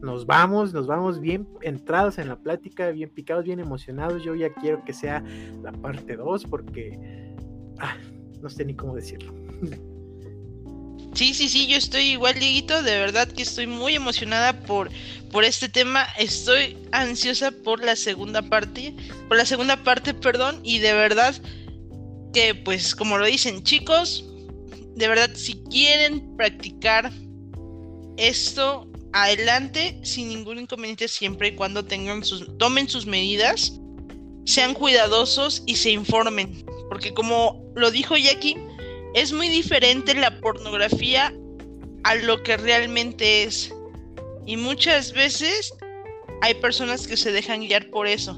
nos 0.02 0.26
vamos, 0.26 0.74
nos 0.74 0.88
vamos 0.88 1.20
bien 1.20 1.47
entrados 1.62 2.18
en 2.18 2.28
la 2.28 2.38
plática, 2.38 2.89
bien 2.91 3.10
picados, 3.10 3.45
bien 3.45 3.60
emocionados. 3.60 4.24
Yo 4.24 4.36
ya 4.36 4.54
quiero 4.54 4.84
que 4.84 4.93
sea 4.93 5.24
la 5.62 5.72
parte 5.72 6.16
2 6.16 6.45
porque 6.45 7.36
ah, 7.80 7.95
no 8.41 8.49
sé 8.49 8.66
ni 8.66 8.74
cómo 8.74 8.95
decirlo. 8.95 9.34
Sí, 11.14 11.34
sí, 11.34 11.49
sí, 11.49 11.68
yo 11.68 11.76
estoy 11.76 12.04
igual, 12.04 12.39
Dieguito, 12.39 12.82
de 12.84 12.97
verdad 12.97 13.28
que 13.28 13.43
estoy 13.43 13.68
muy 13.68 13.95
emocionada 13.95 14.62
por, 14.62 14.89
por 15.30 15.43
este 15.43 15.68
tema, 15.68 16.06
estoy 16.18 16.78
ansiosa 16.93 17.52
por 17.52 17.84
la 17.84 17.97
segunda 17.97 18.41
parte, 18.41 18.95
por 19.28 19.36
la 19.36 19.45
segunda 19.45 19.84
parte, 19.84 20.14
perdón, 20.14 20.62
y 20.64 20.80
de 20.80 20.93
verdad 20.93 21.36
que 22.34 22.56
pues 22.56 22.95
como 22.95 23.18
lo 23.18 23.26
dicen 23.26 23.62
chicos, 23.64 24.26
de 24.95 25.08
verdad 25.10 25.32
si 25.36 25.62
quieren 25.64 26.38
practicar 26.38 27.12
esto, 28.16 28.90
adelante 29.14 29.99
sin 30.03 30.30
ningún 30.30 30.59
inconveniente 30.59 31.07
siempre 31.07 31.49
y 31.49 31.55
cuando 31.55 31.84
tengan 31.84 32.24
sus, 32.24 32.57
tomen 32.57 32.88
sus 32.88 33.05
medidas, 33.05 33.80
sean 34.45 34.74
cuidadosos 34.74 35.64
y 35.66 35.76
se 35.76 35.91
informen, 35.91 36.66
porque 36.89 37.14
como 37.14 37.64
lo 37.76 37.91
dijo 37.91 38.18
Jackie, 38.18 38.57
es 39.14 39.32
muy 39.34 39.49
diferente 39.49 40.14
la 40.14 40.39
pornografía 40.39 41.34
a 42.03 42.16
lo 42.16 42.41
que 42.43 42.57
realmente 42.57 43.43
es. 43.43 43.74
Y 44.45 44.57
muchas 44.57 45.14
veces 45.14 45.74
hay 46.41 46.55
personas 46.55 47.07
que 47.07 47.18
se 47.18 47.32
dejan 47.32 47.62
guiar 47.62 47.89
por 47.89 48.07
eso. 48.07 48.38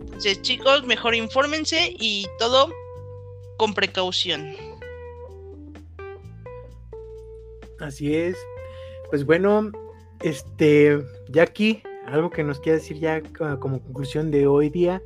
Entonces, 0.00 0.40
chicos, 0.42 0.84
mejor 0.84 1.14
infórmense 1.14 1.94
y 1.98 2.26
todo 2.38 2.72
con 3.58 3.74
precaución. 3.74 4.56
Así 7.80 8.14
es. 8.14 8.36
Pues 9.10 9.26
bueno, 9.26 9.70
este, 10.24 11.04
Jackie, 11.28 11.82
algo 12.06 12.30
que 12.30 12.42
nos 12.42 12.58
quiera 12.58 12.78
decir 12.78 12.98
ya 12.98 13.22
como 13.60 13.80
conclusión 13.80 14.30
de 14.30 14.46
hoy 14.46 14.70
día. 14.70 15.02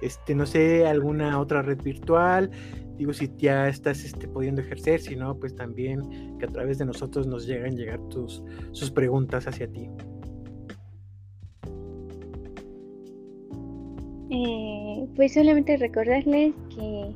Este, 0.00 0.34
no 0.34 0.46
sé, 0.46 0.86
alguna 0.86 1.38
otra 1.38 1.62
red 1.62 1.82
virtual, 1.82 2.50
digo, 2.96 3.12
si 3.12 3.30
ya 3.36 3.68
estás 3.68 4.02
este, 4.04 4.28
pudiendo 4.28 4.62
ejercer, 4.62 5.00
si 5.00 5.14
no, 5.14 5.38
pues 5.38 5.54
también 5.54 6.38
que 6.38 6.46
a 6.46 6.48
través 6.48 6.78
de 6.78 6.86
nosotros 6.86 7.26
nos 7.26 7.46
llegan 7.46 7.76
llegar 7.76 8.00
tus, 8.08 8.42
sus 8.72 8.90
preguntas 8.90 9.46
hacia 9.46 9.70
ti. 9.70 9.90
Eh, 14.30 15.06
pues 15.16 15.34
solamente 15.34 15.76
recordarles 15.76 16.54
que 16.74 17.14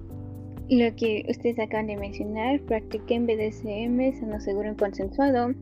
lo 0.70 0.94
que 0.96 1.24
ustedes 1.28 1.58
acaban 1.58 1.86
de 1.86 1.96
mencionar, 1.96 2.60
practiquen 2.62 3.26
BDSM, 3.26 4.26
no 4.28 4.40
seguro 4.40 4.72
y 4.72 4.76
consensuado. 4.76 5.54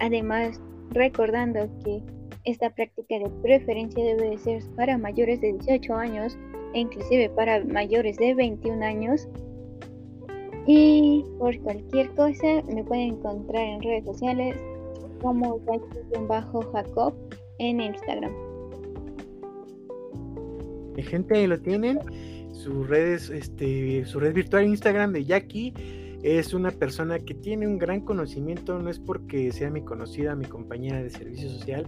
Además, 0.00 0.60
recordando 0.90 1.68
que 1.84 2.02
esta 2.44 2.70
práctica 2.70 3.18
de 3.18 3.30
preferencia 3.42 4.02
debe 4.04 4.38
ser 4.38 4.62
para 4.76 4.96
mayores 4.96 5.40
de 5.40 5.52
18 5.52 5.94
años 5.94 6.38
e 6.74 6.80
inclusive 6.80 7.28
para 7.30 7.64
mayores 7.64 8.16
de 8.16 8.34
21 8.34 8.84
años 8.84 9.28
y 10.66 11.24
por 11.38 11.58
cualquier 11.60 12.10
cosa 12.10 12.62
me 12.72 12.84
pueden 12.84 13.14
encontrar 13.14 13.62
en 13.62 13.82
redes 13.82 14.04
sociales 14.04 14.56
como 15.20 15.60
Jacob 16.72 17.14
en 17.58 17.80
Instagram. 17.80 18.32
Gente, 20.96 21.38
ahí 21.38 21.46
lo 21.46 21.58
tienen. 21.60 21.98
Sus 22.52 22.88
redes, 22.88 23.30
este, 23.30 24.04
su 24.04 24.20
red 24.20 24.34
virtual 24.34 24.66
Instagram 24.66 25.12
de 25.12 25.24
Jackie 25.24 25.72
es 26.28 26.54
una 26.54 26.70
persona 26.70 27.18
que 27.18 27.34
tiene 27.34 27.66
un 27.66 27.78
gran 27.78 28.00
conocimiento, 28.00 28.78
no 28.78 28.90
es 28.90 28.98
porque 28.98 29.52
sea 29.52 29.70
mi 29.70 29.82
conocida, 29.82 30.34
mi 30.34 30.46
compañera 30.46 31.02
de 31.02 31.10
servicio 31.10 31.48
social, 31.48 31.86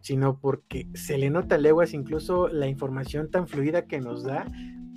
sino 0.00 0.38
porque 0.38 0.86
se 0.94 1.18
le 1.18 1.30
nota 1.30 1.58
leguas 1.58 1.94
incluso 1.94 2.48
la 2.48 2.68
información 2.68 3.30
tan 3.30 3.48
fluida 3.48 3.86
que 3.86 4.00
nos 4.00 4.22
da 4.22 4.46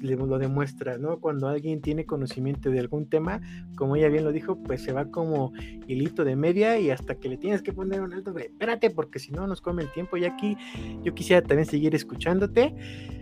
lo 0.02 0.38
demuestra, 0.38 0.98
¿no? 0.98 1.20
Cuando 1.20 1.48
alguien 1.48 1.82
tiene 1.82 2.06
conocimiento 2.06 2.70
de 2.70 2.80
algún 2.80 3.10
tema, 3.10 3.42
como 3.76 3.96
ella 3.96 4.10
bien 4.10 4.24
lo 4.24 4.32
dijo, 4.32 4.62
pues 4.62 4.82
se 4.82 4.94
va 4.94 5.06
como 5.06 5.54
hilito 5.88 6.24
de 6.24 6.36
media 6.36 6.80
y 6.80 6.92
hasta 6.92 7.16
que 7.16 7.30
le 7.30 7.38
tienes 7.38 7.62
que 7.62 7.74
poner 7.74 8.02
un 8.02 8.14
alto, 8.14 8.38
espérate, 8.38 8.90
porque 8.90 9.20
si 9.20 9.32
no 9.32 9.48
nos 9.48 9.62
come 9.62 9.84
el 9.84 9.92
tiempo. 9.92 10.18
Y 10.18 10.26
aquí 10.26 10.58
yo 11.04 11.14
quisiera 11.14 11.42
también 11.42 11.66
seguir 11.66 11.96
escuchándote. 11.96 12.76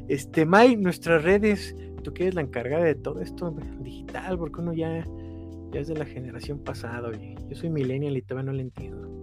Este, 0.07 0.45
May, 0.45 0.75
nuestras 0.75 1.23
redes, 1.23 1.75
tú 2.03 2.13
que 2.13 2.23
eres 2.23 2.35
la 2.35 2.41
encargada 2.41 2.83
de 2.83 2.95
todo 2.95 3.21
esto 3.21 3.55
digital, 3.79 4.37
porque 4.37 4.59
uno 4.59 4.73
ya, 4.73 5.05
ya 5.75 5.81
es 5.81 5.87
de 5.89 5.95
la 5.95 6.05
generación 6.05 6.63
pasada, 6.63 7.09
oye. 7.09 7.35
Yo 7.49 7.55
soy 7.57 7.69
millennial 7.69 8.15
y 8.15 8.21
todavía 8.21 8.51
no 8.51 8.57
le 8.57 8.61
entiendo. 8.63 9.21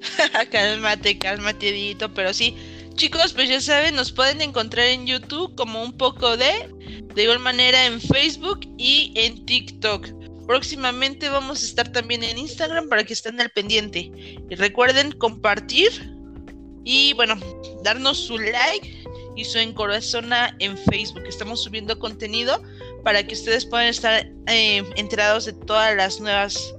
cálmate, 0.50 1.18
cálmate, 1.18 1.70
Edito, 1.70 2.12
pero 2.12 2.34
sí 2.34 2.54
Chicos, 2.94 3.32
pues 3.32 3.48
ya 3.48 3.60
saben, 3.60 3.96
nos 3.96 4.12
pueden 4.12 4.40
encontrar 4.40 4.86
en 4.86 5.04
YouTube 5.04 5.56
como 5.56 5.82
un 5.82 5.96
poco 5.96 6.36
de, 6.36 6.70
de 7.12 7.22
igual 7.22 7.40
manera 7.40 7.86
en 7.86 8.00
Facebook 8.00 8.60
y 8.78 9.12
en 9.16 9.44
TikTok. 9.46 10.06
Próximamente 10.46 11.28
vamos 11.28 11.62
a 11.62 11.66
estar 11.66 11.90
también 11.90 12.22
en 12.22 12.38
Instagram 12.38 12.88
para 12.88 13.02
que 13.02 13.14
estén 13.14 13.40
al 13.40 13.50
pendiente. 13.50 14.12
Y 14.48 14.54
recuerden 14.54 15.10
compartir 15.10 15.90
y 16.84 17.14
bueno, 17.14 17.34
darnos 17.82 18.18
su 18.18 18.38
like 18.38 19.04
y 19.34 19.44
su 19.44 19.58
encorazona 19.58 20.54
en 20.60 20.78
Facebook. 20.78 21.24
Estamos 21.26 21.64
subiendo 21.64 21.98
contenido 21.98 22.62
para 23.04 23.24
que 23.26 23.34
ustedes 23.34 23.66
puedan 23.66 23.86
estar 23.86 24.26
eh, 24.48 24.82
enterados 24.96 25.44
de 25.44 25.52
todas 25.52 25.94
las 25.94 26.20
nuevas 26.20 26.74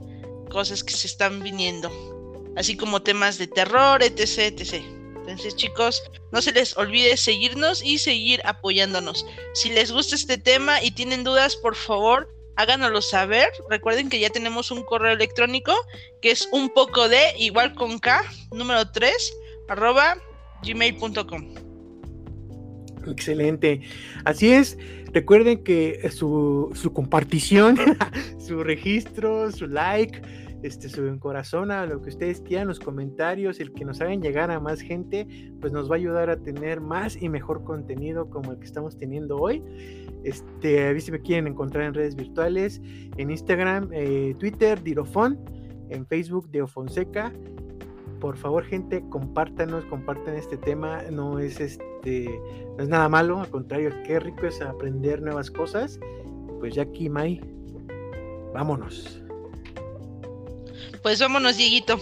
cosas 0.49 0.83
que 0.83 0.93
se 0.93 1.07
están 1.07 1.41
viniendo. 1.41 1.91
Así 2.57 2.75
como 2.75 3.01
temas 3.01 3.37
de 3.37 3.47
terror, 3.47 4.01
etc, 4.01 4.39
etc. 4.39 4.83
Entonces, 5.27 5.55
chicos, 5.55 6.03
no 6.31 6.41
se 6.41 6.51
les 6.51 6.77
olvide 6.77 7.17
seguirnos 7.17 7.83
y 7.83 7.97
seguir 7.97 8.41
apoyándonos. 8.45 9.25
Si 9.53 9.69
les 9.69 9.91
gusta 9.91 10.15
este 10.15 10.37
tema 10.37 10.81
y 10.81 10.91
tienen 10.91 11.23
dudas, 11.23 11.55
por 11.55 11.75
favor, 11.75 12.33
háganoslo 12.55 13.01
saber. 13.01 13.49
Recuerden 13.69 14.09
que 14.09 14.19
ya 14.19 14.29
tenemos 14.29 14.71
un 14.71 14.83
correo 14.83 15.13
electrónico 15.13 15.73
que 16.21 16.31
es 16.31 16.47
un 16.51 16.69
poco 16.69 17.09
de 17.09 17.33
igual 17.37 17.73
con 17.75 17.99
K, 17.99 18.23
número 18.51 18.89
3, 18.91 19.33
arroba 19.67 20.17
gmail.com. 20.63 21.64
Excelente. 23.07 23.81
Así 24.23 24.51
es. 24.51 24.77
Recuerden 25.13 25.63
que 25.63 26.09
su, 26.11 26.71
su 26.73 26.91
compartición, 26.93 27.77
su 28.37 28.63
registro, 28.63 29.51
su 29.51 29.67
like 29.67 30.21
este, 30.65 30.89
su 30.89 31.19
corazón 31.19 31.69
a 31.69 31.85
lo 31.85 32.01
que 32.01 32.09
ustedes 32.09 32.41
quieran, 32.41 32.67
los 32.67 32.79
comentarios, 32.79 33.59
el 33.59 33.71
que 33.71 33.85
nos 33.85 34.01
hagan 34.01 34.19
llegar 34.19 34.49
a 34.49 34.59
más 34.59 34.81
gente, 34.81 35.27
pues 35.61 35.71
nos 35.71 35.89
va 35.89 35.93
a 35.93 35.97
ayudar 35.97 36.31
a 36.31 36.37
tener 36.37 36.81
más 36.81 37.21
y 37.21 37.29
mejor 37.29 37.63
contenido 37.63 38.31
como 38.31 38.51
el 38.51 38.57
que 38.57 38.65
estamos 38.65 38.97
teniendo 38.97 39.37
hoy. 39.37 39.61
Este, 40.23 40.87
a 40.87 40.91
ver 40.91 41.01
si 41.01 41.11
me 41.11 41.19
quieren 41.19 41.45
encontrar 41.45 41.85
en 41.85 41.93
redes 41.93 42.15
virtuales, 42.15 42.81
en 43.17 43.29
Instagram, 43.29 43.89
eh, 43.93 44.35
Twitter, 44.39 44.81
Dirofon, 44.81 45.39
en 45.89 46.07
Facebook, 46.07 46.49
Fonseca 46.67 47.31
Por 48.25 48.37
favor, 48.37 48.65
gente, 48.65 49.03
compártanos, 49.07 49.85
compartan 49.85 50.33
este 50.33 50.57
tema. 50.57 51.03
No 51.11 51.37
es 51.37 51.59
este, 51.59 52.27
no 52.75 52.81
es 52.81 52.89
nada 52.89 53.07
malo, 53.07 53.41
al 53.41 53.49
contrario, 53.51 53.91
qué 54.03 54.19
rico 54.19 54.47
es 54.47 54.63
aprender 54.63 55.21
nuevas 55.21 55.51
cosas. 55.51 55.99
Pues 56.59 56.73
ya 56.73 56.81
aquí, 56.81 57.07
Mai, 57.07 57.39
vámonos. 58.51 59.21
Pues 61.03 61.19
vámonos, 61.19 61.55
Dieguito. 61.55 61.99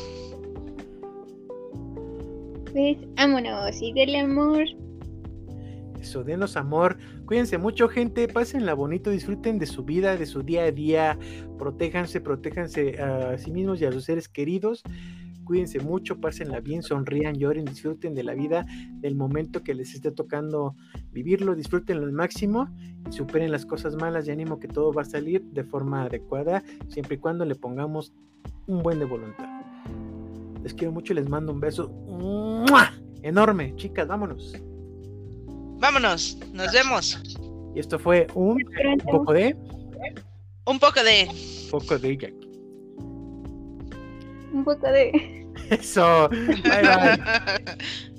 Pues 2.71 2.99
vámonos 3.17 3.81
y 3.81 3.91
denle 3.91 4.19
amor. 4.21 4.63
Eso, 5.99 6.23
denos 6.23 6.55
amor. 6.55 6.99
Cuídense 7.25 7.57
mucho, 7.57 7.89
gente. 7.89 8.29
Pásenla 8.29 8.73
bonito, 8.75 9.09
disfruten 9.09 9.59
de 9.59 9.65
su 9.65 9.83
vida, 9.83 10.15
de 10.15 10.25
su 10.25 10.41
día 10.41 10.63
a 10.63 10.71
día. 10.71 11.19
Protéjanse, 11.57 12.21
protéjanse 12.21 13.01
a 13.01 13.37
sí 13.37 13.51
mismos 13.51 13.81
y 13.81 13.85
a 13.85 13.91
sus 13.91 14.05
seres 14.05 14.29
queridos. 14.29 14.83
Cuídense 15.45 15.79
mucho, 15.79 16.19
pásenla 16.19 16.59
bien, 16.59 16.83
sonrían, 16.83 17.35
lloren, 17.35 17.65
disfruten 17.65 18.15
de 18.15 18.23
la 18.23 18.33
vida, 18.33 18.65
del 19.01 19.15
momento 19.15 19.63
que 19.63 19.73
les 19.73 19.93
esté 19.93 20.11
tocando 20.11 20.75
vivirlo, 21.11 21.55
disfrútenlo 21.55 22.03
al 22.05 22.13
máximo 22.13 22.67
y 23.09 23.13
superen 23.13 23.51
las 23.51 23.65
cosas 23.65 23.95
malas 23.95 24.27
y 24.27 24.31
ánimo 24.31 24.59
que 24.59 24.67
todo 24.67 24.93
va 24.93 25.01
a 25.01 25.05
salir 25.05 25.43
de 25.43 25.63
forma 25.63 26.03
adecuada, 26.03 26.63
siempre 26.87 27.15
y 27.15 27.19
cuando 27.19 27.45
le 27.45 27.55
pongamos 27.55 28.13
un 28.67 28.81
buen 28.81 28.99
de 28.99 29.05
voluntad. 29.05 29.47
Les 30.63 30.73
quiero 30.73 30.93
mucho 30.93 31.13
y 31.13 31.17
les 31.17 31.27
mando 31.27 31.51
un 31.51 31.59
beso 31.59 31.89
¡mua! 31.89 32.93
enorme. 33.21 33.75
Chicas, 33.75 34.07
vámonos. 34.07 34.53
Vámonos, 35.79 36.37
nos 36.53 36.71
vemos. 36.71 37.21
Y 37.75 37.79
esto 37.79 37.99
fue 37.99 38.27
un, 38.35 38.51
un 38.53 38.97
poco 38.99 39.33
de. 39.33 39.55
Un 40.65 40.79
poco 40.79 41.03
de. 41.03 41.27
Un 41.29 41.69
poco 41.71 41.97
de 41.97 42.17
Jack. 42.17 42.33
Un 44.53 44.63
poco 44.63 44.87
de. 44.87 45.45
Eso. 45.69 46.29
Bye 46.29 46.61
bye. 46.61 47.77